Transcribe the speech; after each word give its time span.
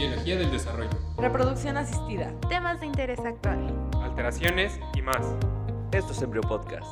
biología 0.00 0.36
del 0.36 0.50
desarrollo, 0.50 0.88
reproducción 1.18 1.76
asistida, 1.76 2.32
temas 2.48 2.80
de 2.80 2.86
interés 2.86 3.20
actual, 3.20 3.90
alteraciones 4.02 4.80
y 4.96 5.02
más. 5.02 5.36
Esto 5.92 6.12
es 6.12 6.22
Embryo 6.22 6.40
Podcast. 6.40 6.90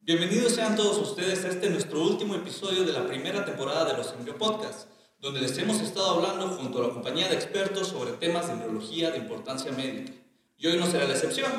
Bienvenidos 0.00 0.54
sean 0.54 0.76
todos 0.76 0.98
ustedes 0.98 1.46
a 1.46 1.48
este 1.48 1.70
nuestro 1.70 2.02
último 2.02 2.34
episodio 2.34 2.84
de 2.84 2.92
la 2.92 3.06
primera 3.06 3.46
temporada 3.46 3.86
de 3.86 3.96
los 3.96 4.12
Embryo 4.12 4.36
Podcast, 4.36 4.90
donde 5.20 5.40
les 5.40 5.56
hemos 5.56 5.80
estado 5.80 6.16
hablando 6.16 6.48
junto 6.48 6.84
a 6.84 6.88
la 6.88 6.92
compañía 6.92 7.28
de 7.28 7.36
expertos 7.36 7.88
sobre 7.88 8.12
temas 8.12 8.48
de 8.48 8.52
embriología 8.52 9.10
de 9.10 9.16
importancia 9.16 9.72
médica. 9.72 10.12
Y 10.58 10.66
hoy 10.66 10.76
no 10.76 10.84
será 10.84 11.06
la 11.06 11.14
excepción. 11.14 11.50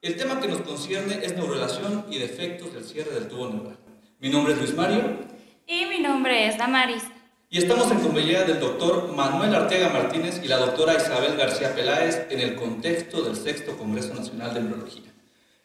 El 0.00 0.14
tema 0.14 0.40
que 0.40 0.46
nos 0.46 0.60
concierne 0.60 1.24
es 1.24 1.34
neurolación 1.34 2.06
y 2.08 2.18
defectos 2.18 2.72
del 2.72 2.84
cierre 2.84 3.10
del 3.10 3.26
tubo 3.26 3.48
neural. 3.48 3.80
Mi 4.20 4.28
nombre 4.28 4.52
es 4.52 4.60
Luis 4.60 4.74
Mario. 4.76 5.02
Y 5.66 5.86
mi 5.86 5.98
nombre 5.98 6.46
es 6.46 6.56
Damaris. 6.56 7.02
Y 7.52 7.58
estamos 7.58 7.90
en 7.90 7.98
compañía 7.98 8.44
del 8.44 8.60
doctor 8.60 9.12
Manuel 9.12 9.52
Arteaga 9.52 9.88
Martínez 9.88 10.40
y 10.40 10.46
la 10.46 10.58
doctora 10.58 10.94
Isabel 10.94 11.36
García 11.36 11.74
Peláez 11.74 12.28
en 12.30 12.38
el 12.38 12.54
contexto 12.54 13.22
del 13.22 13.34
Sexto 13.34 13.76
Congreso 13.76 14.14
Nacional 14.14 14.54
de 14.54 14.60
Embriología. 14.60 15.12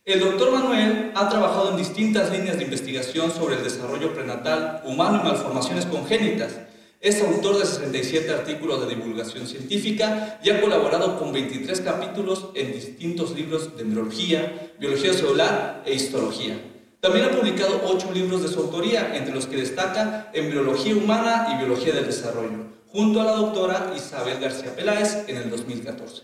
El 0.03 0.20
doctor 0.20 0.52
Manuel 0.52 1.11
ha 1.13 1.30
trabajado 1.30 1.70
en 1.70 1.77
distintas 1.77 2.31
líneas 2.31 2.58
de 2.58 2.63
investigación 2.63 3.31
sobre 3.31 3.58
el 3.58 3.63
desarrollo 3.63 4.16
prenatal 4.16 4.81
humano 4.85 5.20
y 5.21 5.27
malformaciones 5.27 5.85
congénitas. 5.85 6.58
Es 7.02 7.21
autor 7.21 7.59
de 7.59 7.67
67 7.67 8.33
artículos 8.33 8.81
de 8.81 8.95
divulgación 8.95 9.45
científica 9.45 10.39
y 10.44 10.49
ha 10.49 10.61
colaborado 10.61 11.20
con 11.20 11.31
23 11.33 11.81
capítulos 11.81 12.47
en 12.55 12.73
distintos 12.73 13.36
libros 13.36 13.77
de 13.77 13.83
embriología, 13.83 14.72
biología 14.80 15.13
celular 15.13 15.83
e 15.86 15.94
histología. 15.94 16.58
También 16.99 17.26
ha 17.26 17.31
publicado 17.31 17.81
ocho 17.85 18.12
libros 18.12 18.44
de 18.44 18.49
su 18.49 18.59
autoría, 18.59 19.16
entre 19.16 19.34
los 19.34 19.45
que 19.45 19.58
destaca 19.58 20.30
Embriología 20.34 20.95
Humana 20.95 21.49
y 21.52 21.58
Biología 21.58 21.94
del 21.94 22.08
Desarrollo, 22.08 22.66
junto 22.88 23.22
a 23.22 23.26
la 23.26 23.31
doctora 23.34 23.94
Isabel 23.95 24.40
García 24.40 24.76
Peláez 24.76 25.26
en 25.27 25.38
el 25.38 25.50
2014. 25.50 26.23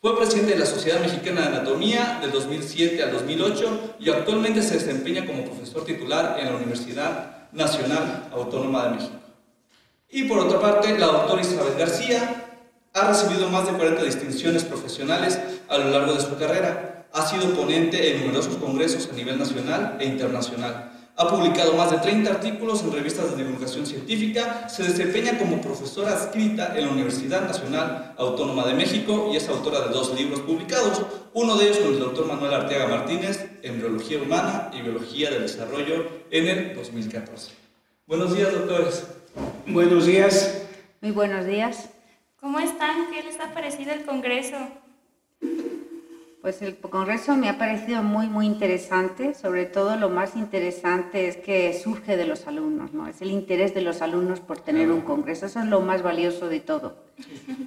Fue 0.00 0.16
presidente 0.16 0.54
de 0.54 0.58
la 0.58 0.66
Sociedad 0.66 1.00
Mexicana 1.00 1.42
de 1.42 1.46
Anatomía 1.48 2.18
del 2.20 2.32
2007 2.32 3.02
al 3.04 3.12
2008 3.12 3.96
y 4.00 4.10
actualmente 4.10 4.60
se 4.62 4.74
desempeña 4.74 5.24
como 5.24 5.44
profesor 5.44 5.84
titular 5.84 6.38
en 6.40 6.46
la 6.46 6.56
Universidad 6.56 7.48
Nacional 7.52 8.28
Autónoma 8.32 8.84
de 8.84 8.90
México. 8.96 9.14
Y 10.10 10.24
por 10.24 10.40
otra 10.40 10.60
parte, 10.60 10.98
la 10.98 11.06
doctora 11.06 11.42
Isabel 11.42 11.74
García 11.78 12.48
ha 12.94 13.08
recibido 13.08 13.48
más 13.48 13.66
de 13.66 13.72
40 13.72 14.02
distinciones 14.02 14.64
profesionales 14.64 15.38
a 15.68 15.78
lo 15.78 15.90
largo 15.90 16.14
de 16.14 16.20
su 16.20 16.36
carrera, 16.36 16.91
ha 17.12 17.26
sido 17.26 17.54
ponente 17.54 18.12
en 18.12 18.20
numerosos 18.20 18.56
congresos 18.56 19.08
a 19.10 19.14
nivel 19.14 19.38
nacional 19.38 19.96
e 20.00 20.06
internacional. 20.06 20.92
Ha 21.14 21.28
publicado 21.28 21.74
más 21.74 21.90
de 21.90 21.98
30 21.98 22.30
artículos 22.30 22.82
en 22.82 22.92
revistas 22.92 23.30
de 23.36 23.44
divulgación 23.44 23.86
científica, 23.86 24.66
se 24.70 24.82
desempeña 24.82 25.38
como 25.38 25.60
profesora 25.60 26.12
adscrita 26.12 26.74
en 26.74 26.86
la 26.86 26.92
Universidad 26.92 27.42
Nacional 27.42 28.14
Autónoma 28.16 28.64
de 28.64 28.72
México 28.72 29.28
y 29.30 29.36
es 29.36 29.46
autora 29.48 29.82
de 29.82 29.90
dos 29.90 30.18
libros 30.18 30.40
publicados, 30.40 31.02
uno 31.34 31.56
de 31.56 31.66
ellos 31.66 31.78
con 31.78 31.92
el 31.92 32.00
doctor 32.00 32.26
Manuel 32.26 32.54
Arteaga 32.54 32.86
Martínez, 32.88 33.46
Embriología 33.62 34.22
Humana 34.22 34.70
y 34.72 34.80
Biología 34.80 35.30
del 35.30 35.42
Desarrollo, 35.42 36.06
en 36.30 36.48
el 36.48 36.74
2014. 36.74 37.52
Buenos 38.06 38.34
días, 38.34 38.50
doctores. 38.52 39.06
Buenos 39.66 40.06
días. 40.06 40.62
Muy 41.02 41.10
buenos 41.10 41.44
días. 41.44 41.90
¿Cómo 42.40 42.58
están? 42.58 43.10
¿Qué 43.10 43.22
les 43.22 43.38
ha 43.38 43.52
parecido 43.52 43.92
el 43.92 44.04
Congreso? 44.06 44.56
Pues 46.42 46.60
el 46.60 46.76
Congreso 46.76 47.36
me 47.36 47.48
ha 47.48 47.56
parecido 47.56 48.02
muy, 48.02 48.26
muy 48.26 48.46
interesante. 48.46 49.32
Sobre 49.32 49.64
todo 49.64 49.94
lo 49.96 50.10
más 50.10 50.34
interesante 50.34 51.28
es 51.28 51.36
que 51.36 51.72
surge 51.72 52.16
de 52.16 52.26
los 52.26 52.48
alumnos, 52.48 52.92
¿no? 52.92 53.06
Es 53.06 53.22
el 53.22 53.30
interés 53.30 53.74
de 53.74 53.80
los 53.80 54.02
alumnos 54.02 54.40
por 54.40 54.58
tener 54.58 54.90
un 54.90 55.02
Congreso. 55.02 55.46
Eso 55.46 55.60
es 55.60 55.66
lo 55.66 55.80
más 55.82 56.02
valioso 56.02 56.48
de 56.48 56.58
todo. 56.58 56.96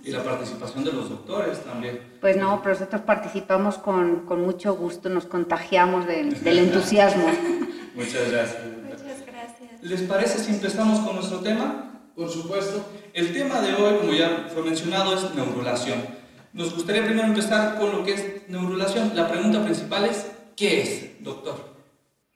Y 0.03 0.11
la 0.11 0.21
participación 0.21 0.83
de 0.83 0.91
los 0.91 1.09
doctores 1.09 1.63
también. 1.63 2.01
Pues 2.19 2.35
no, 2.35 2.61
pero 2.61 2.73
nosotros 2.73 3.03
participamos 3.03 3.77
con, 3.77 4.25
con 4.25 4.41
mucho 4.41 4.75
gusto, 4.75 5.07
nos 5.07 5.25
contagiamos 5.25 6.05
del, 6.05 6.44
del 6.44 6.59
entusiasmo. 6.59 7.27
Muchas 7.95 8.29
gracias. 8.29 8.61
Muchas 8.83 9.25
gracias. 9.25 9.83
¿Les 9.83 10.01
parece 10.01 10.39
si 10.39 10.51
empezamos 10.51 11.00
con 11.00 11.16
nuestro 11.16 11.39
tema? 11.39 12.01
Por 12.13 12.29
supuesto. 12.29 12.85
El 13.13 13.31
tema 13.31 13.61
de 13.61 13.73
hoy, 13.73 14.00
como 14.00 14.11
ya 14.11 14.50
fue 14.53 14.63
mencionado, 14.63 15.13
es 15.16 15.33
neurulación. 15.33 16.14
Nos 16.55 16.73
gustaría 16.73 17.03
primero 17.03 17.27
empezar 17.27 17.77
con 17.77 17.91
lo 17.91 18.05
que 18.05 18.13
es 18.13 18.25
neurulación. 18.47 19.11
La 19.13 19.27
pregunta 19.27 19.61
principal 19.61 20.05
es, 20.05 20.31
¿qué 20.55 20.81
es, 20.83 21.21
doctor? 21.21 21.75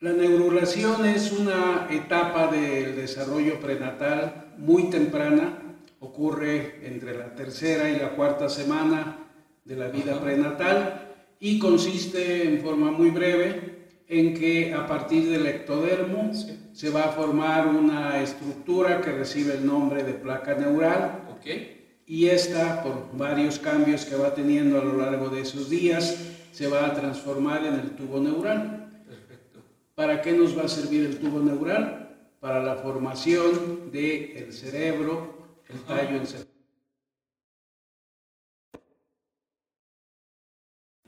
La 0.00 0.12
neurulación 0.12 1.06
es 1.06 1.32
una 1.32 1.88
etapa 1.90 2.48
del 2.48 2.96
desarrollo 2.96 3.58
prenatal 3.60 4.52
muy 4.58 4.90
temprana, 4.90 5.62
ocurre 6.00 6.86
entre 6.86 7.16
la 7.16 7.34
tercera 7.34 7.88
y 7.88 7.98
la 7.98 8.10
cuarta 8.10 8.50
semana 8.50 9.16
de 9.64 9.76
la 9.76 9.88
vida 9.88 10.20
prenatal 10.20 11.14
y 11.40 11.58
consiste 11.58 12.46
en 12.46 12.60
forma 12.60 12.90
muy 12.90 13.08
breve 13.08 13.88
en 14.06 14.34
que 14.34 14.74
a 14.74 14.86
partir 14.86 15.30
del 15.30 15.46
ectodermo 15.46 16.30
se 16.74 16.90
va 16.90 17.04
a 17.04 17.12
formar 17.12 17.68
una 17.68 18.20
estructura 18.20 19.00
que 19.00 19.12
recibe 19.12 19.54
el 19.54 19.64
nombre 19.64 20.02
de 20.02 20.12
placa 20.12 20.54
neural. 20.56 21.22
Okay 21.38 21.79
y 22.10 22.26
esta, 22.26 22.82
por 22.82 23.16
varios 23.16 23.60
cambios 23.60 24.04
que 24.04 24.16
va 24.16 24.34
teniendo 24.34 24.80
a 24.80 24.84
lo 24.84 24.96
largo 24.96 25.28
de 25.28 25.42
esos 25.42 25.70
días, 25.70 26.16
se 26.50 26.66
va 26.66 26.86
a 26.86 26.92
transformar 26.92 27.64
en 27.64 27.74
el 27.74 27.90
tubo 27.92 28.18
neural. 28.18 29.04
Perfecto. 29.06 29.60
¿Para 29.94 30.20
qué 30.20 30.32
nos 30.32 30.58
va 30.58 30.64
a 30.64 30.68
servir 30.68 31.04
el 31.04 31.20
tubo 31.20 31.38
neural? 31.38 32.18
Para 32.40 32.64
la 32.64 32.74
formación 32.74 33.92
del 33.92 34.36
el 34.36 34.52
cerebro, 34.52 35.52
el 35.68 35.78
tallo 35.82 36.16
encefálico. 36.16 36.50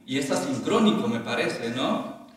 Y 0.07 0.19
es 0.19 0.31
asincrónico, 0.31 1.09
me 1.09 1.19
parece, 1.19 1.71
¿no? 1.71 2.29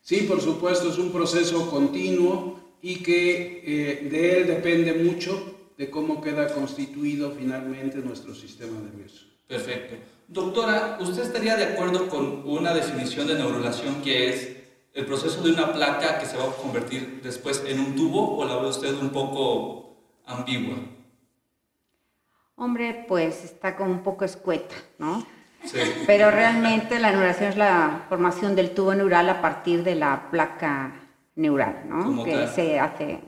Sí, 0.00 0.22
por 0.22 0.40
supuesto, 0.40 0.88
es 0.88 0.96
un 0.96 1.12
proceso 1.12 1.70
continuo 1.70 2.58
y 2.80 3.02
que 3.02 3.60
eh, 3.66 4.08
de 4.08 4.38
él 4.38 4.46
depende 4.46 4.94
mucho 4.94 5.53
de 5.76 5.90
cómo 5.90 6.20
queda 6.20 6.52
constituido 6.52 7.32
finalmente 7.32 7.98
nuestro 7.98 8.34
sistema 8.34 8.78
nervioso. 8.80 9.26
Perfecto. 9.46 9.96
Doctora, 10.28 10.98
¿usted 11.00 11.22
estaría 11.22 11.56
de 11.56 11.64
acuerdo 11.64 12.08
con 12.08 12.42
una 12.46 12.72
definición 12.72 13.26
de 13.26 13.34
neurulación 13.34 14.00
que 14.02 14.30
es 14.30 14.56
el 14.94 15.04
proceso 15.06 15.42
de 15.42 15.52
una 15.52 15.72
placa 15.72 16.18
que 16.18 16.26
se 16.26 16.36
va 16.36 16.44
a 16.44 16.52
convertir 16.52 17.20
después 17.22 17.62
en 17.66 17.80
un 17.80 17.94
tubo 17.96 18.38
o 18.38 18.44
la 18.44 18.56
ve 18.56 18.68
usted 18.68 18.94
un 18.94 19.10
poco 19.10 19.96
ambigua? 20.24 20.76
Hombre, 22.56 23.04
pues 23.08 23.44
está 23.44 23.76
como 23.76 23.90
un 23.90 24.02
poco 24.02 24.24
escueta, 24.24 24.76
¿no? 24.98 25.26
Sí. 25.64 25.78
Pero 26.06 26.30
realmente 26.30 26.98
la 27.00 27.10
neurulación 27.10 27.50
es 27.50 27.56
la 27.56 28.06
formación 28.08 28.54
del 28.54 28.70
tubo 28.70 28.94
neural 28.94 29.28
a 29.28 29.42
partir 29.42 29.82
de 29.82 29.96
la 29.96 30.30
placa 30.30 30.94
neural, 31.36 31.82
¿no? 31.86 32.04
Como 32.04 32.24
que 32.24 32.32
tal. 32.32 32.48
se 32.48 32.78
hace 32.78 33.20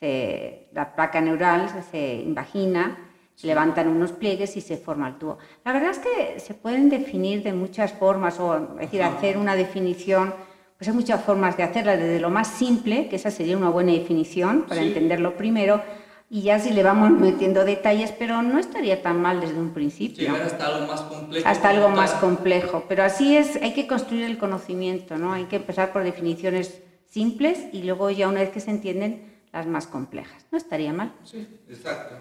se, 0.00 0.68
la 0.72 0.94
placa 0.94 1.20
neural 1.20 1.68
se 1.90 2.14
invagina, 2.16 2.98
se 3.34 3.46
levantan 3.46 3.88
unos 3.88 4.12
pliegues 4.12 4.56
y 4.56 4.60
se 4.60 4.76
forma 4.76 5.08
el 5.08 5.16
tubo. 5.18 5.38
La 5.64 5.72
verdad 5.72 5.90
es 5.90 5.98
que 5.98 6.40
se 6.40 6.54
pueden 6.54 6.88
definir 6.88 7.42
de 7.42 7.52
muchas 7.52 7.92
formas, 7.92 8.40
o 8.40 8.56
es 8.56 8.86
decir, 8.86 9.02
Ajá. 9.02 9.16
hacer 9.16 9.36
una 9.36 9.54
definición, 9.54 10.34
pues 10.78 10.88
hay 10.88 10.94
muchas 10.94 11.22
formas 11.22 11.56
de 11.56 11.62
hacerla, 11.62 11.96
desde 11.96 12.20
lo 12.20 12.30
más 12.30 12.48
simple, 12.48 13.08
que 13.08 13.16
esa 13.16 13.30
sería 13.30 13.56
una 13.56 13.68
buena 13.70 13.92
definición 13.92 14.62
para 14.68 14.80
Sí. 14.80 14.88
entenderlo 14.88 15.36
primero, 15.36 15.82
y 16.28 16.42
ya 16.42 16.58
si 16.58 16.70
le 16.72 16.82
vamos 16.82 17.10
metiendo 17.10 17.64
detalles, 17.64 18.10
pero 18.12 18.42
no 18.42 18.58
estaría 18.58 19.00
tan 19.02 19.22
mal 19.22 19.40
desde 19.40 19.58
un 19.58 19.70
principio. 19.70 20.26
Llegar 20.28 20.42
hasta 20.42 20.66
algo 20.66 20.86
más 20.86 21.00
complejo. 21.02 21.48
Hasta 21.48 21.68
algo 21.68 21.88
más 21.90 22.12
complejo, 22.14 22.84
pero 22.88 23.04
así 23.04 23.36
es, 23.36 23.56
hay 23.62 23.72
que 23.74 23.86
construir 23.86 24.24
el 24.24 24.36
conocimiento, 24.36 25.18
¿no? 25.18 25.32
Hay 25.34 25.44
que 25.44 25.56
empezar 25.56 25.92
por 25.92 26.02
definiciones 26.02 26.82
simples 27.08 27.66
y 27.72 27.82
luego 27.84 28.10
ya 28.10 28.28
una 28.28 28.40
vez 28.40 28.50
que 28.50 28.60
se 28.60 28.70
entienden 28.70 29.35
las 29.56 29.66
más 29.66 29.86
complejas. 29.86 30.46
No 30.50 30.58
estaría 30.58 30.92
mal. 30.92 31.14
Sí, 31.24 31.46
exacto. 31.68 32.16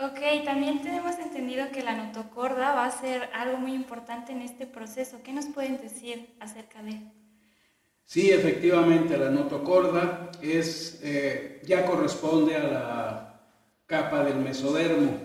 Ok, 0.00 0.44
también 0.44 0.82
tenemos 0.82 1.18
entendido 1.18 1.70
que 1.72 1.82
la 1.82 1.96
notocorda 1.96 2.74
va 2.74 2.84
a 2.84 2.90
ser 2.90 3.30
algo 3.34 3.56
muy 3.58 3.72
importante 3.72 4.32
en 4.32 4.42
este 4.42 4.66
proceso. 4.66 5.20
¿Qué 5.24 5.32
nos 5.32 5.46
pueden 5.46 5.80
decir 5.80 6.34
acerca 6.38 6.82
de? 6.82 7.00
Sí, 8.04 8.30
efectivamente, 8.30 9.18
la 9.18 9.30
notocorda 9.30 10.30
es, 10.40 11.00
eh, 11.02 11.60
ya 11.66 11.84
corresponde 11.84 12.56
a 12.56 12.62
la 12.62 13.40
capa 13.86 14.22
del 14.22 14.36
mesodermo, 14.36 15.18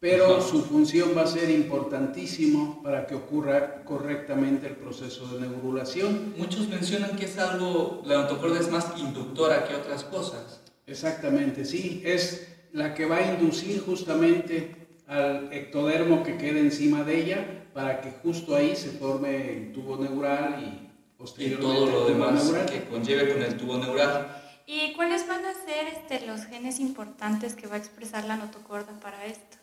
pero 0.00 0.36
Ajá. 0.36 0.40
su 0.40 0.62
función 0.62 1.10
va 1.16 1.22
a 1.22 1.26
ser 1.26 1.50
importantísimo 1.50 2.82
para 2.82 3.06
que 3.06 3.14
ocurra 3.16 3.84
correctamente 3.84 4.66
el 4.66 4.76
proceso 4.76 5.26
de 5.28 5.46
neurulación. 5.46 6.34
Muchos 6.36 6.68
mencionan 6.68 7.16
que 7.16 7.26
es 7.26 7.38
algo, 7.38 8.02
la 8.06 8.22
notocorda 8.22 8.60
es 8.60 8.70
más 8.70 8.92
inductora 8.96 9.64
que 9.64 9.74
otras 9.74 10.04
cosas. 10.04 10.62
Exactamente, 10.86 11.64
sí, 11.64 12.02
es 12.04 12.46
la 12.72 12.94
que 12.94 13.06
va 13.06 13.16
a 13.16 13.32
inducir 13.34 13.80
justamente 13.80 14.74
al 15.06 15.52
ectodermo 15.52 16.22
que 16.22 16.36
quede 16.36 16.60
encima 16.60 17.02
de 17.04 17.18
ella 17.22 17.46
para 17.74 18.00
que 18.00 18.10
justo 18.22 18.54
ahí 18.56 18.74
se 18.76 18.90
forme 18.90 19.52
el 19.52 19.72
tubo 19.72 19.96
neural 19.96 20.62
y 20.62 20.86
Y 20.86 21.18
posteriormente 21.18 21.62
todo 21.66 21.86
lo 21.86 21.86
el 21.86 21.92
tubo 21.92 22.08
demás 22.08 22.44
neural. 22.44 22.66
que 22.66 22.84
conlleve 22.84 23.32
con 23.32 23.42
el 23.42 23.56
tubo 23.56 23.78
neural. 23.78 24.42
¿Y 24.66 24.94
cuáles 24.94 25.26
van 25.28 25.44
a 25.44 25.54
ser 25.54 25.86
este, 25.86 26.26
los 26.26 26.44
genes 26.46 26.80
importantes 26.80 27.54
que 27.54 27.66
va 27.66 27.74
a 27.76 27.78
expresar 27.78 28.24
la 28.24 28.36
notocorda 28.36 28.98
para 29.00 29.26
esto? 29.26 29.56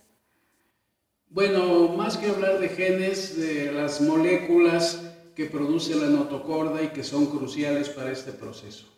Bueno, 1.30 1.90
más 1.90 2.18
que 2.18 2.30
hablar 2.30 2.60
de 2.60 2.70
genes, 2.70 3.36
de 3.38 3.72
las 3.72 4.00
moléculas 4.02 5.02
que 5.36 5.46
produce 5.46 5.96
la 5.96 6.08
notocorda 6.08 6.84
y 6.84 6.90
que 6.90 7.04
son 7.04 7.26
cruciales 7.26 7.90
para 7.90 8.12
este 8.12 8.32
proceso. 8.32 8.93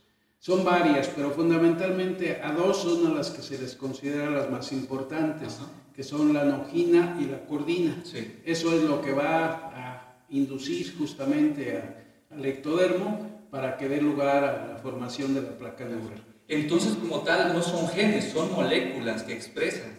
Son 0.45 0.63
varias, 0.63 1.07
pero 1.07 1.31
fundamentalmente 1.31 2.39
a 2.39 2.51
dos 2.51 2.83
son 2.83 3.07
a 3.07 3.15
las 3.15 3.31
que 3.31 3.41
se 3.41 3.57
les 3.57 3.73
considera 3.73 4.29
las 4.29 4.47
más 4.51 4.71
importantes, 4.73 5.57
que 5.95 6.03
son 6.03 6.35
la 6.35 6.45
nogina 6.45 7.17
y 7.19 7.25
la 7.25 7.43
cordina. 7.47 8.03
Eso 8.45 8.71
es 8.71 8.83
lo 8.83 9.01
que 9.01 9.11
va 9.11 9.71
a 9.73 10.23
inducir 10.29 10.95
justamente 10.99 11.81
al 12.29 12.45
ectodermo 12.45 13.47
para 13.49 13.75
que 13.75 13.89
dé 13.89 13.99
lugar 13.99 14.43
a 14.43 14.67
la 14.67 14.77
formación 14.77 15.33
de 15.33 15.41
la 15.41 15.57
placa 15.57 15.83
neural. 15.83 16.23
Entonces, 16.47 16.93
como 16.93 17.21
tal, 17.21 17.51
no 17.51 17.63
son 17.63 17.87
genes, 17.89 18.25
son 18.25 18.53
moléculas 18.53 19.23
que 19.23 19.33
expresan. 19.33 19.97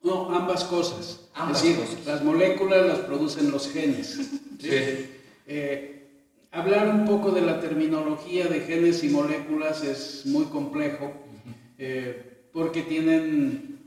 No, 0.00 0.32
ambas 0.32 0.62
cosas. 0.62 1.28
es 1.50 1.60
decir, 1.60 1.76
las 2.06 2.22
moléculas 2.22 2.86
las 2.86 2.98
producen 3.00 3.50
los 3.50 3.68
genes. 3.68 4.30
Sí. 4.60 4.68
Eh, 5.48 6.01
Hablar 6.54 6.86
un 6.88 7.06
poco 7.06 7.30
de 7.30 7.40
la 7.40 7.60
terminología 7.60 8.46
de 8.46 8.60
genes 8.60 9.02
y 9.04 9.08
moléculas 9.08 9.82
es 9.82 10.26
muy 10.26 10.44
complejo 10.44 11.10
eh, 11.78 12.44
porque 12.52 12.82
tienen 12.82 13.80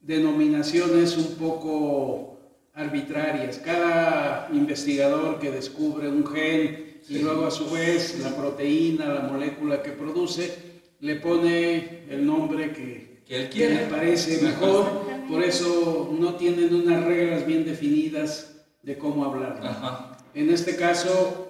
denominaciones 0.00 1.16
un 1.16 1.36
poco 1.36 2.40
arbitrarias. 2.74 3.58
Cada 3.58 4.48
investigador 4.52 5.38
que 5.38 5.52
descubre 5.52 6.08
un 6.08 6.26
gen 6.26 6.98
y 7.08 7.18
luego 7.20 7.46
a 7.46 7.52
su 7.52 7.70
vez 7.70 8.18
la 8.20 8.34
proteína, 8.34 9.14
la 9.14 9.20
molécula 9.20 9.80
que 9.80 9.92
produce, 9.92 10.52
le 10.98 11.14
pone 11.16 12.02
el 12.10 12.26
nombre 12.26 12.72
que, 12.72 13.22
que 13.28 13.70
le 13.70 13.86
parece 13.88 14.42
mejor. 14.42 15.06
Por 15.28 15.44
eso 15.44 16.12
no 16.18 16.34
tienen 16.34 16.74
unas 16.74 17.04
reglas 17.04 17.46
bien 17.46 17.64
definidas 17.64 18.56
de 18.82 18.98
cómo 18.98 19.24
hablar. 19.24 20.18
En 20.34 20.50
este 20.50 20.74
caso, 20.74 21.47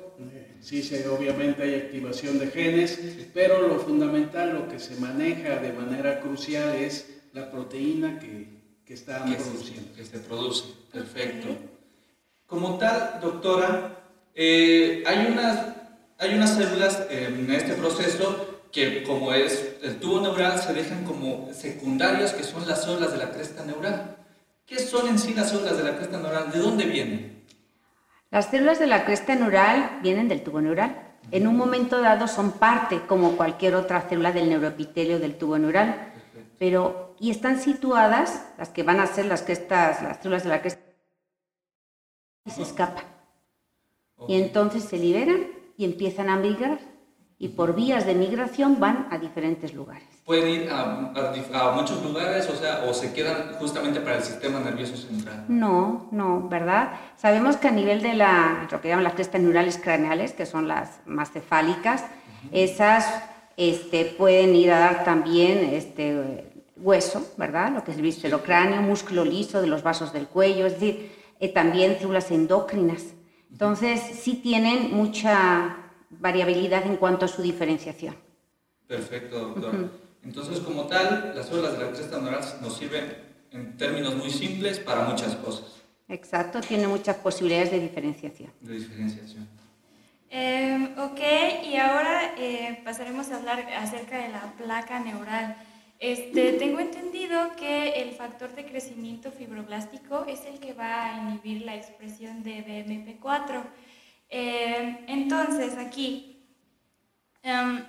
Sí, 0.69 0.83
sí, 0.83 0.97
obviamente 1.11 1.63
hay 1.63 1.77
activación 1.77 2.39
de 2.39 2.49
genes, 2.49 3.01
pero 3.33 3.67
lo 3.67 3.79
fundamental, 3.79 4.53
lo 4.53 4.69
que 4.69 4.79
se 4.79 4.97
maneja 4.97 5.57
de 5.61 5.73
manera 5.73 6.21
crucial 6.21 6.75
es 6.75 7.09
la 7.33 7.51
proteína 7.51 8.19
que, 8.19 8.49
que 8.85 8.93
está 8.93 9.25
produciendo. 9.25 9.95
que 9.97 10.05
se 10.05 10.19
produce, 10.19 10.65
perfecto. 10.93 11.49
Como 12.47 12.77
tal, 12.77 13.19
doctora, 13.19 13.97
eh, 14.35 15.03
hay, 15.07 15.29
unas, 15.33 15.75
hay 16.19 16.35
unas 16.35 16.55
células 16.55 17.07
en 17.09 17.51
este 17.51 17.73
proceso 17.73 18.61
que 18.71 19.05
como 19.05 19.33
es 19.33 19.77
el 19.83 19.99
tubo 19.99 20.21
neural 20.21 20.61
se 20.61 20.75
dejan 20.75 21.03
como 21.05 21.49
secundarias 21.55 22.35
que 22.35 22.45
son 22.45 22.69
las 22.69 22.85
células 22.85 23.13
de 23.13 23.17
la 23.17 23.31
cresta 23.31 23.65
neural. 23.65 24.19
¿Qué 24.67 24.79
son 24.79 25.09
en 25.09 25.19
sí 25.19 25.33
las 25.33 25.49
células 25.49 25.79
de 25.79 25.85
la 25.85 25.97
cresta 25.97 26.21
neural? 26.21 26.53
¿De 26.53 26.59
dónde 26.59 26.85
vienen? 26.85 27.38
Las 28.31 28.51
células 28.51 28.79
de 28.79 28.87
la 28.87 29.07
cresta 29.07 29.35
neural 29.35 30.01
vienen 30.03 30.29
del 30.29 30.43
tubo 30.43 30.61
neural. 30.61 31.17
En 31.31 31.47
un 31.47 31.57
momento 31.57 32.01
dado 32.01 32.29
son 32.29 32.53
parte, 32.53 33.01
como 33.07 33.37
cualquier 33.37 33.75
otra 33.75 34.03
célula 34.03 34.33
del 34.33 34.51
neuroepitelio 34.51 35.19
del 35.19 35.37
tubo 35.37 35.59
neural, 35.59 36.13
pero 36.59 37.15
y 37.19 37.31
están 37.31 37.59
situadas, 37.59 38.47
las 38.59 38.69
que 38.69 38.83
van 38.83 39.01
a 39.01 39.07
ser 39.07 39.27
las 39.27 39.43
crestas, 39.43 40.03
las 40.03 40.19
células 40.19 40.45
de 40.45 40.49
la 40.51 40.61
cresta 40.61 40.83
y 42.45 42.51
se 42.51 42.63
escapan. 42.63 43.05
Y 44.27 44.41
entonces 44.41 44.85
se 44.85 44.99
liberan 44.99 45.47
y 45.77 45.85
empiezan 45.85 46.29
a 46.29 46.37
migrar 46.37 46.79
y 47.41 47.49
por 47.49 47.75
vías 47.75 48.05
de 48.05 48.15
migración 48.15 48.81
van 48.81 49.07
a 49.11 49.19
diferentes 49.19 49.73
lugares. 49.73 50.09
¿Pueden 50.25 50.49
ir 50.49 50.71
a, 50.71 51.73
muchos 51.75 52.03
lugares 52.03 52.49
o, 52.51 52.57
sea, 52.57 52.85
o 52.89 52.93
se 52.93 53.13
quedan 53.13 53.55
justamente 53.61 54.01
para 54.01 54.17
el 54.17 54.23
sistema 54.23 54.59
nervioso 54.59 54.97
central? 54.97 55.45
No, 55.49 56.09
no, 56.11 56.49
¿verdad? 56.49 56.91
Sabemos 57.17 57.57
que 57.57 57.69
a 57.69 57.71
nivel 57.71 58.03
de 58.03 58.15
la, 58.15 58.67
lo 58.71 58.81
que 58.81 58.89
llaman 58.89 59.05
las 59.05 59.15
crestas 59.15 59.41
neurales 59.41 59.79
craneales, 59.79 60.33
que 60.33 60.47
son 60.47 60.67
las 60.67 61.01
más 61.07 61.31
cefálicas, 61.31 62.05
esas 62.51 63.23
este, 63.57 64.05
pueden 64.05 64.55
ir 64.55 64.73
a 64.73 64.81
dar 64.81 65.05
también 65.05 65.59
este, 65.73 66.45
hueso, 66.77 67.25
¿verdad? 67.37 67.73
Lo 67.73 67.85
que 67.85 67.93
es 67.93 67.97
el 67.97 68.03
viscerocráneo, 68.03 68.83
músculo 68.83 69.25
liso 69.25 69.61
de 69.61 69.69
los 69.69 69.83
vasos 69.83 70.13
del 70.13 70.27
cuello, 70.27 70.67
es 70.67 70.75
decir, 70.75 71.13
eh, 71.41 71.49
también 71.49 71.99
células 71.99 72.31
endócrinas. 72.31 73.05
Entonces, 73.51 74.01
sí 74.01 74.35
tienen 74.35 74.95
mucha 74.95 75.88
variabilidad 76.11 76.87
en 76.87 76.97
cuanto 76.97 77.25
a 77.25 77.29
su 77.29 77.43
diferenciación. 77.43 78.17
Perfecto, 78.87 79.39
doctor. 79.39 79.91
Entonces, 80.25 80.61
como 80.61 80.87
tal, 80.87 81.33
las 81.35 81.47
células 81.47 81.79
de 81.79 81.85
la 81.85 81.91
cresta 81.91 82.21
neural 82.21 82.43
nos 82.61 82.77
sirven 82.77 83.17
en 83.51 83.77
términos 83.77 84.15
muy 84.17 84.31
simples 84.31 84.79
para 84.79 85.03
muchas 85.03 85.35
cosas. 85.37 85.83
Exacto, 86.09 86.61
tiene 86.61 86.89
muchas 86.89 87.17
posibilidades 87.17 87.71
de 87.71 87.81
diferenciación. 87.81 88.51
De 88.61 88.75
diferenciación. 88.75 89.47
Em, 90.31 90.99
ok, 90.99 91.21
y 91.65 91.77
ahora 91.77 92.35
eh, 92.37 92.81
pasaremos 92.85 93.31
a 93.31 93.37
hablar 93.37 93.61
acerca 93.77 94.19
de 94.19 94.29
la 94.29 94.53
placa 94.59 95.01
neural. 95.01 95.57
Este, 95.99 96.53
tengo 96.53 96.81
entendido 96.81 97.57
que 97.57 98.03
el 98.03 98.13
factor 98.13 98.55
de 98.55 98.65
crecimiento 98.65 99.33
fibroblástico 99.33 100.25
es 100.27 100.45
el 100.45 100.61
que 100.61 100.73
va 100.73 101.07
a 101.07 101.19
inhibir 101.19 101.63
la 101.63 101.75
expresión 101.75 102.43
de 102.43 102.65
BMP4. 102.65 103.63
Eh, 104.29 105.05
entonces, 105.07 105.77
aquí, 105.79 106.45
em, 107.43 107.85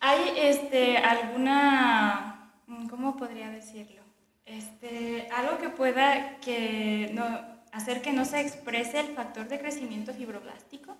¿hay 0.00 0.32
este, 0.36 0.98
alguna, 0.98 2.52
cómo 2.88 3.16
podría 3.16 3.50
decirlo? 3.50 4.02
Este, 4.44 5.28
algo 5.32 5.58
que 5.58 5.68
pueda 5.70 6.38
que 6.40 7.10
no, 7.12 7.24
hacer 7.72 8.02
que 8.02 8.12
no 8.12 8.24
se 8.24 8.40
exprese 8.40 9.00
el 9.00 9.14
factor 9.14 9.48
de 9.48 9.58
crecimiento 9.58 10.12
fibroblástico? 10.12 10.96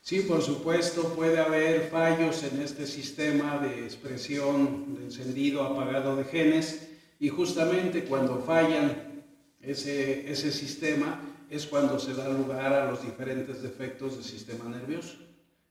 Sí, 0.00 0.20
por 0.20 0.42
supuesto, 0.42 1.14
puede 1.14 1.40
haber 1.40 1.88
fallos 1.88 2.44
en 2.44 2.60
este 2.60 2.86
sistema 2.86 3.58
de 3.58 3.84
expresión 3.84 4.94
de 4.96 5.04
encendido, 5.04 5.62
apagado 5.62 6.14
de 6.16 6.24
genes 6.24 6.90
y 7.18 7.30
justamente 7.30 8.04
cuando 8.04 8.42
fallan 8.42 9.24
ese, 9.62 10.30
ese 10.30 10.52
sistema, 10.52 11.18
es 11.54 11.66
cuando 11.66 11.98
se 11.98 12.14
da 12.14 12.28
lugar 12.28 12.72
a 12.72 12.90
los 12.90 13.02
diferentes 13.02 13.62
defectos 13.62 14.14
del 14.14 14.24
sistema 14.24 14.64
nervioso. 14.68 15.16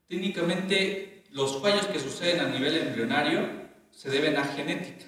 Técnicamente, 0.08 1.24
los 1.32 1.60
fallos 1.60 1.86
que 1.86 2.00
suceden 2.00 2.40
a 2.40 2.48
nivel 2.48 2.76
embrionario 2.76 3.40
se 3.90 4.10
deben 4.10 4.36
a 4.36 4.44
genética. 4.44 5.06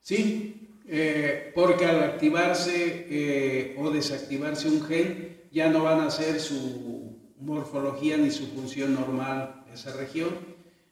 Sí, 0.00 0.80
eh, 0.86 1.52
porque 1.54 1.86
al 1.86 2.02
activarse 2.02 3.06
eh, 3.08 3.76
o 3.78 3.90
desactivarse 3.90 4.68
un 4.68 4.82
gen, 4.82 5.42
ya 5.50 5.68
no 5.68 5.82
van 5.82 6.00
a 6.00 6.10
ser 6.10 6.40
su 6.40 7.18
morfología 7.38 8.16
ni 8.16 8.30
su 8.30 8.46
función 8.48 8.94
normal 8.94 9.64
esa 9.72 9.92
región 9.96 10.30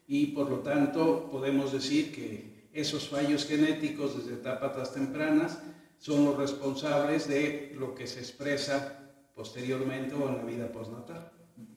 y 0.07 0.27
por 0.27 0.49
lo 0.49 0.59
tanto 0.59 1.29
podemos 1.31 1.71
decir 1.71 2.11
que 2.11 2.67
esos 2.73 3.09
fallos 3.09 3.45
genéticos 3.45 4.17
desde 4.17 4.33
etapas 4.33 4.93
tempranas 4.93 5.59
son 6.01 6.25
los 6.25 6.35
responsables 6.35 7.27
de 7.27 7.75
lo 7.77 7.93
que 7.93 8.07
se 8.07 8.19
expresa 8.19 8.99
posteriormente 9.35 10.15
o 10.15 10.27
en 10.27 10.37
la 10.37 10.43
vida 10.43 10.71
postnatal. 10.71 11.31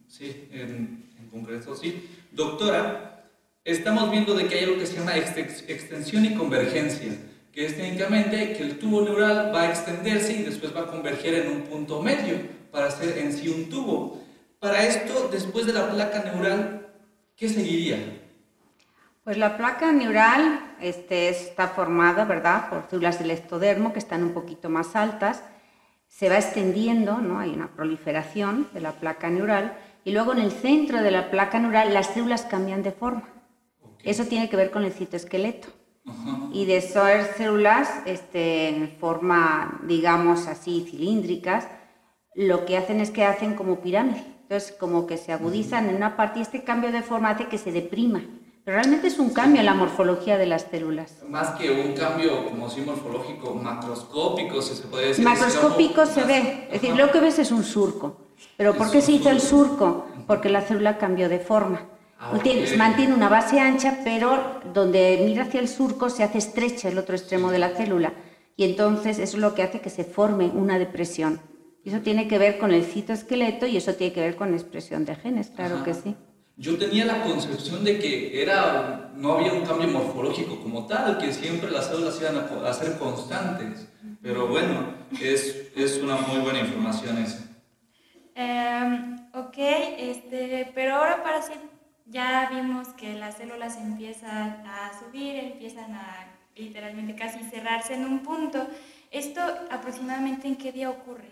Sí, 0.08 0.48
en, 0.50 1.04
concreto 1.30 1.76
sí. 1.76 2.08
Doctora, 2.32 3.28
estamos 3.64 4.10
viendo 4.10 4.34
de 4.34 4.46
que 4.46 4.54
hay 4.54 4.64
algo 4.64 4.78
que 4.78 4.86
se 4.86 4.96
llama 4.96 5.16
extensión 5.16 6.24
y 6.24 6.34
convergencia, 6.34 7.12
que 7.52 7.66
es 7.66 7.76
técnicamente 7.76 8.54
que 8.54 8.62
el 8.62 8.78
tubo 8.78 9.02
neural 9.02 9.52
va 9.54 9.62
a 9.62 9.70
extenderse 9.70 10.32
y 10.32 10.42
después 10.42 10.74
va 10.74 10.82
a 10.82 10.86
converger 10.86 11.34
en 11.34 11.52
un 11.52 11.62
punto 11.62 12.00
medio 12.00 12.36
para 12.70 12.86
hacer 12.86 13.18
en 13.18 13.30
sí 13.30 13.48
un 13.48 13.68
tubo. 13.68 14.22
Para 14.58 14.86
esto, 14.86 15.28
después 15.30 15.66
de 15.66 15.74
la 15.74 15.90
placa 15.90 16.24
neural, 16.24 16.94
¿qué 17.36 17.48
seguiría? 17.48 17.98
Pues 19.24 19.38
la 19.38 19.56
placa 19.56 19.90
neural 19.90 20.60
este, 20.82 21.30
está 21.30 21.68
formada, 21.68 22.26
¿verdad?, 22.26 22.68
por 22.68 22.90
células 22.90 23.18
del 23.18 23.30
ectodermo 23.30 23.94
que 23.94 23.98
están 23.98 24.22
un 24.22 24.34
poquito 24.34 24.68
más 24.68 24.94
altas, 24.94 25.42
se 26.08 26.28
va 26.28 26.36
extendiendo, 26.36 27.22
¿no? 27.22 27.38
Hay 27.38 27.48
una 27.48 27.68
proliferación 27.68 28.68
de 28.74 28.82
la 28.82 28.92
placa 28.92 29.30
neural 29.30 29.78
y 30.04 30.12
luego 30.12 30.32
en 30.32 30.40
el 30.40 30.52
centro 30.52 31.02
de 31.02 31.10
la 31.10 31.30
placa 31.30 31.58
neural 31.58 31.94
las 31.94 32.08
células 32.08 32.42
cambian 32.42 32.82
de 32.82 32.92
forma. 32.92 33.26
Eso 34.02 34.26
tiene 34.26 34.50
que 34.50 34.56
ver 34.56 34.70
con 34.70 34.84
el 34.84 34.92
citoesqueleto. 34.92 35.68
Y 36.52 36.66
de 36.66 36.76
esas 36.76 37.28
células 37.38 38.02
este, 38.04 38.68
en 38.68 38.90
forma, 39.00 39.80
digamos 39.84 40.48
así, 40.48 40.86
cilíndricas, 40.86 41.66
lo 42.34 42.66
que 42.66 42.76
hacen 42.76 43.00
es 43.00 43.10
que 43.10 43.24
hacen 43.24 43.54
como 43.54 43.80
pirámide. 43.80 44.22
Entonces, 44.42 44.76
como 44.78 45.06
que 45.06 45.16
se 45.16 45.32
agudizan 45.32 45.88
en 45.88 45.96
una 45.96 46.14
parte 46.14 46.40
y 46.40 46.42
este 46.42 46.62
cambio 46.62 46.92
de 46.92 47.00
forma 47.00 47.30
hace 47.30 47.46
que 47.46 47.56
se 47.56 47.72
deprima 47.72 48.20
realmente 48.66 49.08
es 49.08 49.18
un 49.18 49.30
cambio 49.30 49.60
en 49.60 49.66
la 49.66 49.74
morfología 49.74 50.38
de 50.38 50.46
las 50.46 50.62
células. 50.70 51.22
Más 51.28 51.50
que 51.50 51.70
un 51.70 51.92
cambio, 51.94 52.44
como 52.46 52.68
si 52.70 52.80
morfológico, 52.80 53.54
macroscópico, 53.54 54.62
si 54.62 54.74
se 54.74 54.84
puede 54.84 55.08
decir. 55.08 55.24
Macroscópico 55.24 56.06
se 56.06 56.24
ve, 56.24 56.66
es 56.70 56.80
decir, 56.80 56.96
lo 56.96 57.10
que 57.10 57.20
ves 57.20 57.38
es 57.38 57.52
un 57.52 57.64
surco. 57.64 58.20
¿Pero 58.56 58.74
por 58.74 58.90
qué 58.90 59.00
se 59.00 59.12
hizo 59.12 59.30
el 59.30 59.40
surco? 59.40 60.06
Porque 60.26 60.48
la 60.48 60.62
célula 60.62 60.98
cambió 60.98 61.28
de 61.28 61.38
forma. 61.38 61.88
Ah, 62.18 62.32
mantiene 62.78 63.14
una 63.14 63.28
base 63.28 63.60
ancha, 63.60 63.98
pero 64.02 64.60
donde 64.72 65.22
mira 65.24 65.42
hacia 65.42 65.60
el 65.60 65.68
surco 65.68 66.08
se 66.08 66.22
hace 66.22 66.38
estrecha 66.38 66.88
el 66.88 66.98
otro 66.98 67.14
extremo 67.14 67.50
de 67.50 67.58
la 67.58 67.70
célula. 67.70 68.14
Y 68.56 68.64
entonces 68.64 69.18
eso 69.18 69.36
es 69.36 69.42
lo 69.42 69.54
que 69.54 69.62
hace 69.62 69.80
que 69.80 69.90
se 69.90 70.04
forme 70.04 70.46
una 70.46 70.78
depresión. 70.78 71.40
Eso 71.84 71.98
tiene 71.98 72.28
que 72.28 72.38
ver 72.38 72.58
con 72.58 72.72
el 72.72 72.84
citoesqueleto 72.84 73.66
y 73.66 73.76
eso 73.76 73.94
tiene 73.94 74.14
que 74.14 74.20
ver 74.20 74.36
con 74.36 74.54
expresión 74.54 75.04
de 75.04 75.16
genes, 75.16 75.50
claro 75.50 75.76
Ajá. 75.76 75.84
que 75.84 75.94
sí. 75.94 76.16
Yo 76.56 76.78
tenía 76.78 77.04
la 77.04 77.22
concepción 77.22 77.82
de 77.84 77.98
que 77.98 78.40
era, 78.40 79.10
no 79.16 79.32
había 79.32 79.52
un 79.52 79.66
cambio 79.66 79.88
morfológico 79.88 80.60
como 80.60 80.86
tal, 80.86 81.18
que 81.18 81.32
siempre 81.32 81.70
las 81.70 81.86
células 81.86 82.20
iban 82.20 82.36
a, 82.36 82.68
a 82.68 82.72
ser 82.72 82.96
constantes. 82.98 83.88
Pero 84.22 84.46
bueno, 84.46 84.94
es, 85.20 85.68
es 85.74 85.98
una 85.98 86.16
muy 86.16 86.40
buena 86.40 86.60
información 86.60 87.18
esa. 87.18 87.44
Em, 88.34 89.16
ok, 89.32 89.56
este, 89.98 90.70
pero 90.74 90.96
ahora 90.96 91.22
para 91.22 91.42
sí 91.42 91.52
ya 92.06 92.50
vimos 92.52 92.88
que 92.88 93.14
las 93.14 93.36
células 93.36 93.76
empiezan 93.76 94.64
a 94.66 94.92
subir, 94.98 95.36
empiezan 95.36 95.92
a 95.94 96.26
literalmente 96.54 97.14
casi 97.14 97.42
cerrarse 97.44 97.94
en 97.94 98.04
un 98.04 98.20
punto. 98.22 98.66
¿Esto 99.10 99.40
aproximadamente 99.70 100.48
en 100.48 100.56
qué 100.56 100.72
día 100.72 100.90
ocurre? 100.90 101.28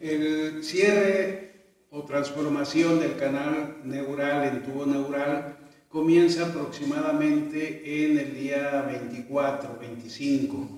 El 0.00 0.62
cierre 0.62 1.47
o 1.90 2.02
transformación 2.04 3.00
del 3.00 3.16
canal 3.16 3.78
neural 3.84 4.46
en 4.48 4.62
tubo 4.62 4.84
neural 4.84 5.56
comienza 5.88 6.46
aproximadamente 6.46 8.04
en 8.04 8.18
el 8.18 8.34
día 8.34 8.82
24, 8.82 9.78
25. 9.80 10.68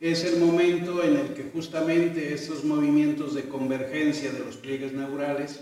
Es 0.00 0.24
el 0.24 0.40
momento 0.40 1.02
en 1.02 1.16
el 1.16 1.34
que 1.34 1.50
justamente 1.52 2.34
estos 2.34 2.64
movimientos 2.64 3.34
de 3.34 3.48
convergencia 3.48 4.32
de 4.32 4.40
los 4.40 4.56
pliegues 4.56 4.92
neurales 4.92 5.60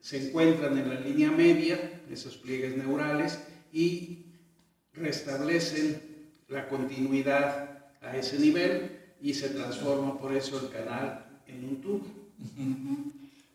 se 0.00 0.28
encuentran 0.28 0.78
en 0.78 0.88
la 0.88 1.00
línea 1.00 1.30
media, 1.30 2.02
esos 2.10 2.36
pliegues 2.36 2.76
neurales, 2.76 3.40
y 3.72 4.26
restablecen 4.92 6.00
la 6.48 6.68
continuidad 6.68 7.70
a 8.00 8.16
ese 8.16 8.38
nivel 8.38 8.92
y 9.20 9.34
se 9.34 9.48
transforma 9.48 10.18
por 10.18 10.34
eso 10.34 10.60
el 10.60 10.70
canal 10.70 11.24
en 11.46 11.64
un 11.64 11.76
tubo. 11.80 12.06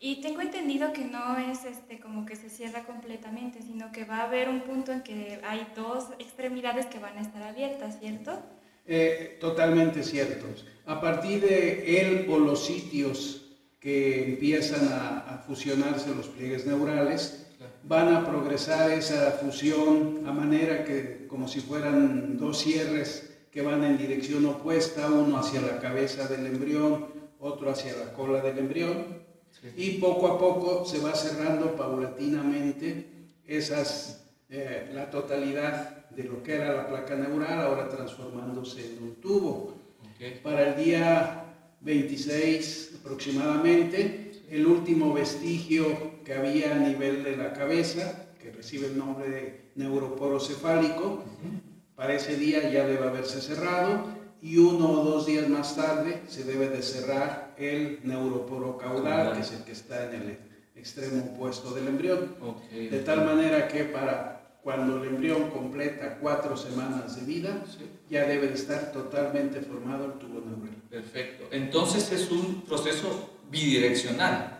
Y 0.03 0.19
tengo 0.19 0.41
entendido 0.41 0.93
que 0.93 1.05
no 1.05 1.37
es 1.37 1.63
este, 1.63 1.99
como 1.99 2.25
que 2.25 2.35
se 2.35 2.49
cierra 2.49 2.85
completamente, 2.85 3.61
sino 3.61 3.91
que 3.91 4.03
va 4.03 4.17
a 4.17 4.23
haber 4.23 4.49
un 4.49 4.61
punto 4.61 4.91
en 4.91 5.03
que 5.03 5.39
hay 5.43 5.67
dos 5.75 6.05
extremidades 6.17 6.87
que 6.87 6.97
van 6.97 7.19
a 7.19 7.21
estar 7.21 7.43
abiertas, 7.43 7.99
¿cierto? 7.99 8.39
Eh, 8.87 9.37
totalmente 9.39 10.01
cierto. 10.01 10.47
A 10.87 10.99
partir 10.99 11.41
de 11.41 12.01
él 12.01 12.25
o 12.31 12.39
los 12.39 12.65
sitios 12.65 13.45
que 13.79 14.23
empiezan 14.23 14.87
a, 14.91 15.19
a 15.19 15.37
fusionarse 15.37 16.15
los 16.15 16.29
pliegues 16.29 16.65
neurales, 16.65 17.45
van 17.83 18.11
a 18.11 18.25
progresar 18.25 18.89
esa 18.89 19.31
fusión 19.33 20.23
a 20.25 20.31
manera 20.31 20.83
que 20.83 21.27
como 21.27 21.47
si 21.47 21.59
fueran 21.59 22.37
dos 22.39 22.57
cierres 22.57 23.37
que 23.51 23.61
van 23.61 23.83
en 23.83 23.99
dirección 23.99 24.47
opuesta, 24.47 25.11
uno 25.11 25.37
hacia 25.37 25.61
la 25.61 25.79
cabeza 25.79 26.27
del 26.27 26.47
embrión, 26.47 27.07
otro 27.39 27.69
hacia 27.69 27.95
la 27.97 28.13
cola 28.13 28.41
del 28.41 28.57
embrión, 28.57 29.20
y 29.77 29.91
poco 29.99 30.27
a 30.27 30.39
poco 30.39 30.85
se 30.85 30.99
va 30.99 31.13
cerrando 31.13 31.75
paulatinamente 31.75 33.05
esas, 33.45 34.23
eh, 34.49 34.89
la 34.93 35.09
totalidad 35.09 36.07
de 36.09 36.23
lo 36.23 36.41
que 36.43 36.55
era 36.55 36.73
la 36.73 36.87
placa 36.87 37.15
neural, 37.15 37.61
ahora 37.61 37.89
transformándose 37.89 38.93
en 38.97 39.03
un 39.03 39.15
tubo. 39.15 39.75
Para 40.43 40.69
el 40.69 40.83
día 40.83 41.45
26 41.81 42.99
aproximadamente, 42.99 44.31
el 44.49 44.67
último 44.67 45.13
vestigio 45.13 46.21
que 46.23 46.33
había 46.33 46.75
a 46.75 46.79
nivel 46.79 47.23
de 47.23 47.37
la 47.37 47.53
cabeza, 47.53 48.27
que 48.39 48.51
recibe 48.51 48.87
el 48.87 48.97
nombre 48.97 49.29
de 49.29 49.61
neuroporo 49.75 50.39
cefálico, 50.39 51.23
para 51.95 52.15
ese 52.15 52.35
día 52.35 52.69
ya 52.69 52.85
debe 52.85 53.07
haberse 53.07 53.41
cerrado 53.41 54.05
y 54.41 54.57
uno 54.57 54.91
o 54.91 55.03
dos 55.03 55.25
días 55.25 55.47
más 55.47 55.75
tarde 55.75 56.21
se 56.27 56.43
debe 56.43 56.69
de 56.69 56.81
cerrar 56.81 57.50
el 57.61 57.99
neuroporo 58.03 58.77
caudal, 58.77 59.33
que 59.33 59.39
es 59.41 59.51
el 59.51 59.63
que 59.63 59.71
está 59.71 60.13
en 60.13 60.21
el 60.21 60.37
extremo 60.75 61.31
opuesto 61.33 61.73
del 61.73 61.87
embrión. 61.87 62.35
De 62.71 62.99
tal 62.99 63.25
manera 63.25 63.67
que 63.67 63.85
para 63.85 64.37
cuando 64.63 65.01
el 65.01 65.09
embrión 65.09 65.49
completa 65.49 66.19
cuatro 66.21 66.55
semanas 66.55 67.15
de 67.15 67.25
vida, 67.25 67.63
Sí. 67.67 67.83
ya 68.09 68.25
debe 68.25 68.47
de 68.47 68.53
estar 68.53 68.91
totalmente 68.91 69.59
formado 69.61 70.05
el 70.05 70.11
tubo 70.13 70.39
neural. 70.41 70.75
Perfecto. 70.89 71.45
Entonces 71.51 72.11
es 72.11 72.29
un 72.29 72.61
proceso 72.61 73.31
bidireccional. 73.49 74.59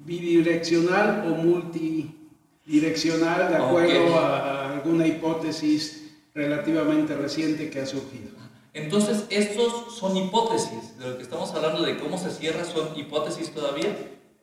Bidireccional 0.00 1.26
o 1.28 1.34
multidireccional, 1.36 3.48
de 3.50 3.56
acuerdo 3.56 4.18
a 4.18 4.72
alguna 4.74 5.06
hipótesis 5.06 6.10
relativamente 6.34 7.14
reciente 7.16 7.70
que 7.70 7.80
ha 7.80 7.86
surgido. 7.86 8.30
Entonces, 8.74 9.24
estos 9.30 9.96
son 9.96 10.16
hipótesis. 10.16 10.98
De 10.98 11.08
lo 11.08 11.16
que 11.16 11.22
estamos 11.22 11.52
hablando 11.54 11.82
de 11.82 11.96
cómo 11.98 12.18
se 12.18 12.30
cierra, 12.30 12.64
son 12.64 12.96
hipótesis 12.96 13.50
todavía. 13.54 13.96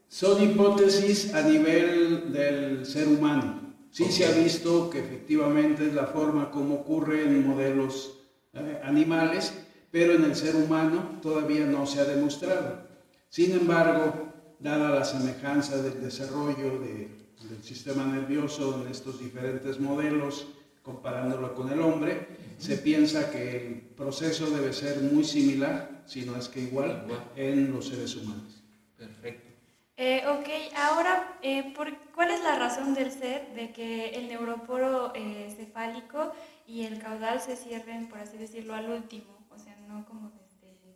Son 0.08 0.42
hipótesis 0.42 1.34
a 1.34 1.42
nivel 1.42 2.32
del 2.34 2.86
ser 2.86 3.08
humano. 3.08 3.60
Sí 3.92 4.06
se 4.12 4.26
ha 4.26 4.32
visto 4.32 4.90
que 4.90 5.00
efectivamente 5.00 5.86
es 5.86 5.94
la 5.94 6.08
forma 6.08 6.50
como 6.50 6.76
ocurre 6.76 7.24
en 7.24 7.46
modelos 7.48 8.20
eh, 8.54 8.80
animales, 8.84 9.54
pero 9.92 10.14
en 10.14 10.24
el 10.24 10.36
ser 10.36 10.56
humano 10.56 11.20
todavía 11.22 11.66
no 11.66 11.86
se 11.86 12.00
ha 12.00 12.06
demostrado. 12.06 12.88
Sin 13.30 13.52
embargo, 13.52 14.14
dada 14.60 14.92
la 14.92 15.04
semejanza 15.04 15.82
del 15.82 16.02
desarrollo 16.02 16.80
de- 16.80 17.20
del 17.50 17.64
sistema 17.64 18.06
nervioso 18.06 18.82
en 18.82 18.92
estos 18.92 19.20
diferentes 19.20 19.80
modelos, 19.80 20.48
comparándolo 20.82 21.54
con 21.54 21.72
el 21.72 21.80
hombre, 21.82 22.28
se 22.58 22.78
piensa 22.78 23.32
que 23.32 23.68
el 23.68 23.82
proceso 23.82 24.50
debe 24.50 24.74
ser 24.74 25.00
muy 25.02 25.24
similar, 25.24 26.04
si 26.06 26.26
no 26.26 26.36
es 26.36 26.48
que 26.50 26.62
igual, 26.62 27.06
en 27.36 27.72
los 27.72 27.88
seres 27.88 28.16
humanos. 28.16 28.64
Perfecto. 28.98 29.50
Eh, 29.98 30.24
ok, 30.28 30.48
ahora, 30.76 31.38
eh, 31.44 31.74
¿por, 31.76 31.96
¿cuál 32.16 32.32
es 32.32 32.42
la 32.44 32.58
razón 32.58 32.94
del 32.96 33.12
ser 33.12 33.54
de 33.54 33.72
que 33.72 34.10
el 34.16 34.28
neuroporo 34.28 35.12
eh, 35.14 35.54
cefálico 35.56 36.32
y 36.66 36.84
el 36.86 36.98
caudal 37.00 37.40
se 37.40 37.56
cierren, 37.56 38.08
por 38.08 38.20
así 38.20 38.38
decirlo, 38.38 38.74
al 38.74 38.90
último? 38.90 39.46
O 39.52 39.60
sea, 39.60 39.76
no 39.88 40.04
como 40.06 40.32
desde 40.32 40.70
el 40.72 40.96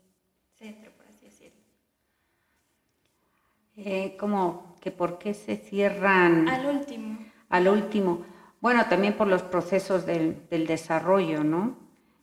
centro, 0.57 0.91
por 0.93 1.05
así 1.07 1.25
decirlo. 1.25 1.61
Eh, 3.77 4.15
como 4.19 4.75
que 4.81 4.89
por 4.91 5.19
qué 5.19 5.33
se 5.33 5.57
cierran 5.57 6.47
Al 6.47 6.65
último. 6.65 7.19
al 7.49 7.67
último. 7.67 8.25
Bueno, 8.65 8.87
también 8.89 9.13
por 9.13 9.27
los 9.27 9.43
procesos 9.43 10.07
del, 10.07 10.37
del 10.49 10.65
desarrollo, 10.65 11.43
¿no? 11.43 11.77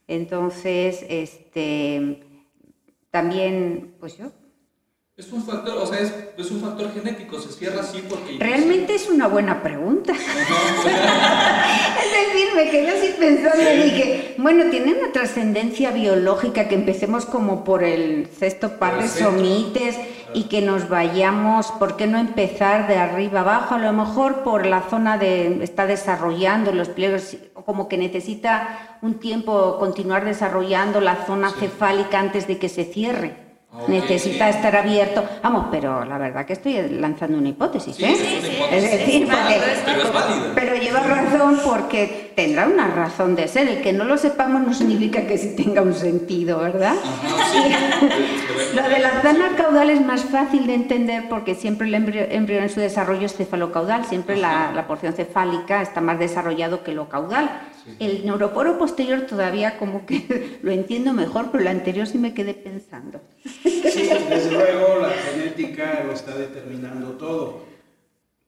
Entonces, 0.08 1.06
este, 1.08 2.25
también, 3.12 3.94
pues 4.00 4.18
yo. 4.18 4.32
Es 5.16 5.30
un 5.30 5.44
factor, 5.44 5.78
o 5.78 5.87
sea, 5.87 6.00
es, 6.00 6.12
es 6.37 6.50
un 6.50 6.61
factor 6.61 6.92
genético. 6.92 7.38
Se 7.38 7.52
cierra 7.52 7.82
así 7.82 8.02
porque. 8.08 8.38
Realmente 8.40 8.96
es 8.96 9.08
una 9.08 9.28
buena 9.28 9.62
pregunta. 9.62 10.14
Es 12.02 12.11
decir, 12.11 12.49
me 12.56 12.70
quedé 12.70 12.90
así 12.90 13.14
pensando 13.16 13.62
y 13.62 13.82
dije, 13.84 14.34
bueno, 14.38 14.68
tiene 14.70 14.94
una 14.94 15.12
trascendencia 15.12 15.92
biológica 15.92 16.66
que 16.66 16.75
empecemos 16.75 17.25
como 17.25 17.62
por 17.62 17.84
el 17.84 18.28
sexto 18.37 18.80
par 18.80 19.00
de 19.00 19.06
somites 19.08 19.96
y 20.34 20.44
que 20.44 20.60
nos 20.62 20.88
vayamos, 20.88 21.66
¿por 21.72 21.96
qué 21.96 22.06
no 22.06 22.18
empezar 22.18 22.86
de 22.88 22.96
arriba 22.96 23.40
abajo? 23.40 23.74
A 23.74 23.78
lo 23.78 23.92
mejor 23.92 24.42
por 24.42 24.66
la 24.66 24.82
zona 24.82 25.18
de, 25.18 25.62
está 25.62 25.86
desarrollando 25.86 26.72
los 26.72 26.88
pliegues, 26.88 27.38
como 27.66 27.88
que 27.88 27.96
necesita 27.98 28.98
un 29.02 29.14
tiempo 29.20 29.78
continuar 29.78 30.24
desarrollando 30.24 31.00
la 31.00 31.24
zona 31.26 31.50
Sí. 31.50 31.56
cefálica 31.60 32.18
antes 32.18 32.46
de 32.46 32.58
que 32.58 32.68
se 32.68 32.84
cierre. 32.84 33.36
Ah, 33.74 33.84
necesita 33.88 34.50
estar 34.50 34.76
abierto. 34.76 35.24
Vamos, 35.42 35.66
pero 35.70 36.04
la 36.04 36.18
verdad 36.18 36.44
que 36.44 36.52
estoy 36.52 36.90
lanzando 36.90 37.38
una 37.38 37.48
hipótesis, 37.48 37.96
Sí, 37.96 38.04
¿eh? 38.04 38.16
sí. 38.42 38.58
Es 38.70 38.82
decir, 38.82 39.26
porque- 39.26 39.60
Pero 39.60 39.64
es 39.64 40.52
pero 40.54 40.74
lleva 40.76 41.00
razón 41.00 41.58
porque 41.64 42.31
tendrá 42.34 42.66
una 42.66 42.88
razón 42.88 43.34
de 43.34 43.48
ser. 43.48 43.68
El 43.68 43.82
que 43.82 43.92
no 43.92 44.04
lo 44.04 44.18
sepamos 44.18 44.62
no 44.62 44.74
significa 44.74 45.26
que 45.26 45.38
sí 45.38 45.54
tenga 45.56 45.82
un 45.82 45.94
sentido, 45.94 46.58
¿verdad? 46.58 46.94
Lo 48.74 48.88
de 48.88 48.98
la 49.00 49.20
zona 49.20 49.54
caudal 49.56 49.90
es 49.90 50.00
más 50.00 50.24
fácil 50.24 50.66
de 50.66 50.74
entender 50.74 51.28
porque 51.28 51.54
siempre 51.54 51.88
el 51.88 51.94
embrión 51.94 52.62
en 52.62 52.70
su 52.70 52.80
desarrollo 52.80 53.26
es 53.26 53.34
cefalocaudal, 53.34 54.06
siempre 54.06 54.36
la, 54.36 54.84
porción 54.88 55.12
cefálica 55.12 55.82
está 55.82 56.00
más 56.00 56.18
desarrollado 56.18 56.82
que 56.82 56.92
lo 56.92 57.08
caudal. 57.08 57.68
El 57.98 58.24
neuroporo 58.24 58.78
posterior 58.78 59.22
todavía 59.22 59.76
como 59.76 60.06
que 60.06 60.58
lo 60.62 60.70
entiendo 60.70 61.12
mejor, 61.12 61.50
pero 61.50 61.64
lo 61.64 61.70
anterior 61.70 62.06
sí 62.06 62.18
me 62.18 62.32
quedé 62.32 62.54
pensando. 62.54 63.20
Sí, 63.42 63.82
desde 63.82 64.50
luego 64.50 65.00
la 65.00 65.10
genética 65.10 66.02
lo 66.06 66.12
está 66.12 66.34
determinando 66.34 67.10
todo, 67.12 67.66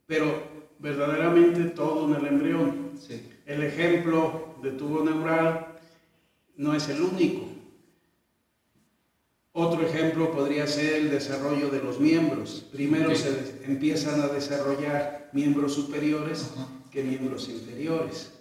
pero 0.06 0.54
verdaderamente 0.78 1.64
todo 1.70 2.08
en 2.08 2.20
el 2.20 2.26
embrión. 2.26 2.90
Sí. 2.98 3.33
El 3.46 3.62
ejemplo 3.62 4.54
de 4.62 4.70
tubo 4.70 5.04
neural 5.04 5.66
no 6.56 6.74
es 6.74 6.88
el 6.88 7.02
único. 7.02 7.46
Otro 9.52 9.86
ejemplo 9.86 10.32
podría 10.32 10.66
ser 10.66 10.94
el 10.94 11.10
desarrollo 11.10 11.68
de 11.68 11.82
los 11.82 12.00
miembros. 12.00 12.66
Primero 12.72 13.14
se 13.14 13.60
empiezan 13.64 14.22
a 14.22 14.28
desarrollar 14.28 15.30
miembros 15.32 15.74
superiores 15.74 16.50
que 16.90 17.04
miembros 17.04 17.48
inferiores. 17.48 18.32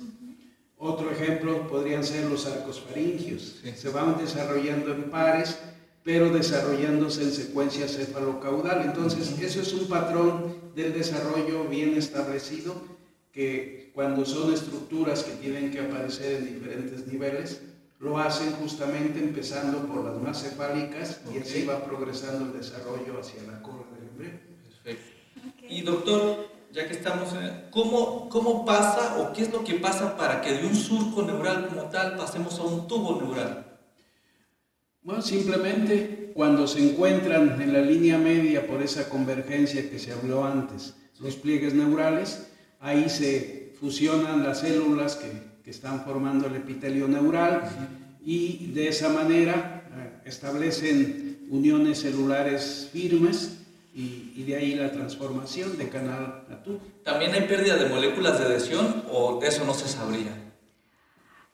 Otro 0.77 1.11
ejemplo 1.11 1.67
podrían 1.67 2.03
ser 2.03 2.25
los 2.25 2.47
arcos 2.47 2.81
faringios. 2.81 3.61
Se 3.75 3.89
van 3.89 4.17
desarrollando 4.17 4.93
en 4.93 5.11
pares, 5.11 5.59
pero 6.03 6.29
desarrollándose 6.29 7.23
en 7.23 7.31
secuencia 7.31 7.87
cefalocaudal. 7.87 8.83
Entonces, 8.83 9.37
eso 9.39 9.61
es 9.61 9.73
un 9.73 9.87
patrón 9.87 10.55
del 10.75 10.93
desarrollo 10.93 11.65
bien 11.65 11.95
establecido 11.97 12.92
que 13.33 13.91
cuando 13.95 14.25
son 14.25 14.53
estructuras 14.53 15.23
que 15.23 15.33
tienen 15.33 15.71
que 15.71 15.81
aparecer 15.81 16.37
en 16.37 16.53
diferentes 16.53 17.07
niveles, 17.07 17.63
lo 17.99 18.19
hacen 18.19 18.51
justamente 18.53 19.19
empezando 19.19 19.87
por 19.87 20.05
las 20.05 20.21
más 20.21 20.43
cefálicas 20.43 21.21
y 21.33 21.39
así 21.39 21.65
va 21.65 21.83
progresando 21.83 22.45
el 22.45 22.53
desarrollo 22.53 23.19
hacia 23.19 23.41
la 23.43 23.61
cola 23.61 23.85
del 23.95 24.09
embrión. 24.09 24.39
Perfecto. 24.83 25.65
Y 25.67 25.81
doctor, 25.81 26.47
ya 26.71 26.87
que 26.87 26.93
estamos 26.93 27.33
en... 27.33 27.69
¿cómo, 27.71 28.29
¿Cómo 28.29 28.65
pasa 28.65 29.17
o 29.19 29.33
qué 29.33 29.43
es 29.43 29.51
lo 29.51 29.63
que 29.63 29.75
pasa 29.75 30.15
para 30.15 30.41
que 30.41 30.51
de 30.51 30.67
un 30.67 30.75
surco 30.75 31.23
neural 31.23 31.67
como 31.69 31.83
tal 31.89 32.15
pasemos 32.15 32.59
a 32.59 32.63
un 32.63 32.87
tubo 32.87 33.19
neural? 33.19 33.79
Bueno, 35.01 35.21
simplemente 35.21 36.31
cuando 36.35 36.67
se 36.67 36.87
encuentran 36.87 37.59
en 37.61 37.73
la 37.73 37.81
línea 37.81 38.17
media 38.17 38.67
por 38.67 38.81
esa 38.83 39.09
convergencia 39.09 39.89
que 39.89 39.97
se 39.97 40.11
habló 40.11 40.45
antes, 40.45 40.95
los 41.19 41.35
pliegues 41.35 41.73
neurales, 41.73 42.52
ahí 42.83 43.09
se 43.09 43.73
fusionan 43.79 44.43
las 44.43 44.59
células 44.59 45.15
que 45.15 45.53
que 45.63 45.71
están 45.71 46.03
formando 46.03 46.47
el 46.47 46.57
epitelio 46.57 47.07
neural 47.07 47.61
y 48.25 48.71
de 48.73 48.89
esa 48.89 49.09
manera 49.09 49.83
eh, 49.95 50.21
establecen 50.25 51.47
uniones 51.49 52.01
celulares 52.01 52.89
firmes 52.91 53.59
y, 53.95 54.43
de 54.43 54.55
ahí 54.55 54.75
la 54.75 54.91
transformación 54.91 55.77
de 55.77 55.87
canal 55.87 56.43
a 56.51 56.63
tubo. 56.63 56.81
¿También 57.03 57.33
hay 57.33 57.43
pérdida 57.43 57.77
de 57.77 57.87
moléculas 57.87 58.39
de 58.39 58.45
adhesión 58.45 59.05
o 59.09 59.41
eso 59.43 59.63
no 59.63 59.73
se 59.73 59.87
sabría? 59.87 60.31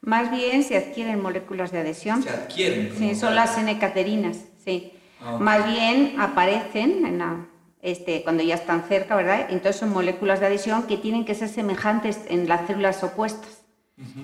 Más 0.01 0.31
bien 0.31 0.63
se 0.63 0.77
adquieren 0.77 1.21
moléculas 1.21 1.71
de 1.71 1.79
adhesión. 1.79 2.23
Se 2.23 2.29
adquieren. 2.29 2.93
Sí, 2.97 3.13
son 3.13 3.35
las 3.35 3.57
N-caterinas, 3.57 4.37
sí. 4.63 4.93
Ah, 5.21 5.37
Más 5.37 5.67
bien 5.67 6.15
aparecen 6.17 7.05
en 7.05 7.17
la, 7.17 7.45
este, 7.81 8.23
cuando 8.23 8.43
ya 8.43 8.55
están 8.55 8.83
cerca, 8.83 9.15
¿verdad? 9.15 9.47
Entonces 9.49 9.77
son 9.77 9.89
moléculas 9.89 10.39
de 10.39 10.47
adhesión 10.47 10.83
que 10.83 10.97
tienen 10.97 11.25
que 11.25 11.35
ser 11.35 11.49
semejantes 11.49 12.19
en 12.27 12.47
las 12.47 12.67
células 12.67 13.03
opuestas. 13.03 13.63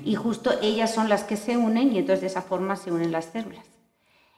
Y 0.05 0.15
justo 0.15 0.51
ellas 0.61 0.93
son 0.93 1.09
las 1.09 1.25
que 1.25 1.35
se 1.35 1.57
unen 1.57 1.93
y 1.93 1.99
entonces 1.99 2.21
de 2.21 2.27
esa 2.27 2.41
forma 2.41 2.77
se 2.77 2.93
unen 2.93 3.11
las 3.11 3.25
células. 3.25 3.65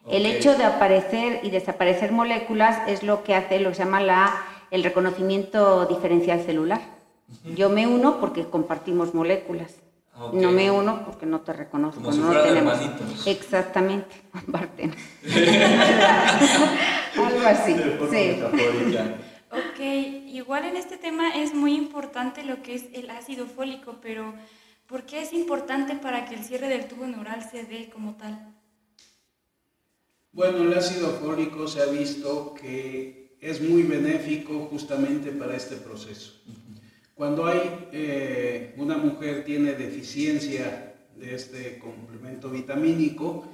El 0.09 0.25
hecho 0.25 0.57
de 0.57 0.63
aparecer 0.63 1.41
y 1.43 1.51
desaparecer 1.51 2.11
moléculas 2.11 2.79
es 2.87 3.03
lo 3.03 3.23
que 3.23 3.35
hace 3.35 3.59
lo 3.59 3.69
que 3.69 3.75
se 3.75 3.83
llama 3.83 4.01
la, 4.01 4.33
el 4.71 4.83
reconocimiento 4.83 5.85
diferencial 5.85 6.41
celular. 6.41 6.81
Yo 7.55 7.69
me 7.69 7.85
uno 7.85 8.19
porque 8.19 8.45
compartimos 8.45 9.13
moléculas. 9.13 9.75
No 10.33 10.51
me 10.51 10.71
uno 10.71 11.03
porque 11.05 11.25
no 11.25 11.41
te 11.41 11.53
reconozco. 11.53 12.01
Como 12.01 12.11
si 12.11 12.19
no 12.19 12.31
tenemos. 12.41 12.77
Exactamente, 13.25 14.21
comparten. 14.31 14.95
Algo 17.15 17.47
así. 17.47 17.75
Sí. 18.11 18.39
Ok, 19.49 19.79
igual 20.27 20.65
en 20.65 20.75
este 20.75 20.97
tema 20.97 21.29
es 21.35 21.53
muy 21.53 21.75
importante 21.75 22.43
lo 22.43 22.61
que 22.61 22.75
es 22.75 22.85
el 22.93 23.09
ácido 23.09 23.45
fólico, 23.45 23.95
pero 24.01 24.33
¿Por 24.87 25.05
qué 25.05 25.21
es 25.21 25.33
importante 25.33 25.95
para 25.95 26.25
que 26.25 26.35
el 26.35 26.45
cierre 26.45 26.69
del 26.69 26.87
tubo 26.87 27.05
neural 27.05 27.45
se 27.51 27.63
dé 27.65 27.89
como 27.89 28.15
tal? 28.15 28.55
Bueno, 30.31 30.59
el 30.63 30.73
ácido 30.77 31.09
fólico 31.19 31.67
se 31.67 31.81
ha 31.81 31.87
visto 31.87 32.53
que 32.53 33.37
es 33.41 33.61
muy 33.61 33.83
benéfico 33.83 34.67
justamente 34.71 35.31
para 35.31 35.57
este 35.57 35.75
proceso. 35.75 36.41
Cuando 37.17 37.47
hay 37.47 37.89
eh, 37.91 38.75
una 38.77 38.95
mujer 38.95 39.43
tiene 39.43 39.73
deficiencia 39.73 40.93
de 41.15 41.33
este 41.33 41.79
complemento 41.79 42.49
vitamínico, 42.49 43.45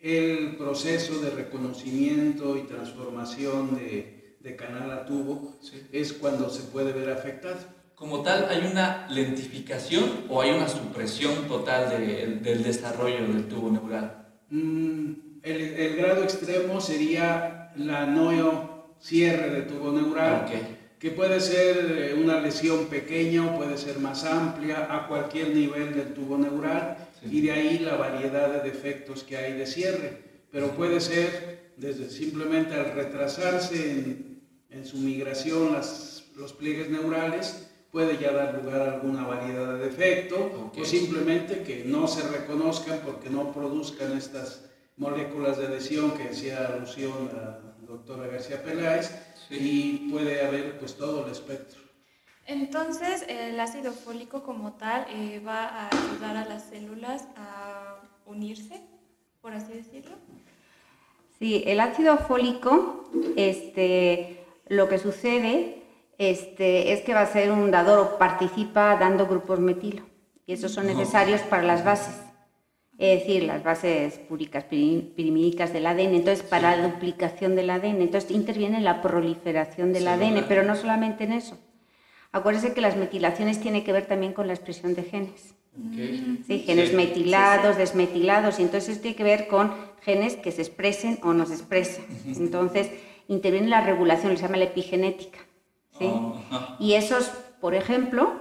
el 0.00 0.56
proceso 0.56 1.20
de 1.20 1.30
reconocimiento 1.30 2.56
y 2.56 2.62
transformación 2.62 3.76
de, 3.76 4.36
de 4.40 4.56
canal 4.56 4.90
a 4.90 5.06
tubo 5.06 5.56
es 5.92 6.12
cuando 6.12 6.50
se 6.50 6.64
puede 6.64 6.92
ver 6.92 7.10
afectado. 7.10 7.58
Como 7.94 8.22
tal, 8.22 8.48
¿hay 8.50 8.68
una 8.68 9.06
lentificación 9.08 10.24
o 10.28 10.42
hay 10.42 10.50
una 10.50 10.68
supresión 10.68 11.46
total 11.46 11.90
del 12.42 12.64
desarrollo 12.64 13.28
del 13.28 13.46
tubo 13.46 13.70
neural? 13.70 14.26
Mm, 14.50 15.12
el, 15.44 15.96
grado 15.96 16.24
extremo 16.24 16.80
sería 16.80 17.70
la 17.76 18.04
no 18.06 18.96
cierre 18.98 19.50
del 19.50 19.68
tubo 19.68 19.92
neural, 19.92 20.46
que 21.02 21.10
puede 21.10 21.40
ser 21.40 21.98
eh, 21.98 22.14
una 22.14 22.40
lesión 22.40 22.86
pequeña 22.86 23.44
o 23.44 23.56
puede 23.56 23.76
ser 23.76 23.98
más 23.98 24.22
amplia 24.22 24.86
a 24.88 25.08
cualquier 25.08 25.48
nivel 25.48 25.92
del 25.96 26.14
tubo 26.14 26.38
neural 26.38 26.96
y 27.28 27.40
de 27.40 27.50
ahí 27.50 27.80
la 27.80 27.96
variedad 27.96 28.48
de 28.52 28.70
defectos 28.70 29.24
que 29.24 29.36
hay 29.36 29.54
de 29.54 29.66
cierre. 29.66 30.22
Pero 30.52 30.68
puede 30.76 31.00
ser 31.00 31.72
desde 31.76 32.08
simplemente 32.08 32.74
al 32.74 32.92
retrasarse 32.92 33.90
en, 33.90 34.42
en 34.70 34.86
su 34.86 34.98
migración 34.98 35.72
las, 35.72 36.26
los 36.36 36.52
pliegues 36.52 36.88
neurales, 36.88 37.68
puede 37.90 38.16
ya 38.18 38.30
dar 38.30 38.62
lugar 38.62 38.82
a 38.82 38.92
alguna 38.92 39.26
variedad 39.26 39.74
de 39.74 39.86
defecto 39.86 40.70
o 40.78 40.84
simplemente 40.84 41.64
que 41.64 41.84
no 41.84 42.06
se 42.06 42.28
reconozcan 42.28 43.00
porque 43.04 43.28
no 43.28 43.52
produzcan 43.52 44.16
estas 44.16 44.66
moléculas 44.96 45.58
de 45.58 45.66
adhesión 45.66 46.12
que 46.12 46.28
hacía 46.28 46.64
alusión 46.68 47.28
la 47.34 47.58
doctora 47.88 48.28
García 48.28 48.62
Peláez 48.62 49.10
y 49.52 50.10
puede 50.10 50.44
haber 50.44 50.78
pues 50.78 50.96
todo 50.96 51.26
el 51.26 51.32
espectro. 51.32 51.80
Entonces 52.46 53.24
el 53.28 53.58
ácido 53.60 53.92
fólico 53.92 54.42
como 54.42 54.72
tal 54.72 55.06
eh, 55.10 55.40
va 55.46 55.64
a 55.66 55.88
ayudar 55.88 56.36
a 56.36 56.44
las 56.44 56.64
células 56.64 57.28
a 57.36 58.00
unirse, 58.26 58.80
por 59.40 59.52
así 59.52 59.72
decirlo. 59.72 60.16
Sí, 61.38 61.62
el 61.66 61.80
ácido 61.80 62.18
fólico, 62.18 63.10
este, 63.36 64.44
lo 64.68 64.88
que 64.88 64.98
sucede 64.98 65.82
este, 66.18 66.92
es 66.92 67.02
que 67.02 67.14
va 67.14 67.22
a 67.22 67.26
ser 67.26 67.50
un 67.50 67.70
dador 67.70 67.98
o 67.98 68.18
participa 68.18 68.96
dando 68.96 69.26
grupos 69.26 69.58
metilo. 69.58 70.04
Y 70.46 70.52
esos 70.52 70.72
son 70.72 70.86
necesarios 70.86 71.40
para 71.42 71.62
las 71.62 71.84
bases. 71.84 72.14
Es 73.02 73.18
decir, 73.18 73.42
las 73.42 73.64
bases 73.64 74.20
púricas 74.20 74.62
pirimídicas 74.62 75.72
del 75.72 75.86
ADN. 75.86 76.14
Entonces, 76.14 76.44
para 76.44 76.76
la 76.76 76.86
duplicación 76.86 77.56
del 77.56 77.70
ADN. 77.70 78.00
Entonces, 78.00 78.30
interviene 78.30 78.76
en 78.76 78.84
la 78.84 79.02
proliferación 79.02 79.92
del 79.92 80.06
ADN, 80.06 80.44
pero 80.46 80.62
no 80.62 80.76
solamente 80.76 81.24
en 81.24 81.32
eso. 81.32 81.58
Acuérdense 82.30 82.74
que 82.74 82.80
las 82.80 82.96
metilaciones 82.96 83.60
tienen 83.60 83.82
que 83.82 83.92
ver 83.92 84.06
también 84.06 84.32
con 84.32 84.46
la 84.46 84.52
expresión 84.52 84.94
de 84.94 85.02
genes. 85.02 85.56
Sí, 86.46 86.60
genes 86.60 86.94
metilados, 86.94 87.76
desmetilados, 87.76 88.60
y 88.60 88.62
entonces 88.62 89.02
tiene 89.02 89.16
que 89.16 89.24
ver 89.24 89.48
con 89.48 89.72
genes 90.02 90.36
que 90.36 90.52
se 90.52 90.62
expresen 90.62 91.18
o 91.24 91.32
no 91.32 91.44
se 91.44 91.54
expresan. 91.54 92.04
Entonces, 92.26 92.88
interviene 93.26 93.64
en 93.64 93.70
la 93.70 93.80
regulación, 93.80 94.36
se 94.36 94.42
llama 94.44 94.58
la 94.58 94.64
epigenética. 94.66 95.40
Y 96.78 96.92
esos, 96.92 97.32
por 97.60 97.74
ejemplo, 97.74 98.32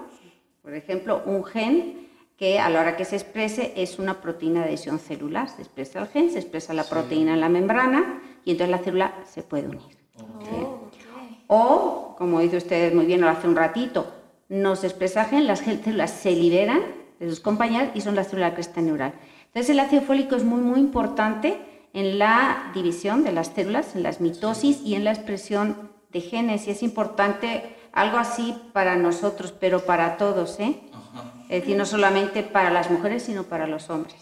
por 0.61 0.75
ejemplo, 0.75 1.23
un 1.25 1.43
gen 1.43 2.10
que 2.41 2.57
a 2.57 2.71
la 2.71 2.81
hora 2.81 2.97
que 2.97 3.05
se 3.05 3.15
exprese 3.15 3.71
es 3.75 3.99
una 3.99 4.19
proteína 4.19 4.61
de 4.61 4.69
adhesión 4.69 4.97
celular. 4.97 5.47
Se 5.47 5.61
expresa 5.61 5.99
el 5.99 6.07
gen, 6.07 6.31
se 6.31 6.39
expresa 6.39 6.73
la 6.73 6.85
proteína 6.85 7.35
en 7.35 7.39
la 7.39 7.49
membrana 7.49 8.19
y 8.43 8.53
entonces 8.53 8.71
la 8.71 8.79
célula 8.79 9.13
se 9.31 9.43
puede 9.43 9.67
unir. 9.67 9.83
O, 11.45 12.15
como 12.17 12.39
dice 12.39 12.57
usted 12.57 12.95
muy 12.95 13.05
bien 13.05 13.23
hace 13.25 13.47
un 13.47 13.55
ratito, 13.55 14.11
no 14.49 14.75
se 14.75 14.87
expresa 14.87 15.25
gen, 15.25 15.45
las 15.45 15.59
células 15.59 16.09
se 16.09 16.31
liberan 16.31 16.81
de 17.19 17.29
sus 17.29 17.41
compañeras 17.41 17.91
y 17.93 18.01
son 18.01 18.15
la 18.15 18.23
célula 18.23 18.55
cresta 18.55 18.81
neural. 18.81 19.13
Entonces 19.45 19.69
el 19.69 19.79
ácido 19.79 20.01
fólico 20.01 20.35
es 20.35 20.43
muy, 20.43 20.61
muy 20.61 20.79
importante 20.79 21.59
en 21.93 22.17
la 22.17 22.71
división 22.73 23.23
de 23.23 23.33
las 23.33 23.49
células, 23.49 23.95
en 23.95 24.01
las 24.01 24.19
mitosis 24.19 24.81
y 24.83 24.95
en 24.95 25.03
la 25.03 25.11
expresión 25.11 25.91
de 26.09 26.21
genes 26.21 26.67
y 26.67 26.71
es 26.71 26.81
importante 26.81 27.75
algo 27.91 28.17
así 28.17 28.55
para 28.73 28.95
nosotros, 28.95 29.51
pero 29.51 29.81
para 29.81 30.17
todos, 30.17 30.59
¿eh? 30.59 30.81
Es 31.51 31.63
decir, 31.63 31.75
no 31.75 31.85
solamente 31.85 32.43
para 32.43 32.69
las 32.69 32.89
mujeres, 32.89 33.23
sino 33.23 33.43
para 33.43 33.67
los 33.67 33.89
hombres. 33.89 34.15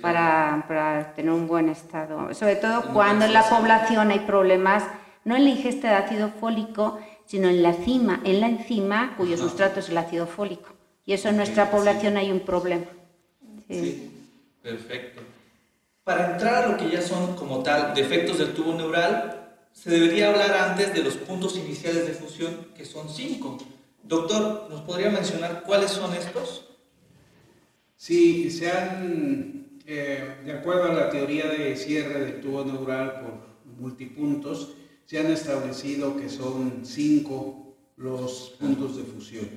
para, 0.00 0.64
para, 0.66 1.12
tener 1.12 1.30
un 1.30 1.46
buen 1.46 1.68
estado. 1.68 2.32
Sobre 2.32 2.56
todo 2.56 2.90
cuando 2.94 3.26
en 3.26 3.34
la 3.34 3.46
población 3.50 4.10
hay 4.10 4.20
problemas, 4.20 4.82
no 5.26 5.36
en 5.36 5.44
la 5.44 5.50
ingesta 5.50 5.90
de 5.90 5.94
ácido 5.96 6.30
fólico, 6.40 6.98
sino 7.26 7.50
en 7.50 7.62
la 7.62 7.68
enzima, 7.74 8.22
en 8.24 8.40
la 8.40 8.48
enzima 8.48 9.14
cuyo 9.18 9.36
sustrato 9.36 9.80
es 9.80 9.90
el 9.90 9.98
ácido 9.98 10.26
fólico. 10.26 10.70
Y 11.04 11.12
eso 11.12 11.28
en 11.28 11.36
nuestra 11.36 11.70
población 11.70 12.16
hay 12.16 12.32
un 12.32 12.40
problema. 12.40 12.86
sí, 13.68 14.10
perfecto. 14.62 15.20
Para 16.02 16.32
entrar 16.32 16.64
a 16.64 16.68
lo 16.68 16.78
que 16.78 16.88
ya 16.88 17.02
son 17.02 17.36
como 17.36 17.62
tal 17.62 17.92
defectos 17.92 18.38
del 18.38 18.54
tubo 18.54 18.72
neural, 18.72 19.50
se 19.70 19.90
debería 19.90 20.30
hablar 20.30 20.50
antes 20.70 20.94
de 20.94 21.02
los 21.02 21.18
puntos 21.18 21.58
iniciales 21.58 22.06
de 22.06 22.14
fusión, 22.14 22.68
que 22.74 22.86
son 22.86 23.10
cinco. 23.10 23.58
Doctor, 24.02 24.68
¿nos 24.70 24.80
podría 24.82 25.10
mencionar 25.10 25.62
cuáles 25.64 25.90
son 25.90 26.14
estos? 26.14 26.64
Sí, 27.96 28.50
se 28.50 28.70
han 28.70 29.58
eh, 29.90 30.42
de 30.44 30.52
acuerdo 30.52 30.90
a 30.90 30.92
la 30.92 31.08
teoría 31.08 31.46
de 31.46 31.74
cierre 31.74 32.20
del 32.20 32.40
tubo 32.42 32.62
neural 32.62 33.22
por 33.22 33.72
multipuntos, 33.80 34.74
se 35.06 35.18
han 35.18 35.32
establecido 35.32 36.14
que 36.14 36.28
son 36.28 36.84
cinco 36.84 37.74
los 37.96 38.54
puntos 38.60 38.98
de 38.98 39.04
fusión. 39.04 39.48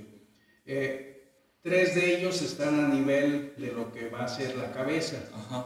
Eh, 0.66 1.34
tres 1.62 1.96
de 1.96 2.18
ellos 2.18 2.42
están 2.42 2.80
a 2.80 2.88
nivel 2.88 3.56
de 3.58 3.74
lo 3.74 3.92
que 3.92 4.08
va 4.08 4.24
a 4.24 4.30
ser 4.30 4.56
la 4.56 4.72
cabeza, 4.72 5.18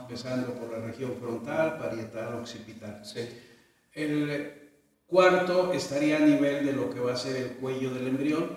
empezando 0.02 0.56
por 0.56 0.72
la 0.72 0.80
región 0.80 1.14
frontal, 1.20 1.78
parietal, 1.78 2.34
occipital. 2.34 3.04
El 3.94 4.65
cuarto 5.08 5.74
estaría 5.74 6.18
a 6.18 6.22
nivel 6.22 6.66
de 6.66 6.74
lo 6.74 6.90
que 6.90 7.00
va 7.00 7.14
a 7.14 7.18
ser 7.18 7.36
el 7.36 7.50
cuello 7.58 7.94
del 7.94 8.08
embrión. 8.08 8.50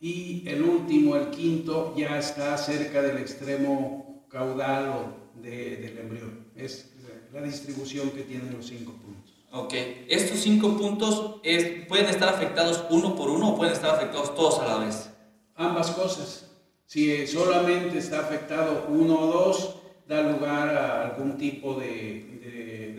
Y 0.00 0.46
el 0.46 0.62
último, 0.62 1.16
el 1.16 1.30
quinto, 1.30 1.94
ya 1.96 2.18
está 2.18 2.56
cerca 2.58 3.02
del 3.02 3.18
extremo 3.18 4.26
caudal 4.30 4.88
o 4.88 5.40
del 5.40 5.98
embrión. 5.98 6.48
Es 6.54 6.92
la 7.32 7.42
distribución 7.42 8.10
que 8.10 8.22
tienen 8.22 8.54
los 8.56 8.66
cinco 8.66 8.92
puntos. 8.92 9.34
Ok, 9.52 9.72
estos 10.08 10.40
cinco 10.40 10.76
puntos 10.76 11.40
pueden 11.88 12.06
estar 12.06 12.28
afectados 12.28 12.84
uno 12.90 13.16
por 13.16 13.30
uno 13.30 13.50
o 13.50 13.56
pueden 13.56 13.72
estar 13.72 13.94
afectados 13.94 14.34
todos 14.34 14.58
a 14.58 14.66
la 14.66 14.84
vez. 14.84 15.10
Ambas 15.54 15.90
cosas. 15.92 16.50
Si 16.84 17.26
solamente 17.26 17.98
está 17.98 18.20
afectado 18.20 18.86
uno 18.88 19.18
o 19.18 19.26
dos, 19.26 19.76
da 20.06 20.22
lugar 20.22 20.68
a 20.76 21.02
algún 21.06 21.36
tipo 21.36 21.74
de, 21.74 22.28
de 22.30 22.35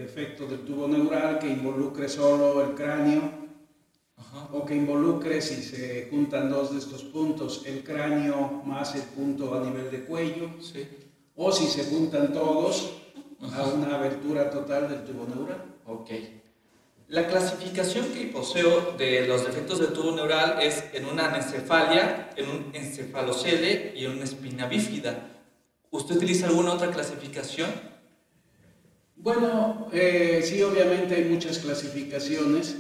defecto 0.07 0.47
del 0.47 0.61
tubo 0.61 0.87
neural 0.87 1.37
que 1.37 1.49
involucre 1.49 2.07
solo 2.07 2.63
el 2.63 2.75
cráneo 2.75 3.45
o 4.53 4.65
que 4.65 4.73
involucre, 4.73 5.41
si 5.41 5.61
se 5.61 6.07
juntan 6.09 6.49
dos 6.49 6.71
de 6.71 6.79
estos 6.79 7.03
puntos, 7.03 7.63
el 7.65 7.83
cráneo 7.83 8.63
más 8.63 8.95
el 8.95 9.01
punto 9.01 9.53
a 9.53 9.59
nivel 9.59 9.91
de 9.91 10.05
cuello, 10.05 10.49
o 11.35 11.51
si 11.51 11.67
se 11.67 11.83
juntan 11.83 12.31
todos, 12.31 12.93
a 13.53 13.63
una 13.63 13.95
abertura 13.95 14.49
total 14.49 14.89
del 14.89 15.03
tubo 15.03 15.27
neural. 15.27 15.63
Ok. 15.85 16.09
La 17.09 17.27
clasificación 17.27 18.07
que 18.07 18.25
poseo 18.27 18.95
de 18.97 19.27
los 19.27 19.45
defectos 19.45 19.79
del 19.79 19.93
tubo 19.93 20.11
neural 20.15 20.57
es 20.61 20.83
en 20.93 21.05
una 21.05 21.27
anencefalia, 21.29 22.31
en 22.35 22.49
un 22.49 22.71
encefalocele 22.73 23.93
y 23.95 24.05
en 24.05 24.11
una 24.13 24.23
espina 24.23 24.65
bífida. 24.67 25.13
¿Usted 25.91 26.15
utiliza 26.15 26.47
alguna 26.47 26.73
otra 26.73 26.91
clasificación? 26.91 27.96
Bueno, 29.17 29.89
eh, 29.91 30.41
sí, 30.43 30.62
obviamente 30.62 31.15
hay 31.15 31.25
muchas 31.25 31.58
clasificaciones, 31.60 32.75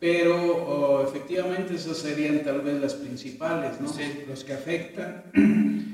pero 0.00 0.36
oh, 0.36 1.02
efectivamente 1.06 1.74
esas 1.74 1.98
serían 1.98 2.42
tal 2.42 2.62
vez 2.62 2.80
las 2.80 2.94
principales, 2.94 3.80
¿no? 3.80 3.92
Los 4.26 4.42
que 4.42 4.52
afectan 4.54 5.92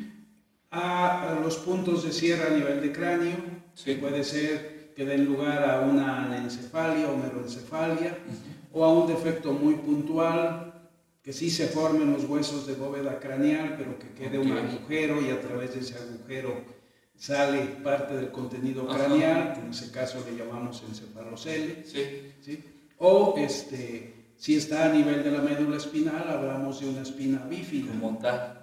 a, 0.70 1.38
los 1.42 1.56
puntos 1.58 2.04
de 2.04 2.12
cierre 2.12 2.46
a 2.46 2.56
nivel 2.56 2.80
de 2.80 2.92
cráneo, 2.92 3.36
que 3.84 3.96
puede 3.96 4.22
ser 4.24 4.92
que 4.94 5.04
den 5.04 5.24
lugar 5.24 5.68
a 5.68 5.80
una 5.80 6.24
anencefalia 6.24 7.10
o 7.10 7.16
meroencefalia, 7.16 8.18
o 8.72 8.84
a 8.84 8.92
un 8.92 9.06
defecto 9.08 9.52
muy 9.52 9.74
puntual, 9.74 10.90
que 11.22 11.32
sí 11.32 11.50
se 11.50 11.66
formen 11.66 12.12
los 12.12 12.24
huesos 12.24 12.66
de 12.66 12.74
bóveda 12.74 13.18
craneal, 13.18 13.74
pero 13.76 13.98
que 13.98 14.08
quede 14.10 14.38
un 14.38 14.52
agujero 14.52 15.20
y 15.20 15.30
a 15.30 15.40
través 15.40 15.74
de 15.74 15.80
ese 15.80 15.96
agujero 15.96 16.78
sale 17.18 17.60
parte 17.82 18.14
del 18.14 18.30
contenido 18.30 18.86
craneal, 18.86 19.52
que 19.52 19.60
en 19.60 19.70
ese 19.70 19.90
caso 19.90 20.24
le 20.24 20.36
llamamos 20.36 20.82
encefalocele, 20.88 21.84
sí. 21.84 22.32
¿sí? 22.40 22.64
o 22.98 23.34
este, 23.36 24.32
si 24.36 24.56
está 24.56 24.86
a 24.86 24.88
nivel 24.88 25.22
de 25.24 25.32
la 25.32 25.42
médula 25.42 25.76
espinal, 25.76 26.24
hablamos 26.28 26.80
de 26.80 26.88
una 26.88 27.02
espina 27.02 27.38
bífida. 27.38 27.90
Como 27.92 28.18
tal. 28.18 28.54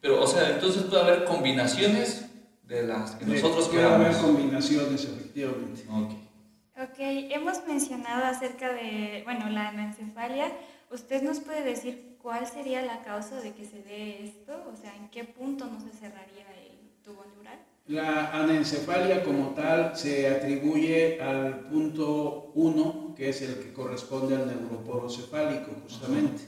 Pero, 0.00 0.20
o 0.20 0.26
sea, 0.26 0.50
entonces 0.50 0.82
puede 0.84 1.02
haber 1.02 1.24
combinaciones 1.24 2.26
de 2.64 2.82
las 2.82 3.12
que 3.12 3.26
nosotros 3.26 3.68
Puede 3.68 3.84
haber 3.84 4.16
combinaciones, 4.16 5.04
efectivamente. 5.04 5.84
Ok, 5.88 6.90
okay. 6.90 7.32
hemos 7.32 7.64
mencionado 7.68 8.24
acerca 8.24 8.72
de, 8.72 9.20
bueno, 9.24 9.48
la 9.50 9.68
anencefalia. 9.68 10.50
¿Usted 10.90 11.22
nos 11.22 11.40
puede 11.40 11.62
decir 11.62 12.16
cuál 12.20 12.46
sería 12.46 12.82
la 12.82 13.02
causa 13.02 13.40
de 13.40 13.52
que 13.52 13.64
se 13.64 13.82
dé 13.82 14.24
esto? 14.24 14.52
O 14.72 14.76
sea, 14.76 14.96
¿en 14.96 15.08
qué 15.10 15.24
punto 15.24 15.66
no 15.66 15.80
se 15.80 15.90
cerraría 15.96 16.46
el 16.66 16.90
tubo 17.04 17.24
neural? 17.34 17.58
La 17.86 18.30
anencefalia 18.32 19.24
como 19.24 19.54
tal 19.54 19.96
se 19.96 20.28
atribuye 20.28 21.20
al 21.20 21.60
punto 21.68 22.52
1, 22.54 23.14
que 23.16 23.28
es 23.28 23.42
el 23.42 23.56
que 23.56 23.72
corresponde 23.72 24.36
al 24.36 24.46
neuroporo 24.46 25.10
cefálico 25.10 25.72
justamente. 25.82 26.42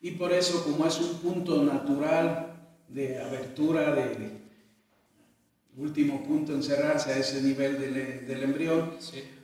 Y 0.00 0.12
por 0.12 0.30
eso, 0.32 0.62
como 0.64 0.86
es 0.86 1.00
un 1.00 1.18
punto 1.18 1.62
natural 1.62 2.54
de 2.88 3.18
abertura 3.18 3.94
del 3.94 4.30
último 5.76 6.22
punto 6.22 6.52
en 6.52 6.62
cerrarse 6.62 7.12
a 7.12 7.18
ese 7.18 7.40
nivel 7.40 7.80
del, 7.80 8.42
embrión, 8.42 8.92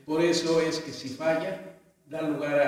por 0.05 0.21
eso 0.21 0.61
es 0.61 0.79
que 0.81 0.93
si 0.93 1.09
falla, 1.09 1.79
da 2.07 2.21
lugar 2.21 2.61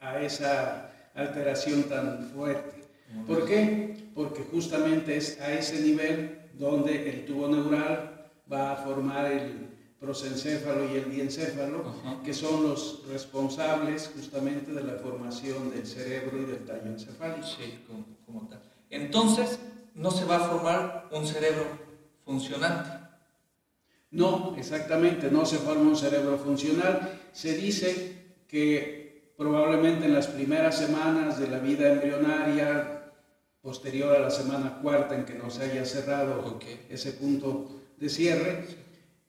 a, 0.00 0.08
a 0.08 0.22
esa 0.22 0.90
alteración 1.14 1.82
tan 1.82 2.30
fuerte. 2.30 2.82
¿Por 3.26 3.46
qué? 3.46 3.94
Porque 4.14 4.42
justamente 4.50 5.16
es 5.16 5.38
a 5.40 5.52
ese 5.52 5.80
nivel 5.80 6.39
donde 6.54 7.10
el 7.10 7.24
tubo 7.24 7.48
neural 7.48 8.30
va 8.50 8.72
a 8.72 8.76
formar 8.76 9.30
el 9.30 9.70
prosencéfalo 10.00 10.90
y 10.90 10.96
el 10.96 11.10
diencéfalo, 11.10 11.84
que 12.24 12.32
son 12.32 12.62
los 12.62 13.02
responsables 13.08 14.10
justamente 14.14 14.72
de 14.72 14.82
la 14.82 14.94
formación 14.94 15.70
del 15.70 15.86
cerebro 15.86 16.38
y 16.40 16.46
del 16.46 16.64
tallo 16.64 16.86
encefálico. 16.86 17.46
Sí, 17.46 17.84
como, 18.26 18.48
tal. 18.48 18.62
Entonces, 18.88 19.58
no 19.94 20.10
se 20.10 20.24
va 20.24 20.36
a 20.36 20.48
formar 20.48 21.08
un 21.12 21.26
cerebro 21.26 21.66
funcionante. 22.24 22.90
No, 24.10 24.54
exactamente, 24.56 25.30
no 25.30 25.44
se 25.44 25.58
forma 25.58 25.82
un 25.82 25.96
cerebro 25.96 26.38
funcional. 26.38 27.20
Se 27.32 27.56
dice 27.56 28.34
que 28.48 29.34
probablemente 29.36 30.06
en 30.06 30.14
las 30.14 30.26
primeras 30.28 30.78
semanas 30.78 31.38
de 31.38 31.48
la 31.48 31.58
vida 31.58 31.92
embrionaria, 31.92 33.09
posterior 33.62 34.14
a 34.16 34.20
la 34.20 34.30
semana 34.30 34.78
cuarta 34.80 35.14
en 35.14 35.24
que 35.24 35.34
no 35.34 35.50
se 35.50 35.64
haya 35.64 35.84
cerrado 35.84 36.58
ese 36.88 37.12
punto 37.12 37.80
de 37.98 38.08
cierre. 38.08 38.64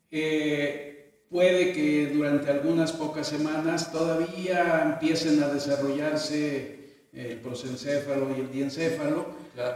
Eh, 0.10 1.26
puede 1.30 1.74
que 1.74 2.08
durante 2.08 2.50
algunas 2.50 2.92
pocas 2.92 3.28
semanas 3.28 3.92
todavía 3.92 4.84
empiecen 4.84 5.42
a 5.44 5.50
desarrollarse 5.50 6.82
el 7.14 7.40
prosencéfalo 7.40 8.36
y 8.36 8.42
el 8.42 8.52
diencéfalo, 8.52 9.26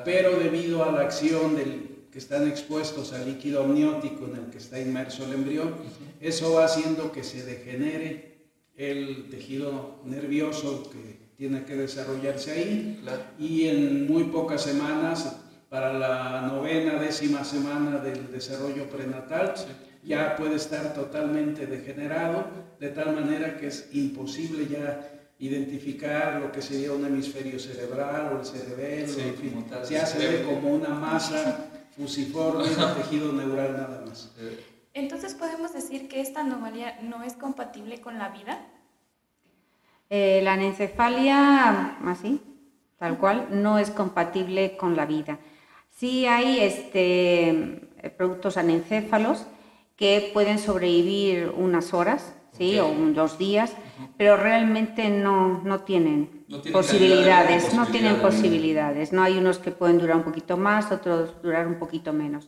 pero 0.04 0.38
debido 0.40 0.84
a 0.84 0.92
la 0.92 1.02
acción 1.02 1.56
del, 1.56 2.08
que 2.12 2.20
están 2.20 2.48
expuestos 2.48 3.12
al 3.12 3.26
líquido 3.26 3.64
amniótico 3.64 4.26
en 4.26 4.38
el 4.38 4.50
que 4.50 4.58
está 4.58 4.80
inmerso 4.80 5.26
el 5.26 5.34
embrión, 5.34 5.76
eso 6.22 6.54
va 6.54 6.66
haciendo 6.66 7.12
que 7.12 7.24
se 7.24 7.44
degenere 7.44 8.36
el 8.78 9.30
tejido 9.30 10.00
nervioso 10.06 10.90
que 10.92 11.25
tiene 11.38 11.64
que 11.64 11.76
desarrollarse 11.76 12.52
ahí. 12.52 13.04
Y 13.40 13.68
en 13.68 14.08
muy 14.08 14.26
pocas 14.26 14.62
semanas, 14.62 15.38
para 15.70 15.94
la 15.94 16.42
novena, 16.42 16.96
décima 17.00 17.44
semana 17.44 18.00
del 18.00 18.32
desarrollo 18.32 18.90
prenatal, 18.90 19.54
ya 20.04 20.36
puede 20.36 20.56
estar 20.56 20.94
totalmente 20.94 21.66
degenerado, 21.66 22.46
de 22.80 22.90
tal 22.90 23.16
manera 23.16 23.58
que 23.58 23.68
es 23.68 23.90
imposible 23.94 24.68
ya 24.68 25.12
identificar 25.40 26.40
lo 26.40 26.52
que 26.52 26.62
sería 26.62 26.94
un 26.94 27.06
hemisferio 27.06 27.60
cerebral 27.60 28.34
o 28.34 28.40
el 28.40 28.46
cerebelo, 28.46 29.14
en 29.20 29.36
fin, 29.36 29.66
ya 29.90 30.06
se 30.06 30.28
ve 30.28 30.44
como 30.44 30.74
una 30.74 30.90
masa 30.90 31.66
fusiforme 31.98 32.70
de 32.70 32.76
tejido 32.98 33.34
neural 33.34 33.74
nada 33.74 34.04
más. 34.06 34.32
Entonces 34.94 35.34
podemos 35.34 35.74
decir 35.74 36.08
que 36.08 36.22
esta 36.22 36.42
anomalía 36.42 37.02
no 37.02 37.24
es 37.24 37.34
compatible 37.34 38.00
con 38.00 38.18
la 38.18 38.30
vida. 38.30 38.66
Eh, 40.10 40.42
la 40.44 40.54
anencefalia, 40.54 41.98
así, 42.06 42.42
tal 42.98 43.18
cual, 43.18 43.48
no 43.52 43.80
es 43.80 43.92
compatible 43.92 44.78
con 44.78 44.96
la 44.96 45.06
vida. 45.06 45.40
Sí 45.90 46.26
hay 46.26 46.60
este, 46.60 47.90
productos 48.18 48.58
anencéfalos 48.58 49.48
que 49.96 50.30
pueden 50.34 50.60
sobrevivir 50.60 51.52
unas 51.56 51.94
horas, 51.94 52.36
¿sí? 52.52 52.78
o 52.80 52.94
dos 53.14 53.38
días, 53.38 53.74
pero 54.18 54.38
realmente 54.38 55.10
no, 55.10 55.62
no 55.64 55.82
tienen, 55.82 56.46
posibilidades, 56.72 57.74
no 57.74 57.88
tienen 57.88 58.18
posibilidades. 58.18 59.14
No 59.14 59.24
hay 59.24 59.38
unos 59.38 59.58
que 59.58 59.72
pueden 59.72 59.98
durar 59.98 60.18
un 60.18 60.24
poquito 60.24 60.58
más, 60.58 60.92
otros 60.92 61.42
durar 61.42 61.68
un 61.68 61.80
poquito 61.80 62.14
menos. 62.14 62.48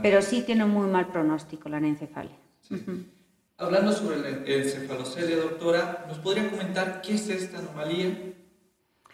Pero 0.00 0.22
sí 0.22 0.42
tiene 0.42 0.64
un 0.64 0.70
muy 0.70 0.86
mal 0.86 1.08
pronóstico 1.08 1.68
la 1.68 1.78
anencefalia. 1.78 2.36
Hablando 3.62 3.92
sobre 3.92 4.16
el 4.16 4.44
encefalocele, 4.44 5.36
doctora, 5.36 6.04
¿nos 6.08 6.18
podría 6.18 6.50
comentar 6.50 7.00
qué 7.00 7.14
es 7.14 7.28
esta 7.28 7.58
anomalía? 7.58 8.06
En 8.06 8.34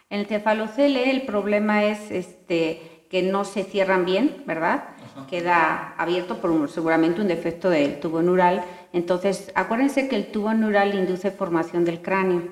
el 0.09 0.21
encefalocele 0.21 1.11
el 1.11 1.27
problema 1.27 1.85
es 1.85 2.11
este, 2.11 3.05
que 3.11 3.23
no 3.23 3.45
se 3.45 3.65
cierran 3.65 4.07
bien, 4.07 4.45
¿verdad? 4.47 4.85
Queda 5.29 5.95
abierto 5.99 6.39
por 6.41 6.71
seguramente 6.71 7.21
un 7.21 7.29
defecto 7.29 7.69
del 7.69 8.01
tubo 8.01 8.23
neural. 8.23 8.65
Entonces, 8.95 9.53
acuérdense 9.55 10.09
que 10.09 10.17
el 10.17 10.33
tubo 10.33 10.55
neural 10.55 10.95
induce 10.95 11.31
formación 11.31 11.85
del 11.85 12.01
cráneo. 12.01 12.45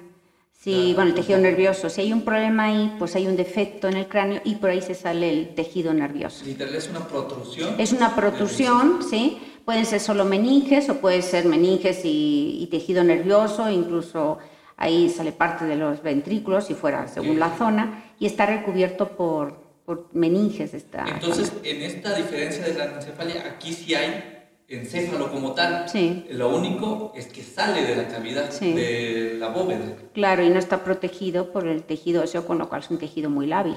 Si, 0.52 0.92
bueno, 0.92 1.10
el 1.10 1.14
tejido 1.14 1.38
nervioso. 1.38 1.88
Si 1.88 2.02
hay 2.02 2.12
un 2.12 2.22
problema 2.22 2.64
ahí, 2.64 2.94
pues 2.98 3.16
hay 3.16 3.26
un 3.26 3.36
defecto 3.36 3.88
en 3.88 3.96
el 3.96 4.06
cráneo 4.06 4.42
y 4.44 4.56
por 4.56 4.68
ahí 4.68 4.82
se 4.82 4.94
sale 4.94 5.30
el 5.30 5.54
tejido 5.54 5.94
nervioso. 5.94 6.44
¿Es 6.44 6.88
una 6.88 7.08
protrusión? 7.08 7.74
Es 7.78 7.92
una 7.92 8.14
protrusión, 8.14 9.02
sí 9.08 9.40
pueden 9.66 9.84
ser 9.84 10.00
solo 10.00 10.24
meninges 10.24 10.88
o 10.88 10.94
puede 11.00 11.20
ser 11.20 11.44
meninges 11.44 12.04
y, 12.04 12.56
y 12.62 12.66
tejido 12.68 13.04
nervioso, 13.04 13.68
incluso 13.68 14.38
ahí 14.78 15.10
sale 15.10 15.32
parte 15.32 15.64
de 15.66 15.74
los 15.76 16.02
ventrículos 16.02 16.66
si 16.66 16.74
fuera 16.74 17.08
según 17.08 17.38
la 17.38 17.54
zona 17.58 18.04
y 18.18 18.26
está 18.26 18.46
recubierto 18.46 19.08
por, 19.08 19.58
por 19.84 20.08
meninges. 20.12 20.72
Esta, 20.72 21.04
Entonces, 21.06 21.52
en 21.64 21.82
esta 21.82 22.14
diferencia 22.14 22.64
de 22.64 22.74
la 22.74 22.84
encefalia, 22.94 23.44
aquí 23.46 23.72
sí 23.72 23.94
hay 23.94 24.32
encéfalo 24.68 25.30
como 25.30 25.52
tal. 25.52 25.88
Sí. 25.88 26.24
Lo 26.30 26.54
único 26.56 27.12
es 27.16 27.26
que 27.26 27.42
sale 27.42 27.82
de 27.84 27.96
la 27.96 28.08
cavidad 28.08 28.50
Sí. 28.52 28.72
de 28.72 29.34
la 29.38 29.48
bóveda. 29.48 29.96
Claro, 30.14 30.44
y 30.44 30.48
no 30.50 30.58
está 30.58 30.84
protegido 30.84 31.52
por 31.52 31.66
el 31.66 31.82
tejido 31.82 32.22
óseo, 32.22 32.46
con 32.46 32.58
lo 32.58 32.68
cual 32.68 32.82
es 32.82 32.90
un 32.90 32.98
tejido 32.98 33.30
muy 33.30 33.46
lábil. 33.46 33.76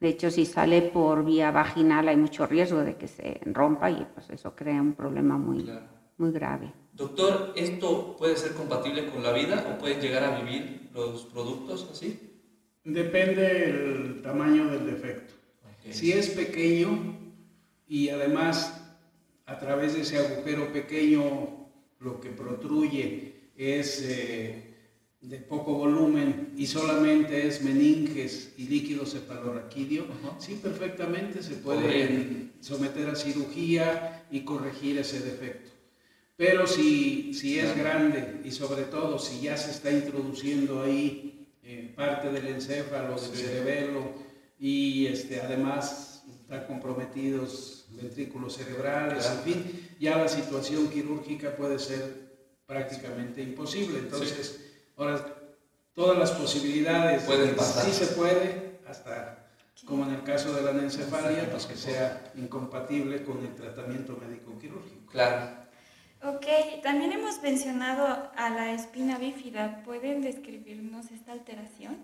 De 0.00 0.08
hecho, 0.10 0.30
si 0.30 0.46
sale 0.46 0.82
por 0.82 1.24
vía 1.24 1.50
vaginal 1.50 2.08
hay 2.08 2.16
mucho 2.16 2.46
riesgo 2.46 2.80
de 2.84 2.96
que 2.96 3.08
se 3.08 3.40
rompa 3.46 3.90
y 3.90 4.06
pues 4.14 4.30
eso 4.30 4.54
crea 4.54 4.80
un 4.80 4.94
problema 4.94 5.36
muy, 5.36 5.64
Claro. 5.64 5.86
muy 6.18 6.30
grave. 6.30 6.72
Doctor, 6.92 7.52
¿esto 7.56 8.16
puede 8.16 8.36
ser 8.36 8.52
compatible 8.54 9.06
con 9.06 9.22
la 9.22 9.32
vida 9.32 9.66
o 9.74 9.78
pueden 9.78 10.00
llegar 10.00 10.24
a 10.24 10.40
vivir 10.40 10.88
los 10.94 11.24
productos 11.26 11.88
así? 11.90 12.18
Depende 12.84 13.64
el 13.70 14.22
tamaño 14.22 14.66
del 14.70 14.86
defecto. 14.86 15.34
Si 15.90 16.12
es 16.12 16.28
pequeño 16.30 17.16
y 17.86 18.08
además 18.10 18.84
a 19.46 19.58
través 19.58 19.94
de 19.94 20.02
ese 20.02 20.18
agujero 20.18 20.72
pequeño 20.72 21.68
lo 22.00 22.20
que 22.20 22.30
protruye 22.30 23.50
es 23.56 24.02
eh, 24.02 24.67
de 25.20 25.38
poco 25.38 25.74
volumen 25.74 26.52
y 26.56 26.66
solamente 26.66 27.46
es 27.46 27.62
meninges 27.62 28.52
y 28.56 28.68
líquido 28.68 29.04
cefalorraquídeo, 29.04 30.04
Ajá. 30.04 30.36
sí 30.40 30.58
perfectamente 30.62 31.42
se 31.42 31.54
puede 31.56 32.50
someter 32.60 33.08
a 33.10 33.16
cirugía 33.16 34.24
y 34.30 34.42
corregir 34.42 34.98
ese 34.98 35.20
defecto. 35.20 35.70
Pero 36.36 36.68
si, 36.68 37.34
si 37.34 37.58
es 37.58 37.76
grande 37.76 38.42
y 38.44 38.52
sobre 38.52 38.82
todo 38.84 39.18
si 39.18 39.40
ya 39.40 39.56
se 39.56 39.72
está 39.72 39.90
introduciendo 39.90 40.82
ahí 40.82 41.48
eh, 41.64 41.92
parte 41.96 42.30
del 42.30 42.46
encéfalo, 42.46 43.20
del 43.20 43.30
Sí. 43.36 43.42
cerebelo 43.42 44.12
y 44.60 45.06
este, 45.06 45.40
además 45.40 46.22
están 46.40 46.64
comprometidos 46.66 47.86
ventrículos 47.90 48.56
cerebrales, 48.56 49.24
Claro. 49.24 49.40
en 49.40 49.44
fin, 49.44 49.88
ya 49.98 50.16
la 50.16 50.28
situación 50.28 50.88
quirúrgica 50.88 51.56
puede 51.56 51.80
ser 51.80 52.28
prácticamente 52.66 53.42
imposible. 53.42 53.98
Entonces, 53.98 54.60
ahora 54.98 55.24
todas 55.94 56.18
las 56.18 56.30
posibilidades, 56.32 57.22
Pueden 57.24 57.56
pasar. 57.56 57.84
sí 57.84 57.92
se 57.92 58.06
puede, 58.14 58.78
hasta 58.86 59.46
como 59.84 60.04
en 60.04 60.14
el 60.14 60.22
caso 60.22 60.52
de 60.52 60.62
la 60.62 60.70
anencefalia, 60.70 61.48
pues 61.50 61.66
que 61.66 61.76
sea 61.76 62.32
incompatible 62.36 63.24
con 63.24 63.38
el 63.44 63.54
tratamiento 63.54 64.18
médico 64.20 64.58
quirúrgico. 64.58 65.10
Claro. 65.10 65.56
Ok, 66.22 66.46
también 66.82 67.12
hemos 67.12 67.40
mencionado 67.42 68.30
a 68.36 68.50
la 68.50 68.72
espina 68.72 69.18
bífida. 69.18 69.82
¿Pueden 69.84 70.20
describirnos 70.20 71.12
esta 71.12 71.32
alteración? 71.32 71.96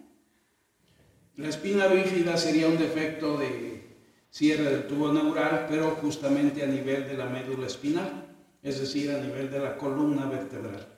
La 1.37 1.49
espina 1.49 1.89
bífida 1.89 2.37
sería 2.37 2.69
un 2.69 2.79
defecto 2.79 3.37
de 3.39 3.97
cierre 4.31 4.65
del 4.65 4.87
tubo 4.87 5.13
neural, 5.13 5.67
pero 5.69 5.91
justamente 6.01 6.63
a 6.63 6.67
nivel 6.67 7.09
de 7.09 7.17
la 7.17 7.27
médula 7.27 7.67
espinal, 7.67 8.37
es 8.63 8.79
decir, 8.81 9.11
a 9.11 9.19
nivel 9.19 9.51
de 9.51 9.59
la 9.59 9.77
columna 9.77 10.27
vertebral. 10.27 10.94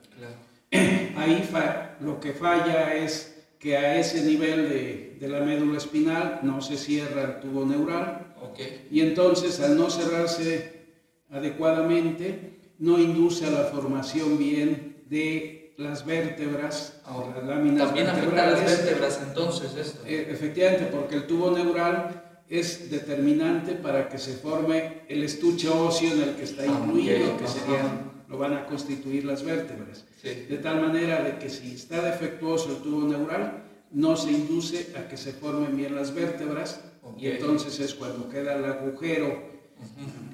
Ahí 1.17 1.49
lo 2.01 2.19
que 2.19 2.33
falla 2.33 2.93
es 2.95 3.45
que 3.59 3.75
a 3.77 3.99
ese 3.99 4.21
nivel 4.23 4.69
de, 4.69 5.17
de 5.19 5.27
la 5.27 5.39
médula 5.39 5.77
espinal 5.77 6.39
no 6.43 6.61
se 6.61 6.77
cierra 6.77 7.23
el 7.23 7.39
tubo 7.39 7.65
neural. 7.65 8.23
Ok. 8.39 8.59
y 8.91 9.01
entonces 9.01 9.59
al 9.61 9.75
no 9.75 9.89
cerrarse 9.89 10.85
adecuadamente 11.31 12.59
no 12.79 12.99
induce 12.99 13.45
a 13.47 13.49
la 13.49 13.63
formación 13.65 14.37
bien 14.37 15.03
de 15.09 15.73
las 15.77 16.05
vértebras 16.05 17.01
o 17.07 17.31
las 17.35 17.43
láminas 17.45 17.85
También 17.87 18.07
afecta 18.07 18.43
a 18.47 18.51
las 18.51 18.63
vértebras 18.65 19.19
entonces 19.27 19.75
esto. 19.75 20.01
Eh, 20.05 20.27
efectivamente, 20.29 20.85
porque 20.91 21.15
el 21.15 21.27
tubo 21.27 21.51
neural 21.51 22.41
es 22.49 22.89
determinante 22.89 23.73
para 23.73 24.07
que 24.07 24.17
se 24.17 24.33
forme 24.33 25.01
el 25.07 25.23
estuche 25.23 25.67
óseo 25.69 26.13
en 26.13 26.21
el 26.21 26.35
que 26.35 26.43
está 26.43 26.63
Ah, 26.63 26.79
incluido, 26.83 27.37
que 27.37 27.47
serían, 27.47 28.16
lo 28.27 28.37
van 28.37 28.53
a 28.53 28.65
constituir 28.65 29.23
las 29.25 29.43
vértebras. 29.43 30.05
Sí. 30.21 30.45
De 30.49 30.57
tal 30.57 30.81
manera 30.81 31.23
de 31.23 31.37
que 31.37 31.49
si 31.49 31.73
está 31.75 32.01
defectuoso 32.01 32.69
el 32.71 32.77
tubo 32.81 33.07
neural, 33.07 33.63
no 33.91 34.15
se 34.17 34.31
induce 34.31 34.93
a 34.97 35.07
que 35.07 35.15
se 35.17 35.31
formen 35.31 35.77
bien 35.77 35.95
las 35.95 36.13
vértebras 36.13 36.81
y 37.17 37.27
entonces 37.27 37.79
es 37.79 37.93
cuando 37.93 38.27
queda 38.29 38.55
el 38.55 38.65
agujero, 38.65 39.55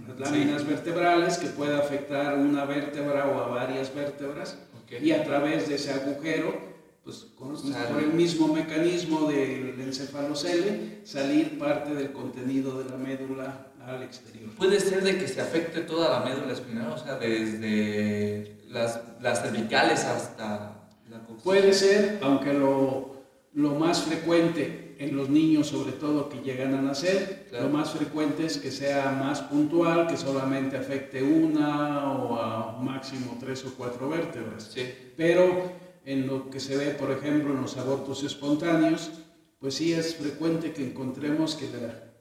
las 0.07 0.19
láminas 0.31 0.65
vertebrales, 0.65 1.37
que 1.37 1.47
puede 1.47 1.75
afectar 1.75 2.37
una 2.37 2.65
vértebra 2.65 3.27
o 3.27 3.39
a 3.43 3.47
varias 3.47 3.93
vértebras 3.93 4.57
y 5.01 5.11
a 5.11 5.23
través 5.23 5.67
de 5.69 5.75
ese 5.75 5.91
agujero, 5.91 6.73
pues 7.03 7.27
con- 7.37 7.55
por 7.93 8.01
el 8.01 8.13
mismo 8.13 8.47
mecanismo 8.47 9.27
del 9.29 9.79
encefalocele, 9.81 11.01
salir 11.03 11.59
parte 11.59 11.93
del 11.93 12.11
contenido 12.11 12.81
de 12.81 12.89
la 12.89 12.97
médula 12.97 13.67
al 13.85 14.03
exterior. 14.03 14.49
Puede 14.55 14.79
ser 14.79 15.03
de 15.03 15.17
que 15.17 15.27
se 15.27 15.41
afecte 15.41 15.81
toda 15.81 16.09
la 16.19 16.25
médula 16.25 16.53
espinal, 16.53 16.91
o 16.93 16.97
sea, 16.97 17.15
desde 17.17 18.57
las, 18.69 18.99
las 19.21 19.41
cervicales 19.41 20.03
hasta 20.05 20.89
la 21.09 21.19
coxis. 21.25 21.43
Puede 21.43 21.73
ser, 21.73 22.19
aunque 22.21 22.53
lo, 22.53 23.15
lo 23.53 23.75
más 23.75 24.01
frecuente 24.03 24.95
en 24.99 25.15
los 25.17 25.27
niños, 25.29 25.67
sobre 25.67 25.91
todo 25.93 26.29
que 26.29 26.41
llegan 26.41 26.73
a 26.75 26.81
nacer, 26.81 27.47
Claro. 27.49 27.65
lo 27.67 27.77
más 27.77 27.91
frecuente 27.91 28.45
es 28.45 28.57
que 28.57 28.71
sea 28.71 29.11
más 29.11 29.41
puntual, 29.41 30.07
que 30.07 30.17
solamente 30.17 30.77
afecte 30.77 31.21
una 31.21 32.11
o 32.13 32.39
a 32.39 32.79
máximo 32.81 33.37
tres 33.39 33.63
o 33.65 33.73
cuatro 33.75 34.09
vértebras. 34.09 34.71
Sí. 34.73 34.81
Pero 35.17 35.71
en 36.05 36.27
lo 36.27 36.49
que 36.49 36.59
se 36.59 36.77
ve, 36.77 36.91
por 36.91 37.11
ejemplo, 37.11 37.53
en 37.53 37.61
los 37.61 37.77
abortos 37.77 38.23
espontáneos, 38.23 39.11
pues 39.59 39.75
sí 39.75 39.93
es 39.93 40.15
frecuente 40.15 40.71
que 40.73 40.83
encontremos 40.83 41.55
que 41.55 41.65
la- 41.69 42.12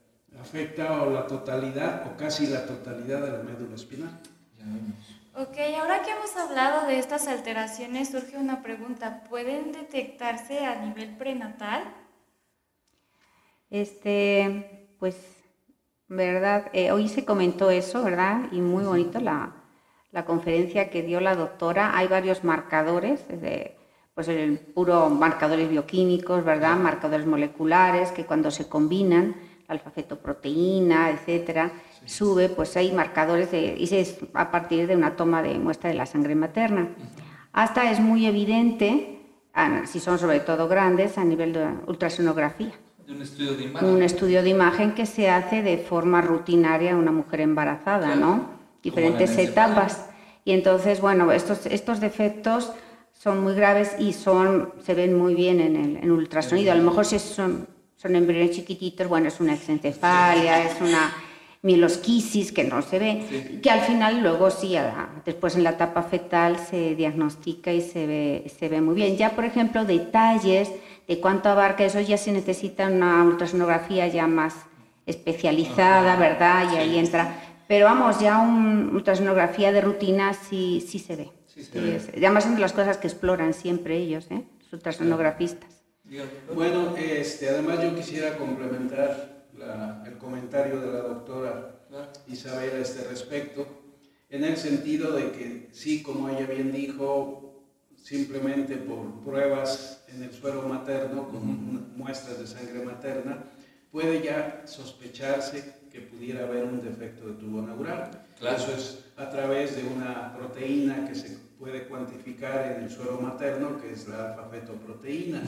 afecta 0.42 1.02
o 1.02 1.10
la 1.10 1.26
totalidad 1.26 2.06
o 2.06 2.16
casi 2.16 2.46
la 2.48 2.66
totalidad 2.66 3.20
de 3.22 3.30
la 3.30 3.42
médula 3.42 3.74
espinal. 3.76 4.10
Ok, 5.34 5.56
ahora 5.80 6.02
que 6.02 6.10
hemos 6.10 6.36
hablado 6.36 6.86
de 6.86 6.98
estas 6.98 7.26
alteraciones, 7.26 8.10
surge 8.10 8.36
una 8.36 8.62
pregunta. 8.62 9.22
¿Pueden 9.30 9.72
detectarse 9.72 10.66
a 10.66 10.74
nivel 10.84 11.16
prenatal? 11.16 11.84
Este, 13.70 14.88
pues, 14.98 15.16
verdad, 16.08 16.70
Eh, 16.74 16.92
hoy 16.92 17.08
se 17.08 17.24
comentó 17.24 17.70
eso, 17.70 18.02
¿verdad? 18.02 18.52
Y 18.52 18.60
muy 18.60 18.84
bonito 18.84 19.20
la, 19.20 19.54
la 20.10 20.24
conferencia 20.24 20.90
que 20.90 21.02
dio 21.02 21.20
la 21.20 21.34
doctora. 21.34 21.96
Hay 21.96 22.08
varios 22.08 22.44
marcadores, 22.44 23.26
desde, 23.28 23.78
pues 24.14 24.28
el 24.28 24.58
puro 24.58 25.08
marcadores 25.08 25.70
bioquímicos, 25.70 26.44
¿verdad? 26.44 26.76
Marcadores 26.76 27.26
moleculares 27.26 28.12
que 28.12 28.26
cuando 28.26 28.50
se 28.50 28.68
combinan, 28.68 29.34
alfa-fetoproteína, 29.72 31.10
etcétera, 31.10 31.72
sube, 32.06 32.48
pues 32.48 32.76
hay 32.76 32.92
marcadores 32.92 33.50
de, 33.50 33.74
y 33.78 33.94
es 33.94 34.18
a 34.34 34.50
partir 34.50 34.86
de 34.86 34.96
una 34.96 35.16
toma 35.16 35.42
de 35.42 35.58
muestra 35.58 35.90
de 35.90 35.96
la 35.96 36.06
sangre 36.06 36.34
materna. 36.34 36.88
Hasta 37.52 37.90
es 37.90 38.00
muy 38.00 38.26
evidente, 38.26 39.18
ah, 39.54 39.82
si 39.84 40.00
son 40.00 40.18
sobre 40.18 40.40
todo 40.40 40.68
grandes, 40.68 41.18
a 41.18 41.24
nivel 41.24 41.52
de 41.52 41.66
ultrasonografía 41.86 42.72
De 43.06 43.12
un 43.12 43.22
estudio 43.22 43.54
de 43.54 43.64
imagen. 43.64 43.88
un 43.88 44.02
estudio 44.02 44.42
de 44.42 44.48
imagen 44.48 44.92
que 44.94 45.06
se 45.06 45.28
hace 45.28 45.62
de 45.62 45.78
forma 45.78 46.22
rutinaria 46.22 46.92
a 46.94 46.96
una 46.96 47.12
mujer 47.12 47.40
embarazada, 47.40 48.06
Claro, 48.06 48.20
¿no? 48.20 48.62
Diferentes 48.82 49.36
etapas. 49.38 50.08
Y 50.44 50.52
entonces, 50.52 51.00
bueno, 51.00 51.30
estos, 51.30 51.66
estos 51.66 52.00
defectos 52.00 52.72
son 53.12 53.44
muy 53.44 53.54
graves 53.54 53.94
y 54.00 54.12
son, 54.12 54.72
se 54.84 54.94
ven 54.94 55.16
muy 55.16 55.36
bien 55.36 55.60
en 55.60 55.76
el 55.76 55.96
en 55.98 56.10
ultrasonido. 56.10 56.72
A 56.72 56.74
lo 56.74 56.82
mejor 56.82 57.04
si 57.04 57.20
son, 57.20 57.68
son 58.02 58.16
embriones 58.16 58.50
chiquititos, 58.56 59.06
bueno, 59.06 59.28
es 59.28 59.38
una 59.38 59.54
exencefalia, 59.54 60.64
es 60.64 60.80
una 60.80 61.14
mielosquisis 61.62 62.50
que 62.50 62.64
no 62.64 62.82
se 62.82 62.98
ve, 62.98 63.22
Sí. 63.30 63.60
que 63.62 63.70
al 63.70 63.82
final 63.82 64.20
luego 64.20 64.50
sí, 64.50 64.74
después 65.24 65.54
en 65.54 65.62
la 65.62 65.70
etapa 65.70 66.02
fetal 66.02 66.58
se 66.58 66.96
diagnostica 66.96 67.72
y 67.72 67.80
se 67.80 68.06
ve, 68.08 68.52
se 68.58 68.68
ve 68.68 68.80
muy 68.80 68.96
bien. 68.96 69.16
Ya, 69.16 69.30
por 69.30 69.44
ejemplo, 69.44 69.84
detalles 69.84 70.68
de 71.06 71.20
cuánto 71.20 71.48
abarca 71.50 71.84
eso, 71.84 72.00
ya 72.00 72.18
se 72.18 72.32
necesita 72.32 72.88
una 72.88 73.22
ultrasonografía 73.22 74.08
ya 74.08 74.26
más 74.26 74.54
especializada, 75.06 76.16
¿verdad? 76.16 76.72
Y 76.72 76.76
ahí 76.78 76.98
entra. 76.98 77.36
Pero 77.68 77.84
vamos, 77.86 78.18
ya 78.18 78.38
una 78.40 78.90
ultrasonografía 78.92 79.70
de 79.70 79.80
rutina 79.80 80.34
sí, 80.34 80.84
sí 80.86 80.98
se 80.98 81.14
ve. 81.14 81.30
Sí 81.46 81.62
se 81.62 81.72
Sí, 81.72 81.78
ve. 81.78 81.96
es- 81.96 82.08
y 82.14 82.18
además 82.24 82.42
son 82.44 82.54
de 82.56 82.60
las 82.60 82.72
cosas 82.72 82.96
que 82.96 83.06
exploran 83.06 83.54
siempre 83.54 83.96
ellos, 83.98 84.26
¿eh? 84.30 84.42
Los 84.64 84.72
ultrasonografistas. 84.72 85.81
Bueno, 86.54 86.94
este, 86.96 87.48
además 87.48 87.82
yo 87.82 87.94
quisiera 87.94 88.36
complementar 88.36 89.46
la- 89.58 90.02
el 90.06 90.18
comentario 90.18 90.80
de 90.80 90.92
la 90.92 90.98
doctora. 91.00 91.68
Isabel 92.26 92.70
a 92.76 92.78
este 92.78 93.04
respecto, 93.08 93.66
en 94.30 94.44
el 94.44 94.56
sentido 94.56 95.12
de 95.12 95.30
que 95.32 95.68
sí, 95.72 96.02
como 96.02 96.28
ella 96.28 96.46
bien 96.46 96.72
dijo, 96.72 97.62
simplemente 97.96 98.76
por 98.76 99.20
pruebas 99.24 100.02
en 100.08 100.22
el 100.22 100.32
suelo 100.32 100.62
materno, 100.62 101.28
con 101.28 101.96
muestras 101.96 102.38
de 102.40 102.46
sangre 102.46 102.82
materna, 102.84 103.44
puede 103.90 104.22
ya 104.22 104.62
sospecharse 104.66 105.74
que 105.90 106.00
pudiera 106.00 106.44
haber 106.44 106.64
un 106.64 106.82
defecto 106.82 107.26
de 107.26 107.34
tubo 107.34 107.60
neural. 107.60 108.10
Claro. 108.38 108.56
Eso 108.56 108.72
es 108.74 108.98
a 109.16 109.28
través 109.28 109.76
de 109.76 109.84
una 109.84 110.34
proteína 110.34 111.06
que 111.06 111.14
se 111.14 111.36
puede 111.62 111.84
cuantificar 111.84 112.72
en 112.76 112.82
el 112.84 112.90
suero 112.90 113.20
materno, 113.20 113.80
que 113.80 113.92
es 113.92 114.08
la 114.08 114.30
alfa-fetoproteína. 114.30 115.42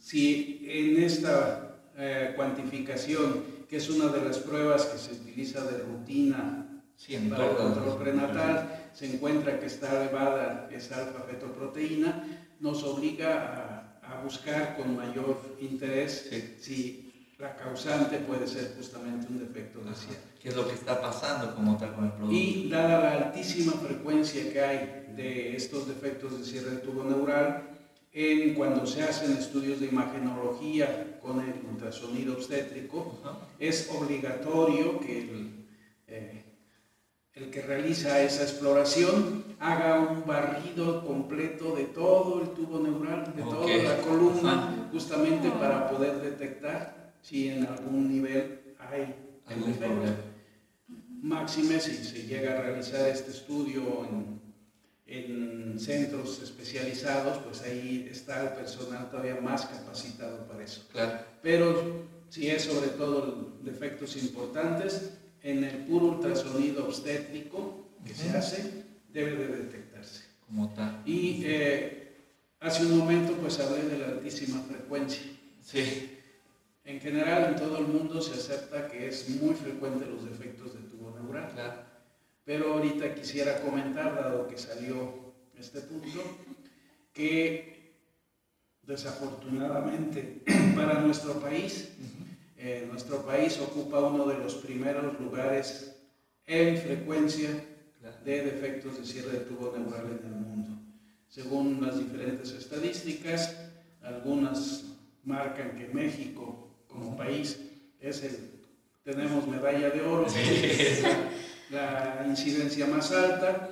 Si 0.00 0.62
en 0.64 1.02
esta 1.02 1.78
eh, 1.98 2.32
cuantificación, 2.36 3.42
que 3.68 3.78
es 3.78 3.90
una 3.90 4.06
de 4.06 4.24
las 4.24 4.38
pruebas 4.38 4.84
que 4.86 4.98
se 4.98 5.12
utiliza 5.14 5.64
de 5.64 5.78
rutina 5.82 6.66
Sí, 6.96 7.16
para 7.30 7.50
el 7.50 7.56
control 7.56 7.98
prenatal, 7.98 8.90
se 8.92 9.06
encuentra 9.12 9.58
que 9.58 9.66
está 9.66 10.00
elevada 10.02 10.68
esa 10.70 10.98
alfa-fetoproteína, 10.98 12.24
nos 12.60 12.84
obliga 12.84 13.98
a, 14.02 14.16
a 14.16 14.22
buscar 14.22 14.76
con 14.76 14.96
mayor 14.96 15.40
interés 15.60 16.28
Sí. 16.30 16.54
si 16.60 17.09
la 17.40 17.56
causante 17.56 18.18
puede 18.18 18.46
ser 18.46 18.74
justamente 18.76 19.26
un 19.30 19.38
defecto 19.38 19.80
de 19.80 19.94
cierre. 19.94 20.20
¿Qué 20.40 20.50
es 20.50 20.56
lo 20.56 20.68
que 20.68 20.74
está 20.74 21.00
pasando 21.00 21.54
como 21.54 21.76
tal 21.78 21.94
con 21.94 22.04
el 22.04 22.12
producto? 22.12 22.36
Y 22.36 22.68
dada 22.68 23.00
la 23.00 23.12
altísima 23.12 23.72
frecuencia 23.72 24.52
que 24.52 24.60
hay 24.60 25.06
de 25.16 25.56
estos 25.56 25.88
defectos 25.88 26.38
de 26.38 26.44
cierre 26.44 26.70
de 26.70 26.76
tubo 26.78 27.02
neural, 27.02 27.62
en 28.12 28.54
cuando 28.54 28.86
se 28.86 29.02
hacen 29.02 29.36
estudios 29.36 29.80
de 29.80 29.86
imagenología 29.86 31.18
con 31.22 31.40
el 31.40 31.54
ultrasonido 31.70 32.34
obstétrico, 32.34 33.18
es 33.58 33.88
obligatorio 33.90 34.98
que 35.00 35.20
el, 35.20 35.66
eh, 36.08 36.44
el 37.34 37.50
que 37.50 37.62
realiza 37.62 38.20
esa 38.20 38.42
exploración 38.42 39.44
haga 39.60 40.00
un 40.00 40.26
barrido 40.26 41.06
completo 41.06 41.76
de 41.76 41.84
todo 41.84 42.42
el 42.42 42.50
tubo 42.50 42.80
neural, 42.80 43.32
de 43.34 43.42
toda 43.42 43.76
la 43.76 43.98
columna, 44.02 44.88
justamente 44.92 45.50
para 45.50 45.88
poder 45.88 46.20
detectar 46.20 46.99
si 47.22 47.48
en 47.48 47.66
algún 47.66 48.08
nivel 48.08 48.60
hay 48.78 49.14
Algún 49.50 49.74
problema. 49.74 50.16
Máxime 51.22 51.80
si 51.80 51.92
se 52.04 52.22
llega 52.26 52.58
a 52.58 52.62
realizar 52.62 53.08
este 53.08 53.32
estudio 53.32 54.06
en, 54.08 54.40
en 55.06 55.78
centros 55.78 56.40
especializados, 56.42 57.38
pues 57.38 57.62
ahí 57.62 58.08
está 58.10 58.42
el 58.44 58.48
personal 58.54 59.10
todavía 59.10 59.40
más 59.40 59.66
capacitado 59.66 60.46
para 60.46 60.64
eso. 60.64 60.86
Claro. 60.92 61.18
Pero 61.42 62.06
si 62.28 62.48
es 62.48 62.62
sobre 62.62 62.88
todo 62.90 63.58
defectos 63.62 64.16
importantes, 64.16 65.12
en 65.42 65.64
el 65.64 65.78
puro 65.86 66.06
ultrasonido 66.06 66.86
obstétrico 66.86 67.88
que 68.06 68.14
se 68.14 68.30
hace, 68.30 68.84
debe 69.12 69.36
de 69.36 69.56
detectarse. 69.56 70.24
Como 70.46 70.72
tal. 70.74 71.02
Y 71.04 71.42
eh, 71.44 72.14
hace 72.60 72.86
un 72.86 72.98
momento 72.98 73.34
pues 73.34 73.58
hablé 73.58 73.82
de 73.84 73.98
la 73.98 74.08
altísima 74.08 74.62
frecuencia. 74.62 75.22
Sí. 75.62 76.18
En 76.90 77.00
general 77.00 77.44
en 77.50 77.56
todo 77.56 77.78
el 77.78 77.86
mundo 77.86 78.20
se 78.20 78.34
acepta 78.34 78.88
que 78.88 79.06
es 79.06 79.28
muy 79.40 79.54
frecuente 79.54 80.06
los 80.06 80.24
defectos 80.24 80.74
de 80.74 80.80
tubo 80.88 81.16
neural. 81.16 81.48
Claro. 81.54 81.82
Pero 82.44 82.72
ahorita 82.72 83.14
quisiera 83.14 83.60
comentar, 83.60 84.16
dado 84.16 84.48
que 84.48 84.58
salió 84.58 85.32
este 85.56 85.82
punto, 85.82 86.20
que 87.12 87.92
desafortunadamente 88.82 90.42
para 90.74 90.98
nuestro 90.98 91.34
país, 91.34 91.90
eh, 92.58 92.88
nuestro 92.90 93.24
país 93.24 93.56
ocupa 93.60 94.00
uno 94.00 94.26
de 94.26 94.38
los 94.38 94.56
primeros 94.56 95.18
lugares 95.20 95.94
en 96.44 96.76
frecuencia 96.76 97.50
de 98.24 98.42
defectos 98.42 98.98
de 98.98 99.06
cierre 99.06 99.30
de 99.30 99.44
tubo 99.44 99.72
neural 99.78 100.18
en 100.20 100.26
el 100.26 100.40
mundo. 100.40 100.76
Según 101.28 101.86
las 101.86 102.00
diferentes 102.00 102.50
estadísticas, 102.50 103.54
algunas 104.02 104.86
marcan 105.22 105.76
que 105.76 105.86
México 105.94 106.66
como 106.92 107.16
país 107.16 107.58
es 108.00 108.22
el, 108.22 108.50
tenemos 109.04 109.46
medalla 109.46 109.90
de 109.90 110.02
oro, 110.02 110.26
es 110.26 111.02
la, 111.70 112.16
la 112.20 112.26
incidencia 112.26 112.86
más 112.86 113.10
alta. 113.12 113.70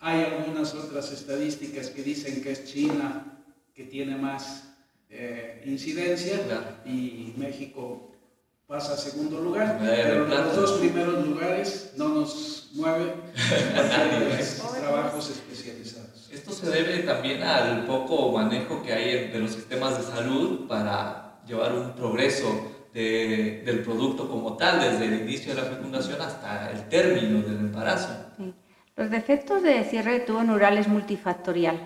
Hay 0.00 0.22
algunas 0.24 0.74
otras 0.74 1.10
estadísticas 1.12 1.88
que 1.90 2.02
dicen 2.02 2.42
que 2.42 2.52
es 2.52 2.64
China 2.64 3.24
que 3.74 3.84
tiene 3.84 4.16
más 4.16 4.64
eh, 5.10 5.62
incidencia 5.66 6.42
Claro. 6.44 6.66
y 6.84 7.32
México 7.36 8.12
pasa 8.66 8.92
a 8.94 8.96
segundo 8.98 9.40
lugar, 9.40 9.78
pero 9.80 10.26
plata. 10.26 10.44
los 10.46 10.56
dos 10.56 10.72
primeros 10.72 11.26
lugares 11.26 11.92
no 11.96 12.08
nos 12.10 12.68
mueve 12.74 13.14
los 13.14 14.72
trabajos 14.78 15.30
especializados. 15.30 16.28
Esto 16.30 16.52
se 16.52 16.68
debe 16.68 16.98
también 16.98 17.42
al 17.42 17.86
poco 17.86 18.30
manejo 18.32 18.82
que 18.82 18.92
hay 18.92 19.28
de 19.28 19.38
los 19.38 19.52
sistemas 19.52 19.96
de 19.98 20.04
salud 20.14 20.68
para 20.68 21.27
llevar 21.48 21.72
un 21.72 21.92
progreso 21.92 22.72
de- 22.92 23.62
del 23.64 23.80
producto 23.80 24.28
como 24.28 24.56
tal, 24.56 24.80
desde 24.80 25.06
el 25.06 25.20
inicio 25.22 25.54
de 25.54 25.62
la 25.62 25.68
fecundación 25.68 26.20
hasta 26.20 26.70
el 26.70 26.88
término 26.88 27.40
del 27.42 27.56
embarazo. 27.58 28.10
Sí. 28.36 28.52
Los 28.96 29.10
defectos 29.10 29.62
de 29.62 29.84
cierre 29.84 30.12
de 30.12 30.20
tubo 30.20 30.42
neural 30.42 30.76
es 30.78 30.88
multifactorial. 30.88 31.78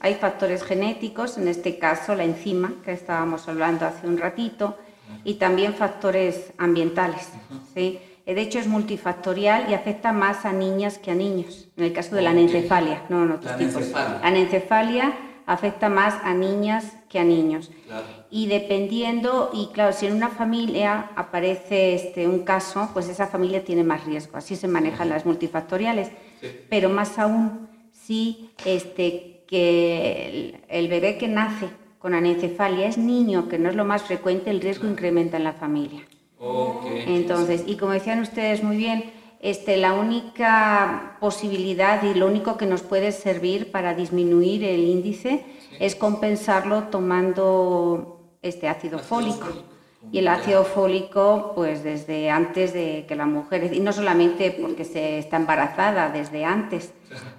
Hay 0.00 0.14
factores 0.14 0.64
genéticos, 0.64 1.38
en 1.38 1.46
este 1.48 1.78
caso 1.78 2.14
la 2.14 2.24
enzima, 2.24 2.72
que 2.84 2.92
estábamos 2.92 3.48
hablando 3.48 3.86
hace 3.86 4.06
un 4.06 4.18
ratito, 4.18 4.76
y 5.24 5.34
también 5.34 5.74
factores 5.74 6.52
ambientales. 6.58 7.28
¿sí? 7.74 8.00
De 8.24 8.40
hecho, 8.40 8.58
es 8.58 8.66
multifactorial 8.66 9.68
y 9.70 9.74
afecta 9.74 10.12
más 10.12 10.44
a 10.46 10.52
niñas 10.52 10.98
que 10.98 11.10
a 11.10 11.14
niños, 11.14 11.68
en 11.76 11.84
el 11.84 11.92
caso 11.92 12.14
de 12.16 12.22
la 12.22 12.30
anencefalia, 12.30 13.02
no 13.10 13.34
tipos. 13.38 13.52
anencefalia. 13.52 14.18
La 14.20 14.26
anencefalia 14.26 15.12
afecta 15.46 15.88
más 15.88 16.14
a 16.24 16.34
niñas 16.34 16.96
que 17.08 17.18
a 17.18 17.24
niños. 17.24 17.70
Claro. 17.86 18.06
Y 18.30 18.46
dependiendo, 18.46 19.50
y 19.52 19.68
claro, 19.72 19.92
si 19.92 20.06
en 20.06 20.14
una 20.14 20.28
familia 20.28 21.10
aparece 21.16 21.94
este, 21.94 22.26
un 22.26 22.44
caso, 22.44 22.90
pues 22.92 23.08
esa 23.08 23.26
familia 23.26 23.64
tiene 23.64 23.84
más 23.84 24.04
riesgo. 24.04 24.36
Así 24.36 24.56
se 24.56 24.68
manejan 24.68 25.08
las 25.08 25.26
multifactoriales. 25.26 26.08
Sí. 26.40 26.48
Pero 26.68 26.88
más 26.88 27.18
aún, 27.18 27.68
si 27.92 28.50
este, 28.64 29.44
que 29.46 30.28
el, 30.28 30.60
el 30.68 30.88
bebé 30.88 31.18
que 31.18 31.28
nace 31.28 31.68
con 31.98 32.14
anencefalia 32.14 32.88
es 32.88 32.98
niño, 32.98 33.48
que 33.48 33.58
no 33.58 33.68
es 33.68 33.76
lo 33.76 33.84
más 33.84 34.02
frecuente, 34.02 34.50
el 34.50 34.60
riesgo 34.60 34.88
incrementa 34.88 35.36
en 35.36 35.44
la 35.44 35.52
familia. 35.52 36.02
Ok. 36.38 36.86
Entonces, 37.06 37.62
y 37.66 37.76
como 37.76 37.92
decían 37.92 38.20
ustedes 38.20 38.64
muy 38.64 38.76
bien, 38.76 39.04
este, 39.42 39.76
la 39.76 39.92
única 39.92 41.16
posibilidad 41.20 42.02
y 42.04 42.14
lo 42.14 42.26
único 42.26 42.56
que 42.56 42.64
nos 42.66 42.82
puede 42.82 43.12
servir 43.12 43.70
para 43.70 43.92
disminuir 43.94 44.64
el 44.64 44.80
índice 44.84 45.44
es 45.80 45.94
compensarlo 45.96 46.84
tomando 46.84 48.20
este 48.40 48.68
ácido, 48.68 48.98
Ácido 48.98 49.08
fólico. 49.08 49.46
fólico. 49.46 49.62
Y 50.10 50.18
el 50.18 50.26
ácido 50.28 50.64
fólico, 50.64 51.52
pues 51.54 51.84
desde 51.84 52.28
antes 52.28 52.72
de 52.72 53.04
que 53.06 53.14
la 53.14 53.24
mujer, 53.26 53.72
y 53.72 53.78
no 53.78 53.92
solamente 53.92 54.50
porque 54.50 54.84
se 54.84 55.18
está 55.18 55.36
embarazada, 55.36 56.10
desde 56.10 56.44
antes, 56.44 56.92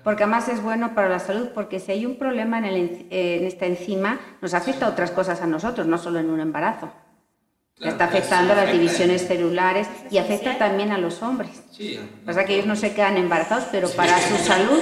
porque 0.03 0.23
además 0.23 0.47
es 0.47 0.63
bueno 0.63 0.95
para 0.95 1.09
la 1.09 1.19
salud, 1.19 1.49
porque 1.53 1.79
si 1.81 1.91
hay 1.91 2.05
un 2.05 2.15
problema 2.15 2.57
en, 2.59 2.65
el 2.65 2.75
en- 2.77 3.07
en 3.11 3.43
esta 3.45 3.65
enzima, 3.65 4.17
nos 4.41 4.53
afecta 4.53 4.85
a 4.85 4.89
otras 4.89 5.11
cosas 5.11 5.41
a 5.41 5.45
nosotros, 5.47 5.87
no 5.87 5.97
solo 5.97 6.19
en 6.19 6.29
un 6.29 6.39
embarazo. 6.39 6.89
Claro, 7.75 7.91
está 7.93 8.07
claro, 8.07 8.17
afectando 8.17 8.53
sí, 8.53 8.59
a 8.59 8.63
las 8.63 8.73
divisiones 8.73 9.27
celulares 9.27 9.88
y 10.12 10.17
afecta 10.17 10.57
también 10.57 10.91
a 10.91 10.97
los 10.97 11.21
hombres. 11.23 11.63
Sí. 11.71 11.99
Pasa 12.25 12.45
que 12.45 12.53
ellos 12.55 12.67
no 12.67 12.75
se 12.75 12.93
quedan 12.93 13.17
embarazados, 13.17 13.65
pero 13.71 13.89
para 13.89 14.19
su 14.19 14.38
salud 14.38 14.79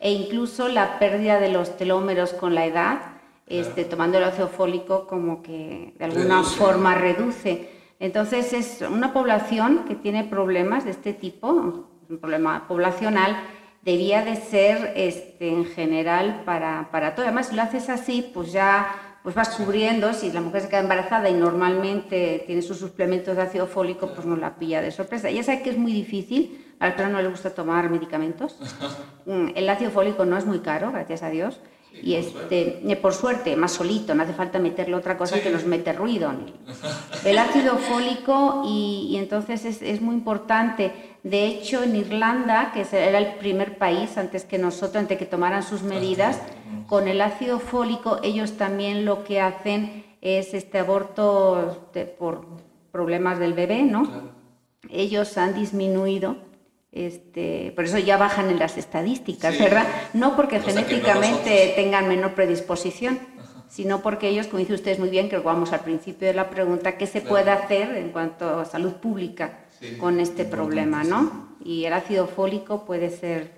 e 0.00 0.12
incluso 0.12 0.68
la 0.68 0.98
pérdida 0.98 1.40
de 1.40 1.48
los 1.48 1.76
telómeros 1.76 2.32
con 2.34 2.54
la 2.54 2.66
edad, 2.66 2.98
este, 3.46 3.84
tomando 3.84 4.18
el 4.18 4.24
ácido 4.24 4.48
fólico 4.48 5.06
como 5.06 5.42
que 5.42 5.94
de 5.98 6.04
alguna 6.04 6.36
Reduce. 6.40 6.56
forma 6.56 6.94
reduce. 6.94 7.70
Entonces 7.98 8.52
es 8.52 8.82
una 8.82 9.12
población 9.14 9.84
que 9.88 9.94
tiene 9.94 10.24
problemas 10.24 10.84
de 10.84 10.90
este 10.90 11.14
tipo, 11.14 11.48
un 11.48 12.18
problema 12.18 12.68
poblacional, 12.68 13.36
debía 13.82 14.22
de 14.22 14.36
ser 14.36 14.92
este, 14.96 15.48
en 15.48 15.64
general 15.64 16.42
para, 16.44 16.88
para 16.90 17.14
todo. 17.14 17.24
Además, 17.24 17.48
si 17.48 17.56
lo 17.56 17.62
haces 17.62 17.88
así, 17.88 18.30
pues 18.34 18.52
ya 18.52 19.05
pues 19.26 19.34
vas 19.34 19.48
cubriendo, 19.56 20.12
si 20.12 20.30
la 20.30 20.40
mujer 20.40 20.62
se 20.62 20.68
queda 20.68 20.78
embarazada 20.78 21.28
y 21.28 21.34
normalmente 21.34 22.44
tiene 22.46 22.62
sus 22.62 22.78
suplementos 22.78 23.34
de 23.34 23.42
ácido 23.42 23.66
fólico, 23.66 24.12
pues 24.14 24.24
no 24.24 24.36
la 24.36 24.54
pilla 24.54 24.80
de 24.80 24.92
sorpresa. 24.92 25.28
Ya 25.32 25.42
sabe 25.42 25.62
que 25.62 25.70
es 25.70 25.76
muy 25.76 25.92
difícil, 25.92 26.64
a 26.78 26.86
las 26.86 26.94
personas 26.94 27.14
no 27.14 27.22
les 27.22 27.32
gusta 27.32 27.50
tomar 27.50 27.90
medicamentos. 27.90 28.56
Mm, 29.26 29.48
El 29.56 29.68
ácido 29.68 29.90
fólico 29.90 30.24
no 30.24 30.36
es 30.36 30.46
muy 30.46 30.60
caro, 30.60 30.92
gracias 30.92 31.24
a 31.24 31.30
Dios. 31.30 31.58
Y 32.02 32.14
este, 32.14 32.80
eh, 32.86 32.96
por 32.96 33.14
suerte, 33.14 33.56
más 33.56 33.72
solito, 33.72 34.14
no 34.14 34.22
hace 34.22 34.32
falta 34.34 34.58
meterle 34.58 34.94
otra 34.94 35.16
cosa 35.16 35.36
Sí. 35.36 35.42
que 35.42 35.50
nos 35.50 35.64
mete 35.64 35.92
ruido. 35.92 36.30
El 37.24 37.38
ácido 37.38 37.76
fólico 37.78 38.62
y, 38.66 39.08
y 39.10 39.16
entonces 39.16 39.64
es, 39.64 39.82
es 39.82 40.00
muy 40.00 40.14
importante. 40.14 40.92
De 41.22 41.46
hecho, 41.46 41.82
en 41.82 41.96
Irlanda, 41.96 42.70
que 42.72 42.82
era 42.92 43.18
el 43.18 43.34
primer 43.36 43.78
país 43.78 44.16
antes 44.16 44.44
que 44.44 44.58
nosotros, 44.58 44.96
antes 44.96 45.18
que 45.18 45.26
tomaran 45.26 45.62
sus 45.64 45.82
medidas, 45.82 46.40
con 46.86 47.08
el 47.08 47.20
ácido 47.20 47.58
fólico 47.58 48.20
ellos 48.22 48.52
también 48.56 49.04
lo 49.04 49.24
que 49.24 49.40
hacen 49.40 50.04
es 50.20 50.54
este 50.54 50.78
aborto 50.78 51.88
de- 51.92 52.04
por 52.04 52.46
problemas 52.92 53.38
del 53.40 53.54
bebé, 53.54 53.82
¿no? 53.82 54.04
Claro. 54.04 54.30
ellos 54.88 55.36
han 55.36 55.54
disminuido, 55.54 56.36
este, 56.96 57.72
por 57.76 57.84
eso 57.84 57.98
ya 57.98 58.16
bajan 58.16 58.48
en 58.50 58.58
las 58.58 58.78
estadísticas, 58.78 59.54
Sí. 59.54 59.62
¿verdad? 59.62 59.86
No 60.14 60.34
porque 60.34 60.56
O 60.56 60.58
no 60.60 60.64
genéticamente 60.64 61.72
tengan 61.76 62.08
menor 62.08 62.34
predisposición, 62.34 63.18
sino 63.68 64.00
porque 64.02 64.28
ellos, 64.28 64.46
como 64.46 64.60
dice 64.60 64.74
ustedes 64.74 64.98
muy 64.98 65.10
bien, 65.10 65.28
que 65.28 65.38
vamos 65.38 65.72
al 65.72 65.80
principio 65.80 66.26
de 66.26 66.34
la 66.34 66.48
pregunta, 66.48 66.96
¿qué 66.96 67.06
se 67.06 67.20
Claro. 67.20 67.28
puede 67.28 67.50
hacer 67.50 67.96
en 67.96 68.10
cuanto 68.10 68.60
a 68.60 68.64
salud 68.64 68.94
pública 68.94 69.58
con 69.98 70.20
este 70.20 70.44
problema, 70.46 71.04
¿no? 71.04 71.56
Y 71.62 71.84
el 71.84 71.92
ácido 71.92 72.26
fólico 72.26 72.84
puede 72.86 73.10
ser 73.10 73.50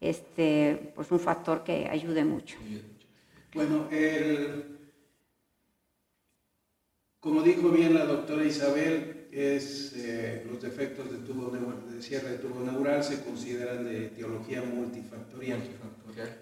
este, 0.00 0.92
pues 0.96 1.12
un 1.12 1.20
factor 1.20 1.62
que 1.62 1.88
ayude 1.88 2.24
mucho. 2.24 2.56
Bueno, 3.54 3.86
como 7.20 7.42
dijo 7.42 7.68
bien 7.68 7.94
la 7.94 8.04
doctora 8.06 8.44
Isabel, 8.44 9.21
es, 9.32 9.94
eh, 9.96 10.44
los 10.46 10.60
defectos 10.60 11.10
de, 11.10 11.16
tubo 11.18 11.50
de 11.50 12.02
cierre 12.02 12.32
de 12.32 12.38
tubo 12.38 12.60
neural 12.60 13.02
se 13.02 13.22
consideran 13.22 13.84
de 13.84 14.06
etiología 14.06 14.62
multifactorial, 14.62 15.62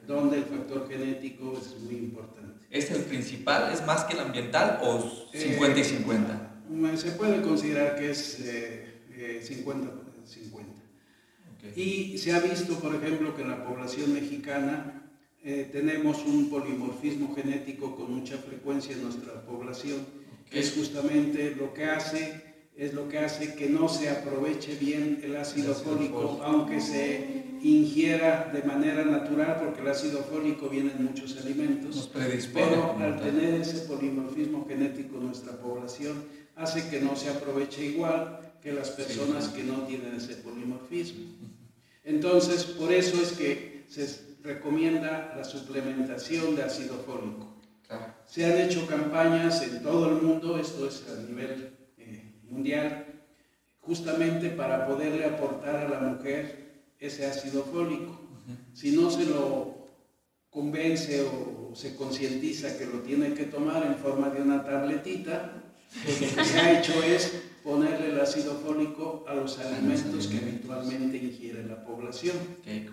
donde 0.09 0.39
el 0.39 0.45
factor 0.45 0.89
genético 0.89 1.57
es 1.57 1.81
muy 1.83 1.95
importante. 1.95 2.67
¿Es 2.69 2.91
el 2.91 3.03
principal? 3.03 3.73
¿Es 3.73 3.87
más 3.87 4.05
que 4.05 4.15
el 4.15 4.21
ambiental 4.21 4.81
o 4.83 5.09
50 5.33 5.79
y 5.79 5.85
50? 5.85 6.63
Eh, 6.69 6.97
se 6.97 7.13
puede 7.13 7.41
considerar 7.43 7.97
que 7.97 8.11
es 8.11 8.43
50 9.43 9.87
eh, 9.87 10.27
50. 10.27 10.71
Y 11.77 12.19
se 12.19 12.33
ha 12.33 12.41
visto, 12.41 12.75
por 12.81 12.95
ejemplo, 12.97 13.37
que 13.37 13.43
en 13.43 13.51
la 13.51 13.65
población 13.65 14.15
mexicana 14.15 14.97
tenemos 15.73 16.25
un 16.27 16.51
polimorfismo 16.51 17.35
genético 17.35 17.97
con 17.97 18.15
mucha 18.15 18.37
frecuencia 18.39 18.95
en 18.95 19.05
nuestra 19.05 19.43
población, 19.45 20.05
que 20.51 20.61
es 20.61 20.75
justamente 20.75 21.55
lo 21.55 21.73
que 21.73 21.85
hace 21.85 22.50
es 22.81 22.95
lo 22.95 23.11
que 23.11 23.19
hace 23.19 23.55
que 23.55 23.69
no 23.69 23.91
se 23.91 24.09
aproveche 24.09 24.75
bien 24.75 25.21
el 25.23 25.37
ácido 25.37 25.75
fólico, 25.75 26.41
aunque 26.43 26.81
se 26.81 27.59
ingiera 27.61 28.51
de 28.55 28.63
manera 28.63 29.05
natural, 29.05 29.59
porque 29.63 29.83
el 29.83 29.89
ácido 29.89 30.23
fólico 30.23 30.71
viene 30.71 30.93
en 30.93 31.05
muchos 31.05 31.37
alimentos, 31.37 32.11
pero 32.55 32.97
al 32.99 33.21
tener 33.21 33.61
ese 33.61 33.81
polimorfismo 33.81 34.67
genético 34.67 35.19
en 35.19 35.27
nuestra 35.27 35.59
población, 35.59 36.25
hace 36.57 36.89
que 36.89 37.03
no 37.03 37.17
se 37.17 37.29
aproveche 37.29 37.85
igual 37.85 38.41
que 38.63 38.73
las 38.73 38.89
personas 38.89 39.49
que 39.49 39.63
no 39.63 39.83
tienen 39.83 40.15
ese 40.15 40.37
polimorfismo. 40.37 41.27
Entonces, 42.03 42.65
por 42.65 42.91
eso 42.95 43.21
es 43.21 43.33
que 43.33 43.85
se 43.89 44.39
recomienda 44.43 45.35
la 45.37 45.45
suplementación 45.45 46.57
de 46.57 46.63
ácido 46.63 46.95
fólico. 47.05 47.47
Se 48.27 48.47
han 48.47 48.59
hecho 48.59 48.87
campañas 48.87 49.63
en 49.65 49.83
todo 49.83 50.09
el 50.09 50.23
mundo, 50.23 50.59
esto 50.59 50.89
es 50.89 51.05
a 51.11 51.21
nivel 51.29 51.80
mundial, 52.51 53.07
justamente 53.81 54.51
para 54.51 54.87
poderle 54.87 55.25
aportar 55.25 55.77
a 55.77 55.89
la 55.89 56.01
mujer 56.01 56.71
ese 56.99 57.27
ácido 57.27 57.65
fólico. 57.65 58.19
Si 58.75 58.93
no 58.93 59.11
se 59.11 59.27
lo 59.27 59.81
convence 60.51 61.23
o 61.23 61.75
se 61.75 61.95
concientiza 61.95 62.77
que 62.77 62.87
lo 62.87 63.01
tiene 63.01 63.35
que 63.35 63.45
tomar 63.45 63.85
en 63.87 63.97
forma 63.97 64.29
de 64.31 64.43
una 64.43 64.65
tabletita, 64.65 65.53
pues 66.05 66.21
lo 66.21 66.37
que 66.37 66.45
se 66.45 66.59
ha 66.59 66.79
hecho 66.81 67.03
es 67.03 67.43
ponerle 67.63 68.11
el 68.11 68.21
ácido 68.21 68.55
fólico 68.55 69.25
a 69.29 69.35
los 69.35 69.59
alimentos 69.59 70.27
que 70.27 70.39
habitualmente 70.39 71.17
ingiere 71.19 71.65
la 71.65 71.85
población. 71.85 72.37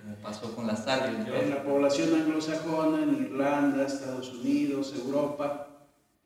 como 0.02 0.16
pasó 0.18 0.56
con 0.56 0.68
la 0.68 0.76
sal. 0.76 1.26
En 1.42 1.50
la 1.50 1.64
población 1.64 2.14
anglosajona, 2.14 3.04
en 3.04 3.26
Irlanda, 3.26 3.86
Estados 3.86 4.34
Unidos, 4.34 4.94
Europa, 4.96 5.67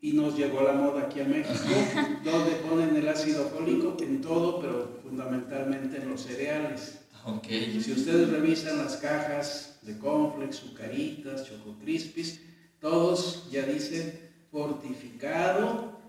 y 0.02 0.14
nos 0.14 0.36
llegó 0.36 0.64
la 0.64 0.74
moda 0.74 1.04
aquí 1.04 1.22
a 1.22 1.26
México, 1.26 1.54
donde 2.26 2.52
ponen 2.68 2.96
el 2.96 3.08
ácido 3.08 3.46
fólico 3.46 3.96
en 4.02 4.20
todo, 4.20 4.60
pero 4.60 5.00
fundamentalmente 5.04 5.98
en 5.98 6.10
los 6.10 6.22
cereales. 6.22 6.98
Okay. 7.24 7.80
Si 7.80 7.92
ustedes 7.92 8.30
revisan 8.30 8.80
las 8.80 8.98
cajas 8.98 9.78
de 9.84 10.00
Conflex, 10.00 10.56
Sucaritas, 10.56 11.46
Choco 11.48 11.76
Crispis, 11.80 12.42
todos 12.80 13.48
ya 13.52 13.62
dicen 13.62 14.20
fortificado 14.52 16.02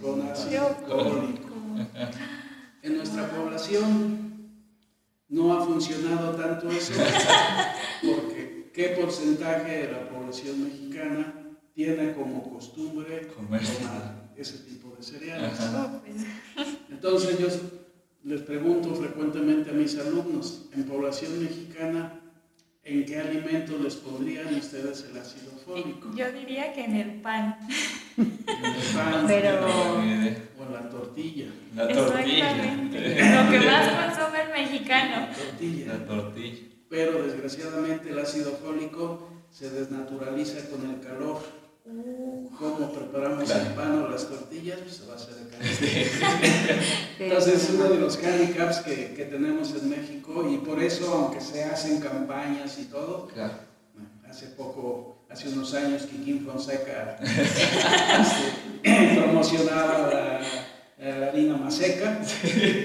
con 0.00 0.22
ácido, 0.22 0.74
fólico. 0.86 1.54
En 2.82 2.96
nuestra 2.96 3.30
población 3.30 4.48
no 5.28 5.52
ha 5.52 5.66
funcionado 5.66 6.34
tanto 6.34 6.70
eso, 6.70 6.94
porque 8.02 8.70
¿qué 8.72 8.88
porcentaje 9.00 9.86
de 9.86 9.92
la 9.92 10.08
población 10.08 10.64
mexicana 10.64 11.43
tiene 11.74 12.12
como 12.12 12.42
costumbre 12.50 13.26
tomar 13.34 13.60
ese 14.36 14.58
tipo 14.58 14.94
de 14.96 15.02
cereales. 15.02 15.58
Pues. 16.04 16.66
Entonces 16.88 17.38
yo 17.38 17.48
les 18.22 18.40
pregunto 18.42 18.94
frecuentemente 18.94 19.70
a 19.70 19.74
mis 19.74 19.98
alumnos, 19.98 20.66
en 20.72 20.84
población 20.84 21.42
mexicana, 21.42 22.20
¿en 22.84 23.04
qué 23.04 23.18
alimento 23.18 23.76
les 23.78 23.96
pondrían 23.96 24.54
ustedes 24.54 25.06
el 25.10 25.18
ácido 25.18 25.50
fólico? 25.66 26.10
Yo 26.14 26.30
diría 26.32 26.72
que 26.72 26.84
en 26.84 26.94
el 26.94 27.20
pan. 27.20 27.58
En 28.16 28.38
el 28.64 28.94
pan, 28.94 29.24
pero... 29.26 29.66
o 29.66 30.00
en 30.00 30.72
la 30.72 30.88
tortilla. 30.88 31.46
La 31.74 31.88
tortilla. 31.88 32.54
Lo 32.54 33.50
que 33.50 33.58
más 33.66 34.16
consume 34.16 34.42
el 34.42 34.52
mexicano. 34.52 35.26
La 35.26 35.34
tortilla. 35.34 35.86
La 35.86 36.06
tortilla. 36.06 36.62
Pero 36.88 37.22
desgraciadamente 37.24 38.10
el 38.10 38.18
ácido 38.20 38.52
fólico 38.52 39.28
se 39.50 39.70
desnaturaliza 39.70 40.68
con 40.70 40.88
el 40.88 41.00
calor 41.00 41.63
cómo 41.84 42.92
preparamos 42.92 43.50
el 43.50 43.66
pan 43.74 44.02
o 44.02 44.08
las 44.08 44.26
tortillas, 44.26 44.78
pues 44.80 44.96
se 44.96 45.06
va 45.06 45.12
a 45.12 45.16
hacer 45.16 45.34
acá. 45.34 45.58
Entonces, 47.18 47.70
uno 47.74 47.84
de 47.84 47.98
los 47.98 48.16
handicaps 48.16 48.78
que, 48.78 49.14
que, 49.14 49.24
tenemos 49.26 49.70
en 49.74 49.90
México, 49.90 50.48
y 50.48 50.58
por 50.58 50.82
eso, 50.82 51.12
aunque 51.12 51.40
se 51.40 51.64
hacen 51.64 52.00
campañas 52.00 52.78
y 52.78 52.84
todo, 52.84 53.28
hace 54.28 54.46
poco, 54.48 55.18
hace 55.28 55.50
unos 55.50 55.74
años, 55.74 56.02
Kikín 56.02 56.44
Fonseca 56.46 57.18
este, 58.82 59.14
promocionaba 59.20 59.98
la, 60.08 60.40
la 60.98 61.26
harina 61.28 61.56
maseca, 61.56 62.20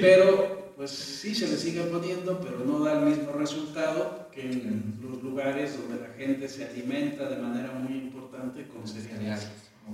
pero 0.02 0.74
pues 0.76 0.92
sí 0.92 1.34
se 1.36 1.48
le 1.48 1.58
sigue 1.58 1.84
poniendo, 1.84 2.40
pero 2.40 2.60
no 2.60 2.80
da 2.80 3.00
el 3.00 3.06
mismo 3.06 3.32
resultado 3.34 4.29
en 4.42 5.00
los 5.02 5.22
lugares 5.24 5.78
donde 5.78 6.08
la 6.08 6.14
gente 6.14 6.48
se 6.48 6.66
alimenta 6.66 7.30
de 7.30 7.38
manera 7.38 7.72
muy 7.74 7.98
importante 7.98 8.66
con 8.68 8.88
cereales. 8.88 9.50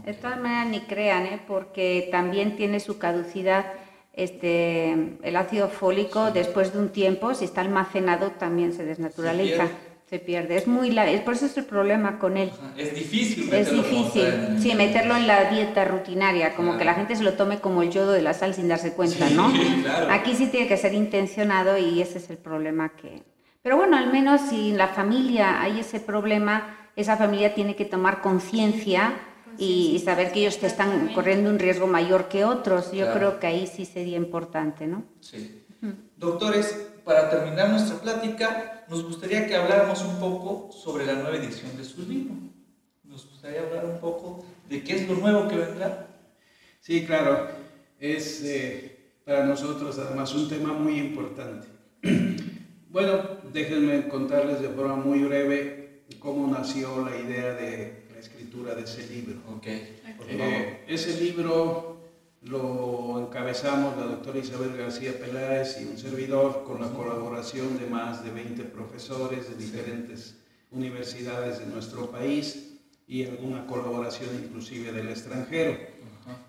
De 0.06 0.14
todas 0.14 0.40
maneras, 0.40 0.68
ni 0.68 0.82
crean, 0.82 1.26
¿eh? 1.26 1.42
porque 1.48 2.10
también 2.12 2.58
tiene 2.58 2.80
su 2.80 2.98
caducidad 2.98 3.66
este, 4.14 4.92
el 5.24 5.36
ácido 5.36 5.70
fólico 5.70 6.32
después 6.32 6.74
de 6.74 6.80
un 6.80 6.90
tiempo, 6.90 7.34
si 7.34 7.46
está 7.46 7.62
almacenado, 7.62 8.32
también 8.32 8.74
se 8.74 8.86
desnaturaliza 8.86 9.70
se 10.10 10.20
pierde. 10.20 10.56
Es 10.56 10.68
muy 10.68 10.96
es 10.98 11.22
por 11.22 11.34
eso 11.34 11.48
es 11.48 11.58
el 11.58 11.66
problema 11.66 12.20
con 12.20 12.38
él. 12.38 12.52
Es 12.78 12.94
difícil 12.94 13.46
meterlo. 13.46 13.82
Es 13.82 13.86
difícil, 13.86 14.60
sí, 14.60 14.76
meterlo 14.76 15.16
en 15.16 15.26
la 15.26 15.50
dieta 15.50 15.84
rutinaria, 15.86 16.56
como 16.56 16.78
que 16.78 16.86
la 16.86 16.94
gente 16.94 17.16
se 17.16 17.24
lo 17.24 17.34
tome 17.34 17.60
como 17.60 17.82
el 17.82 17.90
yodo 17.90 18.12
de 18.12 18.22
la 18.22 18.34
sal 18.34 18.54
sin 18.54 18.68
darse 18.68 18.94
cuenta, 18.94 19.30
¿no? 19.32 19.52
Aquí 20.12 20.36
sí 20.36 20.48
tiene 20.48 20.68
que 20.68 20.78
ser 20.78 20.94
intencionado 20.94 21.78
y 21.78 22.02
ese 22.02 22.20
es 22.20 22.30
el 22.30 22.38
problema 22.38 22.90
que... 22.90 23.24
Pero 23.66 23.78
bueno, 23.78 23.98
al 23.98 24.12
menos 24.12 24.42
si 24.48 24.70
en 24.70 24.78
la 24.78 24.90
familia 24.90 25.60
hay 25.60 25.80
ese 25.80 26.00
problema, 26.00 26.78
esa 26.96 27.18
familia 27.18 27.56
tiene 27.56 27.76
que 27.76 27.84
tomar 27.84 28.22
conciencia 28.22 29.16
y, 29.58 30.00
saber 30.06 30.32
que 30.32 30.42
ellos 30.42 30.60
te 30.60 30.68
están 30.68 31.12
corriendo 31.16 31.50
un 31.50 31.58
riesgo 31.58 31.88
mayor 31.88 32.28
que 32.28 32.46
otros. 32.46 32.92
Yo 32.92 33.12
creo 33.12 33.40
que 33.40 33.48
ahí 33.48 33.66
sí 33.66 33.86
sería 33.86 34.18
importante, 34.18 34.86
¿no? 34.86 35.04
Sí. 35.20 35.64
Doctores, 36.16 36.90
para 37.04 37.28
terminar 37.32 37.70
nuestra 37.70 37.98
plática, 37.98 38.86
nos 38.88 39.04
gustaría 39.04 39.48
que 39.48 39.56
habláramos 39.56 40.00
un 40.04 40.20
poco 40.20 40.72
sobre 40.72 41.08
la 41.08 41.14
nueva 41.14 41.36
edición 41.36 41.76
de 41.76 41.86
su 41.86 42.08
libro. 42.08 42.36
Nos 43.04 43.28
gustaría 43.28 43.62
hablar 43.62 43.86
un 43.86 44.00
poco 44.00 44.46
de 44.70 44.84
qué 44.84 44.94
es 44.98 45.10
lo 45.10 45.16
nuevo 45.16 45.48
que 45.48 45.56
vendrá. 45.56 46.06
Sí, 46.82 47.04
claro. 47.04 47.48
Es 48.00 48.44
eh, 48.44 49.16
para 49.26 49.44
nosotros 49.44 49.98
además 49.98 50.36
un 50.36 50.50
tema 50.50 50.72
muy 50.72 51.00
importante. 51.00 51.66
Bueno, 52.96 53.22
déjenme 53.52 54.08
contarles 54.08 54.62
de 54.62 54.70
forma 54.70 54.96
muy 54.96 55.20
breve 55.20 56.04
cómo 56.18 56.48
nació 56.48 57.06
la 57.06 57.20
idea 57.20 57.54
de 57.54 58.06
la 58.14 58.22
escritura 58.22 58.74
de 58.74 58.84
ese 58.84 59.06
libro. 59.08 59.36
Okay. 59.58 60.00
Eh, 60.30 60.86
ese 60.88 61.20
libro 61.20 61.98
lo 62.44 63.20
encabezamos 63.20 63.98
la 63.98 64.06
doctora 64.06 64.40
Isabel 64.40 64.78
García 64.78 65.12
Peláez 65.20 65.78
y 65.82 65.88
un 65.88 65.98
servidor 65.98 66.64
con 66.64 66.80
la 66.80 66.88
colaboración 66.92 67.78
de 67.78 67.86
más 67.88 68.24
de 68.24 68.32
20 68.32 68.64
profesores 68.64 69.50
de 69.50 69.58
diferentes 69.58 70.38
universidades 70.72 71.60
de 71.60 71.66
nuestro 71.66 72.10
país 72.10 72.78
y 73.10 73.26
alguna 73.26 73.68
colaboración 73.68 74.30
inclusive 74.42 74.94
del 74.94 75.10
extranjero. 75.10 75.78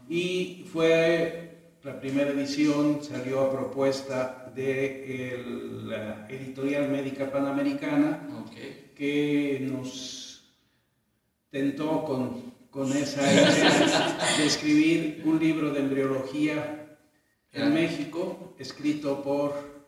Y 0.09 0.65
fue 0.73 1.73
la 1.83 1.99
primera 1.99 2.31
edición, 2.31 3.03
salió 3.03 3.41
a 3.41 3.51
propuesta 3.51 4.46
de 4.57 5.45
la 5.85 6.27
editorial 6.29 6.89
médica 6.91 7.31
panamericana 7.31 8.27
que 8.95 9.61
nos 9.71 10.51
tentó 11.51 12.05
con 12.05 12.57
con 12.77 12.93
esa 12.93 13.23
idea 13.33 14.37
de 14.37 14.47
escribir 14.47 15.23
un 15.25 15.39
libro 15.41 15.71
de 15.71 15.81
embriología 15.81 16.99
en 17.53 17.73
México, 17.73 18.55
escrito 18.59 19.23
por 19.23 19.87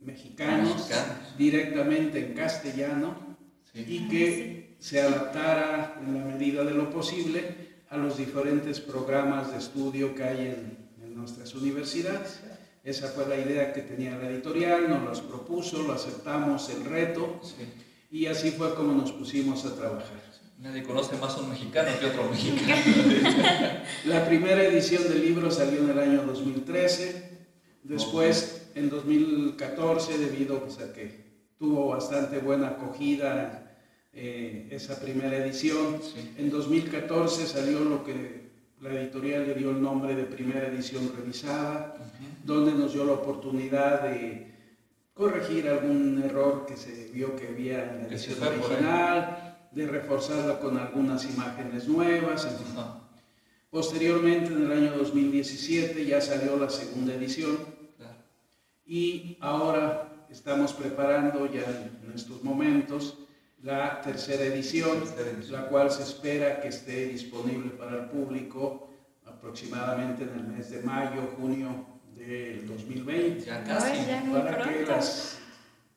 mexicanos, 0.00 0.90
directamente 1.38 2.26
en 2.26 2.34
castellano, 2.34 3.36
y 3.72 4.08
que 4.08 4.76
se 4.80 5.00
adaptara 5.00 6.00
en 6.04 6.18
la 6.18 6.24
medida 6.24 6.64
de 6.64 6.74
lo 6.74 6.90
posible 6.90 7.84
a 7.88 7.96
los 7.96 8.18
diferentes 8.18 8.80
programas 8.80 9.52
de 9.52 9.58
estudio 9.58 10.12
que 10.16 10.24
hay 10.24 10.38
en, 10.48 10.84
nuestras 11.14 11.54
universidades. 11.54 12.40
Esa 12.84 13.08
fue 13.08 13.26
la 13.26 13.36
idea 13.36 13.72
que 13.72 13.80
tenía 13.80 14.16
la 14.18 14.28
editorial, 14.28 14.90
nos 14.90 15.04
las 15.04 15.20
propuso, 15.22 15.82
lo 15.82 15.94
aceptamos 15.94 16.68
el 16.68 16.84
reto 16.84 17.40
y 18.10 18.26
así 18.26 18.50
fue 18.50 18.74
como 18.74 18.92
nos 18.92 19.10
pusimos 19.12 19.64
a 19.64 19.74
trabajar. 19.74 20.22
Nadie 20.58 20.82
conoce 20.82 21.16
más 21.16 21.34
a 21.34 21.40
un 21.40 21.50
mexicano 21.50 21.88
que 21.98 22.06
otro 22.06 22.30
mexicano. 22.30 22.76
la 24.04 24.26
primera 24.26 24.62
edición 24.62 25.02
del 25.04 25.22
libro 25.22 25.50
salió 25.50 25.80
en 25.80 25.90
el 25.90 25.98
año 25.98 26.22
2013, 26.24 27.38
después 27.84 28.68
en 28.74 28.90
2014 28.90 30.18
debido 30.18 30.60
pues, 30.60 30.78
a 30.78 30.92
que 30.92 31.24
tuvo 31.58 31.88
bastante 31.88 32.38
buena 32.38 32.68
acogida 32.68 33.78
eh, 34.12 34.68
esa 34.70 35.00
primera 35.00 35.36
edición. 35.38 36.00
En 36.36 36.50
2014 36.50 37.46
salió 37.46 37.80
lo 37.80 38.04
que 38.04 38.44
la 38.80 38.90
editorial 38.90 39.46
le 39.46 39.54
dio 39.54 39.70
el 39.70 39.80
nombre 39.80 40.14
de 40.14 40.24
primera 40.24 40.68
edición 40.68 41.10
revisada, 41.16 41.96
donde 42.44 42.72
nos 42.72 42.92
dio 42.92 43.04
la 43.04 43.14
oportunidad 43.14 44.02
de 44.02 44.54
corregir 45.14 45.68
algún 45.68 46.22
error 46.22 46.66
que 46.66 46.76
se 46.76 47.08
vio 47.12 47.34
que 47.36 47.48
había 47.48 47.90
en 47.90 48.02
la 48.02 48.08
edición 48.08 48.42
original, 48.42 49.68
de 49.70 49.86
reforzarla 49.86 50.60
con 50.60 50.76
algunas 50.76 51.24
imágenes 51.24 51.88
nuevas. 51.88 52.46
Posteriormente, 53.70 54.52
en 54.52 54.64
el 54.64 54.72
año 54.72 54.96
2017, 54.98 56.04
ya 56.04 56.20
salió 56.20 56.56
la 56.56 56.68
segunda 56.68 57.14
edición. 57.14 57.56
Y 58.86 59.38
ahora 59.40 60.26
estamos 60.28 60.74
preparando 60.74 61.50
ya 61.50 61.62
en 61.62 62.12
estos 62.14 62.44
momentos 62.44 63.18
la 63.62 64.02
tercera 64.02 64.44
edición, 64.44 65.02
la 65.50 65.66
cual 65.68 65.90
se 65.90 66.02
espera 66.02 66.60
que 66.60 66.68
esté 66.68 67.06
disponible 67.06 67.70
para 67.70 68.02
el 68.02 68.04
público 68.10 68.90
aproximadamente 69.24 70.24
en 70.24 70.28
el 70.38 70.46
mes 70.48 70.70
de 70.70 70.82
mayo, 70.82 71.22
junio 71.38 71.93
del 72.16 72.66
2020. 72.66 73.44
Ya 73.44 73.64
casi. 73.64 74.04
para 74.30 74.68
que 74.68 74.86
las 74.86 75.38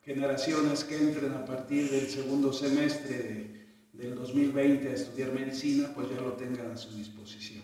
generaciones 0.04 0.84
que 0.84 0.98
entren 0.98 1.34
a 1.34 1.46
partir 1.46 1.90
del 1.92 2.08
segundo 2.08 2.54
semestre 2.54 3.58
del 3.94 4.16
2020 4.16 4.90
a 4.90 4.94
estudiar 4.94 5.32
medicina, 5.34 5.92
pues 5.94 6.10
ya 6.10 6.22
lo 6.22 6.34
tengan 6.34 6.72
a 6.72 6.78
su 6.78 6.96
disposición. 6.96 7.64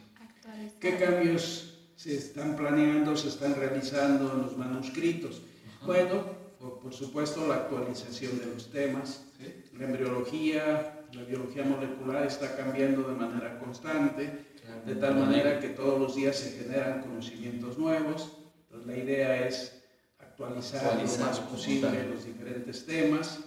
¿Qué 0.80 0.98
cambios 0.98 1.80
se 1.96 2.16
están 2.16 2.56
planeando, 2.56 3.16
se 3.16 3.30
están 3.30 3.56
realizando 3.56 4.34
en 4.34 4.42
los 4.42 4.58
manuscritos? 4.58 5.42
Bueno, 5.86 6.24
por, 6.82 6.94
supuesto, 6.94 7.48
la 7.48 7.56
actualización 7.56 8.40
de 8.40 8.48
los 8.48 8.72
temas. 8.72 9.26
La 9.78 9.86
embriología, 9.86 11.06
la 11.14 11.24
biología 11.24 11.64
molecular 11.64 12.26
está 12.26 12.56
cambiando 12.56 13.04
de 13.04 13.16
manera 13.16 13.60
constante, 13.60 14.46
de 14.86 14.96
tal 14.96 15.16
manera 15.16 15.60
que 15.60 15.70
todos 15.70 16.00
los 16.00 16.16
días 16.16 16.38
se 16.38 16.52
generan 16.52 17.02
conocimientos 17.02 17.78
nuevos. 17.78 18.43
La 18.86 18.98
idea 18.98 19.48
es 19.48 19.82
actualizar, 20.20 20.96
lo 20.96 21.26
más 21.26 21.40
posible 21.40 22.08
los 22.08 22.26
diferentes 22.26 22.86
temas, 22.86 23.40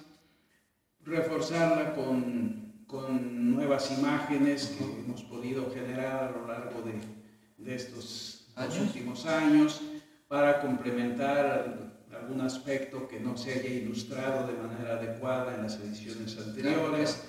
reforzarla 1.03 1.95
con, 1.95 2.85
con 2.87 3.55
nuevas 3.55 3.91
imágenes 3.99 4.75
que 4.79 4.85
hemos 4.85 5.23
podido 5.25 5.71
generar 5.73 6.25
a 6.25 6.31
lo 6.31 6.47
largo 6.47 6.83
de, 6.83 7.65
de 7.65 7.75
estos 7.75 8.47
últimos 8.81 9.27
años 9.27 9.81
para 10.29 10.61
complementar 10.61 11.97
algún 12.13 12.41
aspecto 12.41 13.07
que 13.07 13.21
no 13.21 13.37
se 13.37 13.53
haya 13.53 13.69
ilustrado 13.69 14.47
de 14.47 14.55
manera 14.55 14.95
adecuada 14.95 15.55
en 15.55 15.63
las 15.65 15.77
ediciones 15.81 16.37
anteriores. 16.39 17.25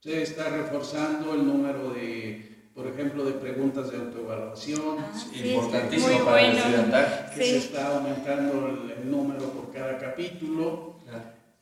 Se 0.00 0.22
está 0.22 0.48
reforzando 0.50 1.34
el 1.34 1.46
número 1.46 1.90
de, 1.90 2.45
por 2.76 2.86
ejemplo, 2.86 3.24
de 3.24 3.32
preguntas 3.32 3.90
de 3.90 3.96
autoevaluación. 3.96 4.98
Ah, 4.98 5.10
Importantísimo 5.34 6.24
para 6.26 6.40
el 6.42 6.56
estudiantal. 6.58 7.30
Que 7.34 7.42
se 7.42 7.56
está 7.56 7.96
aumentando 7.96 8.68
el, 8.68 9.10
número 9.10 9.48
por 9.48 9.72
cada 9.72 9.96
capítulo. 9.96 10.96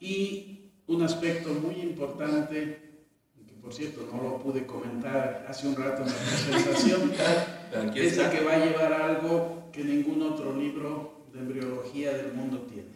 Y 0.00 0.72
un 0.88 1.02
aspecto 1.02 1.50
muy 1.50 1.76
importante, 1.76 2.98
que 3.46 3.54
por 3.62 3.72
cierto 3.72 4.08
no 4.12 4.22
lo 4.22 4.38
pude 4.38 4.66
comentar 4.66 5.46
hace 5.48 5.68
un 5.68 5.76
rato 5.76 6.02
en 6.02 6.08
la 6.08 6.14
presentación, 6.14 7.12
es 7.94 8.18
que 8.18 8.44
va 8.44 8.54
a 8.54 8.64
llevar 8.64 8.92
algo 8.92 9.70
que 9.72 9.84
ningún 9.84 10.20
otro 10.20 10.56
libro 10.56 11.26
de 11.32 11.38
embriología 11.38 12.12
del 12.12 12.32
mundo 12.32 12.66
tiene. 12.68 12.88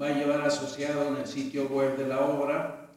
Va 0.00 0.06
a 0.06 0.14
llevar 0.14 0.40
asociado 0.40 1.08
en 1.08 1.18
el 1.18 1.26
sitio 1.26 1.68
web 1.68 1.98
de 1.98 2.08
la 2.08 2.20
obra 2.24 2.90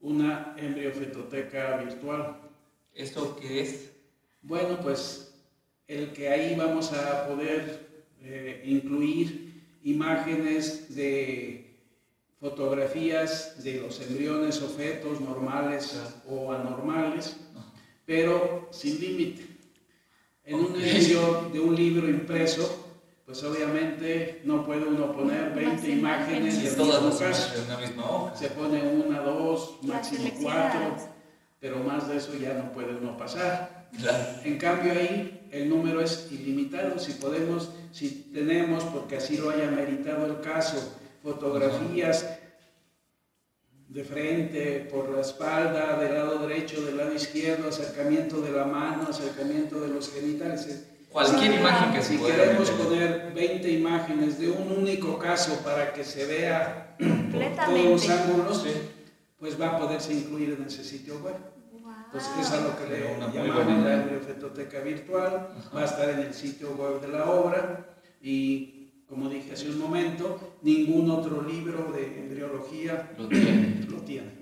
una 0.00 0.54
embriofetoteca 0.56 1.78
virtual. 1.78 2.49
¿Esto 2.94 3.36
qué 3.40 3.60
es? 3.60 3.90
Bueno, 4.42 4.78
pues 4.80 5.34
el 5.86 6.12
que 6.12 6.28
ahí 6.28 6.54
vamos 6.56 6.92
a 6.92 7.26
poder 7.26 8.04
eh, 8.22 8.62
incluir 8.66 9.78
imágenes 9.82 10.94
de 10.94 11.78
fotografías 12.38 13.62
de 13.62 13.80
los 13.80 14.00
embriones 14.00 14.62
o 14.62 14.68
fetos 14.68 15.20
normales 15.20 15.98
o 16.28 16.52
anormales, 16.52 17.36
pero 18.06 18.68
sin 18.70 19.00
límite. 19.00 19.46
En 20.44 20.56
una 20.56 20.78
edición 20.78 21.52
de 21.52 21.60
un 21.60 21.76
libro 21.76 22.08
impreso 22.08 22.90
pues 23.30 23.44
obviamente 23.44 24.42
no 24.42 24.66
puede 24.66 24.86
uno 24.86 25.12
poner 25.12 25.54
20 25.54 25.88
imágenes 25.88 26.64
en 26.64 26.76
todas 26.76 27.20
las 27.20 27.56
en 27.56 27.64
una 27.64 27.78
misma 27.78 28.10
hoja. 28.10 28.36
Se 28.36 28.48
pone 28.48 28.82
una, 28.82 29.20
dos, 29.20 29.78
máximo 29.82 30.32
cuatro, 30.42 30.96
pero 31.60 31.78
más 31.78 32.08
de 32.08 32.16
eso 32.16 32.32
ya 32.36 32.54
no 32.54 32.72
puede 32.72 32.96
uno 32.96 33.16
pasar. 33.16 33.88
En 34.44 34.58
cambio 34.58 34.92
ahí 34.92 35.48
el 35.50 35.68
número 35.68 36.00
es 36.00 36.28
ilimitado, 36.30 36.98
si 36.98 37.12
podemos, 37.12 37.70
si 37.92 38.30
tenemos, 38.32 38.84
porque 38.84 39.16
así 39.16 39.36
lo 39.36 39.50
haya 39.50 39.70
meritado 39.70 40.26
el 40.26 40.40
caso, 40.40 40.96
fotografías 41.22 42.38
de 43.88 44.04
frente, 44.04 44.88
por 44.90 45.10
la 45.10 45.20
espalda, 45.20 45.98
del 45.98 46.14
lado 46.14 46.46
derecho, 46.46 46.80
del 46.82 46.96
lado 46.96 47.12
izquierdo, 47.12 47.68
acercamiento 47.68 48.40
de 48.40 48.52
la 48.52 48.64
mano, 48.64 49.08
acercamiento 49.10 49.80
de 49.80 49.88
los 49.88 50.12
genitales, 50.12 50.86
Cualquier 51.10 51.54
imagen 51.54 51.92
que 51.92 52.02
se 52.02 52.16
Si 52.16 52.22
queremos 52.22 52.70
poner 52.70 53.32
20 53.34 53.68
imágenes 53.68 54.38
de 54.38 54.48
un 54.48 54.70
único 54.70 55.18
caso 55.18 55.56
para 55.64 55.92
que 55.92 56.04
se 56.04 56.24
vea 56.24 56.94
todos 56.98 57.84
los 57.84 58.08
ángulos, 58.08 58.64
pues 59.40 59.60
va 59.60 59.76
a 59.76 59.78
poderse 59.78 60.12
incluir 60.12 60.52
en 60.52 60.66
ese 60.66 60.84
sitio 60.84 61.18
web. 61.20 61.36
Entonces, 62.06 62.30
eso 62.40 62.56
es 62.56 62.62
lo 62.62 62.76
que 62.76 62.86
le 62.86 63.32
llamamos 63.32 63.84
la 63.84 63.94
embriofetoteca 63.94 64.80
virtual, 64.80 65.48
va 65.74 65.80
a 65.80 65.84
estar 65.84 66.10
en 66.10 66.18
el 66.20 66.34
sitio 66.34 66.72
web 66.72 67.00
de 67.00 67.08
la 67.08 67.24
obra 67.30 67.86
y, 68.20 69.04
como 69.08 69.28
dije 69.28 69.52
hace 69.52 69.70
un 69.70 69.78
momento, 69.78 70.58
ningún 70.62 71.10
otro 71.10 71.40
libro 71.42 71.92
de 71.92 72.20
embriología 72.20 73.12
lo 73.16 73.28
tiene. 73.28 73.86
Lo 73.88 73.98
tiene. 73.98 74.40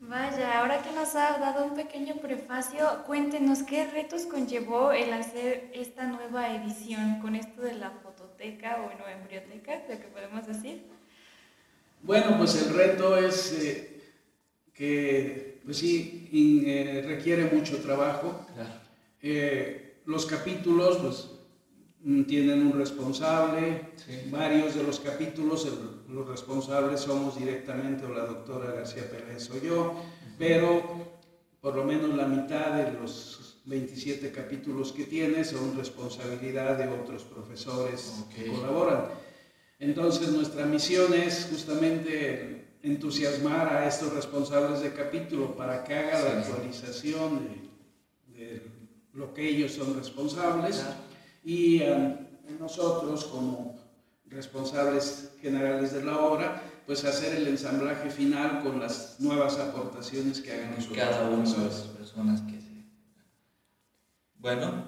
Vaya, 0.00 0.60
ahora 0.60 0.80
que 0.82 0.92
nos 0.92 1.14
ha 1.16 1.38
dado 1.38 1.66
un 1.66 1.74
pequeño 1.74 2.14
prefacio, 2.16 3.04
cuéntenos 3.06 3.62
qué 3.62 3.84
retos 3.86 4.24
conllevó 4.24 4.92
el 4.92 5.12
hacer 5.12 5.70
esta 5.74 6.06
nueva 6.06 6.54
edición 6.54 7.20
con 7.20 7.36
esto 7.36 7.60
de 7.60 7.74
la 7.74 7.90
fototeca 7.90 8.78
o 8.80 8.84
bueno, 8.84 9.06
embrioteca, 9.06 9.82
lo 9.88 9.98
que 9.98 10.08
podemos 10.08 10.46
decir. 10.46 10.97
Bueno, 12.02 12.36
pues 12.38 12.54
el 12.62 12.74
reto 12.74 13.16
es 13.16 13.52
eh, 13.52 14.00
que, 14.72 15.60
pues 15.64 15.78
sí, 15.78 16.28
eh, 16.66 17.02
requiere 17.06 17.44
mucho 17.44 17.78
trabajo. 17.78 18.46
Eh, 19.20 20.00
los 20.06 20.26
capítulos, 20.26 20.98
pues 20.98 21.28
Mm, 22.04 22.24
tienen 22.24 22.64
un 22.64 22.78
responsable, 22.78 23.90
varios 24.30 24.76
de 24.76 24.84
los 24.84 25.00
capítulos, 25.00 25.66
los 26.08 26.28
responsables 26.28 27.00
somos 27.00 27.36
directamente 27.36 28.06
o 28.06 28.10
la 28.10 28.24
doctora 28.24 28.70
García 28.70 29.10
Pérez 29.10 29.50
o 29.50 29.60
yo, 29.60 29.94
pero 30.38 31.18
por 31.60 31.74
lo 31.74 31.84
menos 31.84 32.14
la 32.14 32.26
mitad 32.26 32.72
de 32.72 32.92
los 32.92 33.58
27 33.64 34.30
capítulos 34.30 34.92
que 34.92 35.04
tiene 35.04 35.44
son 35.44 35.76
responsabilidad 35.76 36.78
de 36.78 36.86
otros 36.88 37.24
profesores 37.24 38.24
que 38.34 38.46
colaboran. 38.46 39.06
Entonces 39.78 40.30
nuestra 40.30 40.66
misión 40.66 41.14
es 41.14 41.46
justamente 41.50 42.78
entusiasmar 42.82 43.72
a 43.72 43.86
estos 43.86 44.12
responsables 44.12 44.80
de 44.80 44.92
capítulo 44.92 45.56
para 45.56 45.84
que 45.84 45.94
haga 45.94 46.20
la 46.20 46.40
actualización 46.40 47.48
de, 48.26 48.62
lo 49.12 49.32
que 49.34 49.48
ellos 49.48 49.72
son 49.72 49.96
responsables. 49.96 50.84
Y 51.44 51.82
um, 51.82 52.16
nosotros 52.58 53.24
como 53.26 53.78
responsables 54.26 55.30
generales 55.40 55.92
de 55.92 56.04
la 56.04 56.18
obra, 56.18 56.62
pues 56.86 57.04
hacer 57.04 57.36
el 57.36 57.46
ensamblaje 57.46 58.10
final 58.10 58.62
con 58.62 58.80
las 58.80 59.16
nuevas 59.20 59.58
aportaciones 59.58 60.40
que 60.40 60.52
hagan 60.52 60.76
cada 60.94 61.28
una 61.30 61.48
de 61.50 61.64
las 61.64 61.82
personas 61.82 62.40
que 62.42 62.60
se... 62.60 62.84
Bueno, 64.36 64.84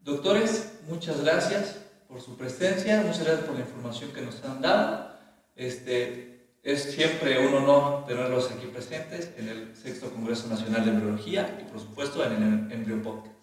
doctores, 0.00 0.72
muchas 0.88 1.20
gracias 1.22 1.83
por 2.14 2.22
su 2.22 2.36
presencia, 2.36 2.98
muchas 3.04 3.24
gracias 3.24 3.44
por 3.44 3.54
la 3.56 3.62
información 3.62 4.10
que 4.12 4.20
nos 4.20 4.44
han 4.44 4.60
dado. 4.62 5.10
Este, 5.56 6.46
es 6.62 6.92
siempre 6.94 7.44
un 7.44 7.52
honor 7.54 8.06
tenerlos 8.06 8.52
aquí 8.52 8.66
presentes 8.68 9.32
en 9.36 9.48
el 9.48 9.74
Sexto 9.74 10.10
Congreso 10.10 10.46
Nacional 10.46 10.84
de 10.84 10.90
Embriología 10.92 11.58
y 11.60 11.64
por 11.68 11.80
supuesto 11.80 12.24
en 12.24 12.32
el 12.68 12.72
Embryo 12.72 13.02
Podcast. 13.02 13.34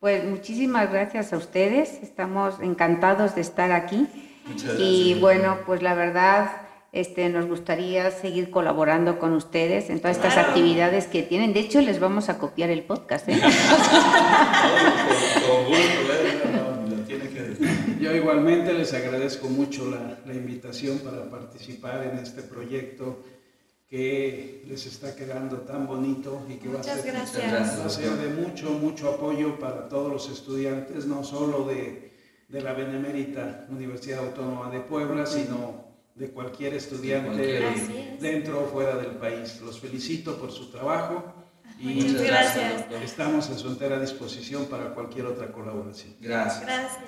Pues 0.00 0.24
muchísimas 0.24 0.90
gracias 0.90 1.32
a 1.32 1.36
ustedes, 1.36 2.00
estamos 2.02 2.56
encantados 2.60 3.36
de 3.36 3.42
estar 3.42 3.70
aquí. 3.70 4.08
Muchas 4.46 4.74
Y 4.80 5.14
gracias. 5.14 5.20
bueno, 5.20 5.58
pues 5.64 5.80
la 5.80 5.94
verdad, 5.94 6.50
este, 6.90 7.28
nos 7.28 7.46
gustaría 7.46 8.10
seguir 8.10 8.50
colaborando 8.50 9.20
con 9.20 9.32
ustedes 9.32 9.90
en 9.90 10.00
todas 10.00 10.16
estas 10.16 10.32
Claro. 10.34 10.48
actividades 10.48 11.06
que 11.06 11.22
tienen. 11.22 11.52
De 11.52 11.60
hecho, 11.60 11.80
les 11.82 12.00
vamos 12.00 12.28
a 12.30 12.38
copiar 12.38 12.70
el 12.70 12.82
podcast. 12.82 13.28
¿eh? 13.28 13.40
Con, 13.40 13.50
con 15.48 15.64
gusto, 15.66 16.12
¿eh? 16.12 16.42
No, 16.52 16.76
no, 16.82 16.96
lo 16.96 17.02
tiene 17.04 17.28
que 17.28 17.40
decir. 17.42 17.98
Yo 17.98 18.12
igualmente 18.26 18.72
les 18.74 18.92
agradezco 18.92 19.48
mucho 19.48 19.88
la, 19.88 20.18
la 20.26 20.34
invitación 20.34 20.98
para 20.98 21.30
participar 21.30 22.04
en 22.12 22.18
este 22.18 22.42
proyecto 22.42 23.22
que 23.88 24.64
les 24.66 24.84
está 24.86 25.14
quedando 25.14 25.58
tan 25.58 25.86
bonito 25.86 26.44
y 26.48 26.54
que 26.54 26.68
va 26.68 26.80
a 26.80 26.82
ser, 26.82 27.06
gracias. 27.06 27.80
va 27.80 27.86
a 27.86 27.88
ser 27.88 28.10
de 28.10 28.42
mucho, 28.42 28.70
mucho 28.72 29.10
apoyo 29.10 29.60
para 29.60 29.88
todos 29.88 30.12
los 30.12 30.28
estudiantes, 30.28 31.06
no 31.06 31.22
solo 31.22 31.64
de, 31.66 32.12
de 32.48 32.60
la 32.62 32.72
Benemérita 32.72 33.66
Universidad 33.70 34.26
Autónoma 34.26 34.70
de 34.70 34.80
Puebla, 34.80 35.24
sino 35.24 35.86
de 36.16 36.30
cualquier 36.30 36.74
estudiante 36.74 37.62
dentro 38.20 38.64
o 38.64 38.66
fuera 38.66 38.96
del 38.96 39.12
país. 39.12 39.60
Los 39.60 39.78
felicito 39.78 40.36
por 40.36 40.50
su 40.50 40.68
trabajo 40.72 41.32
y 41.78 42.02
Muchas 42.02 42.22
gracias. 42.22 42.76
doctor. 42.78 43.02
estamos 43.04 43.50
a 43.50 43.56
su 43.56 43.68
entera 43.68 44.00
disposición 44.00 44.64
para 44.64 44.94
cualquier 44.94 45.26
otra 45.26 45.52
colaboración. 45.52 46.16
Gracias. 46.20 46.62
Gracias. 46.62 46.98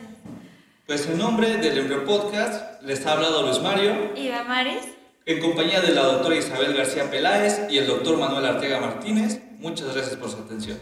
Pues 0.88 1.06
en 1.06 1.18
nombre 1.18 1.58
del 1.58 1.76
Embryo 1.76 2.06
Podcast 2.06 2.82
les 2.82 3.04
ha 3.04 3.12
hablado 3.12 3.42
Luis 3.42 3.60
Mario, 3.60 3.92
¿Y 4.16 4.28
Damaris? 4.28 4.80
en 5.26 5.38
compañía 5.38 5.82
de 5.82 5.92
la 5.92 6.00
doctora 6.02 6.34
Isabel 6.36 6.74
García 6.74 7.10
Peláez 7.10 7.70
y 7.70 7.76
el 7.76 7.86
doctor 7.86 8.16
Manuel 8.16 8.46
Arteaga 8.46 8.80
Martínez. 8.80 9.42
Muchas 9.58 9.92
gracias 9.94 10.16
por 10.16 10.30
su 10.30 10.38
atención. 10.38 10.78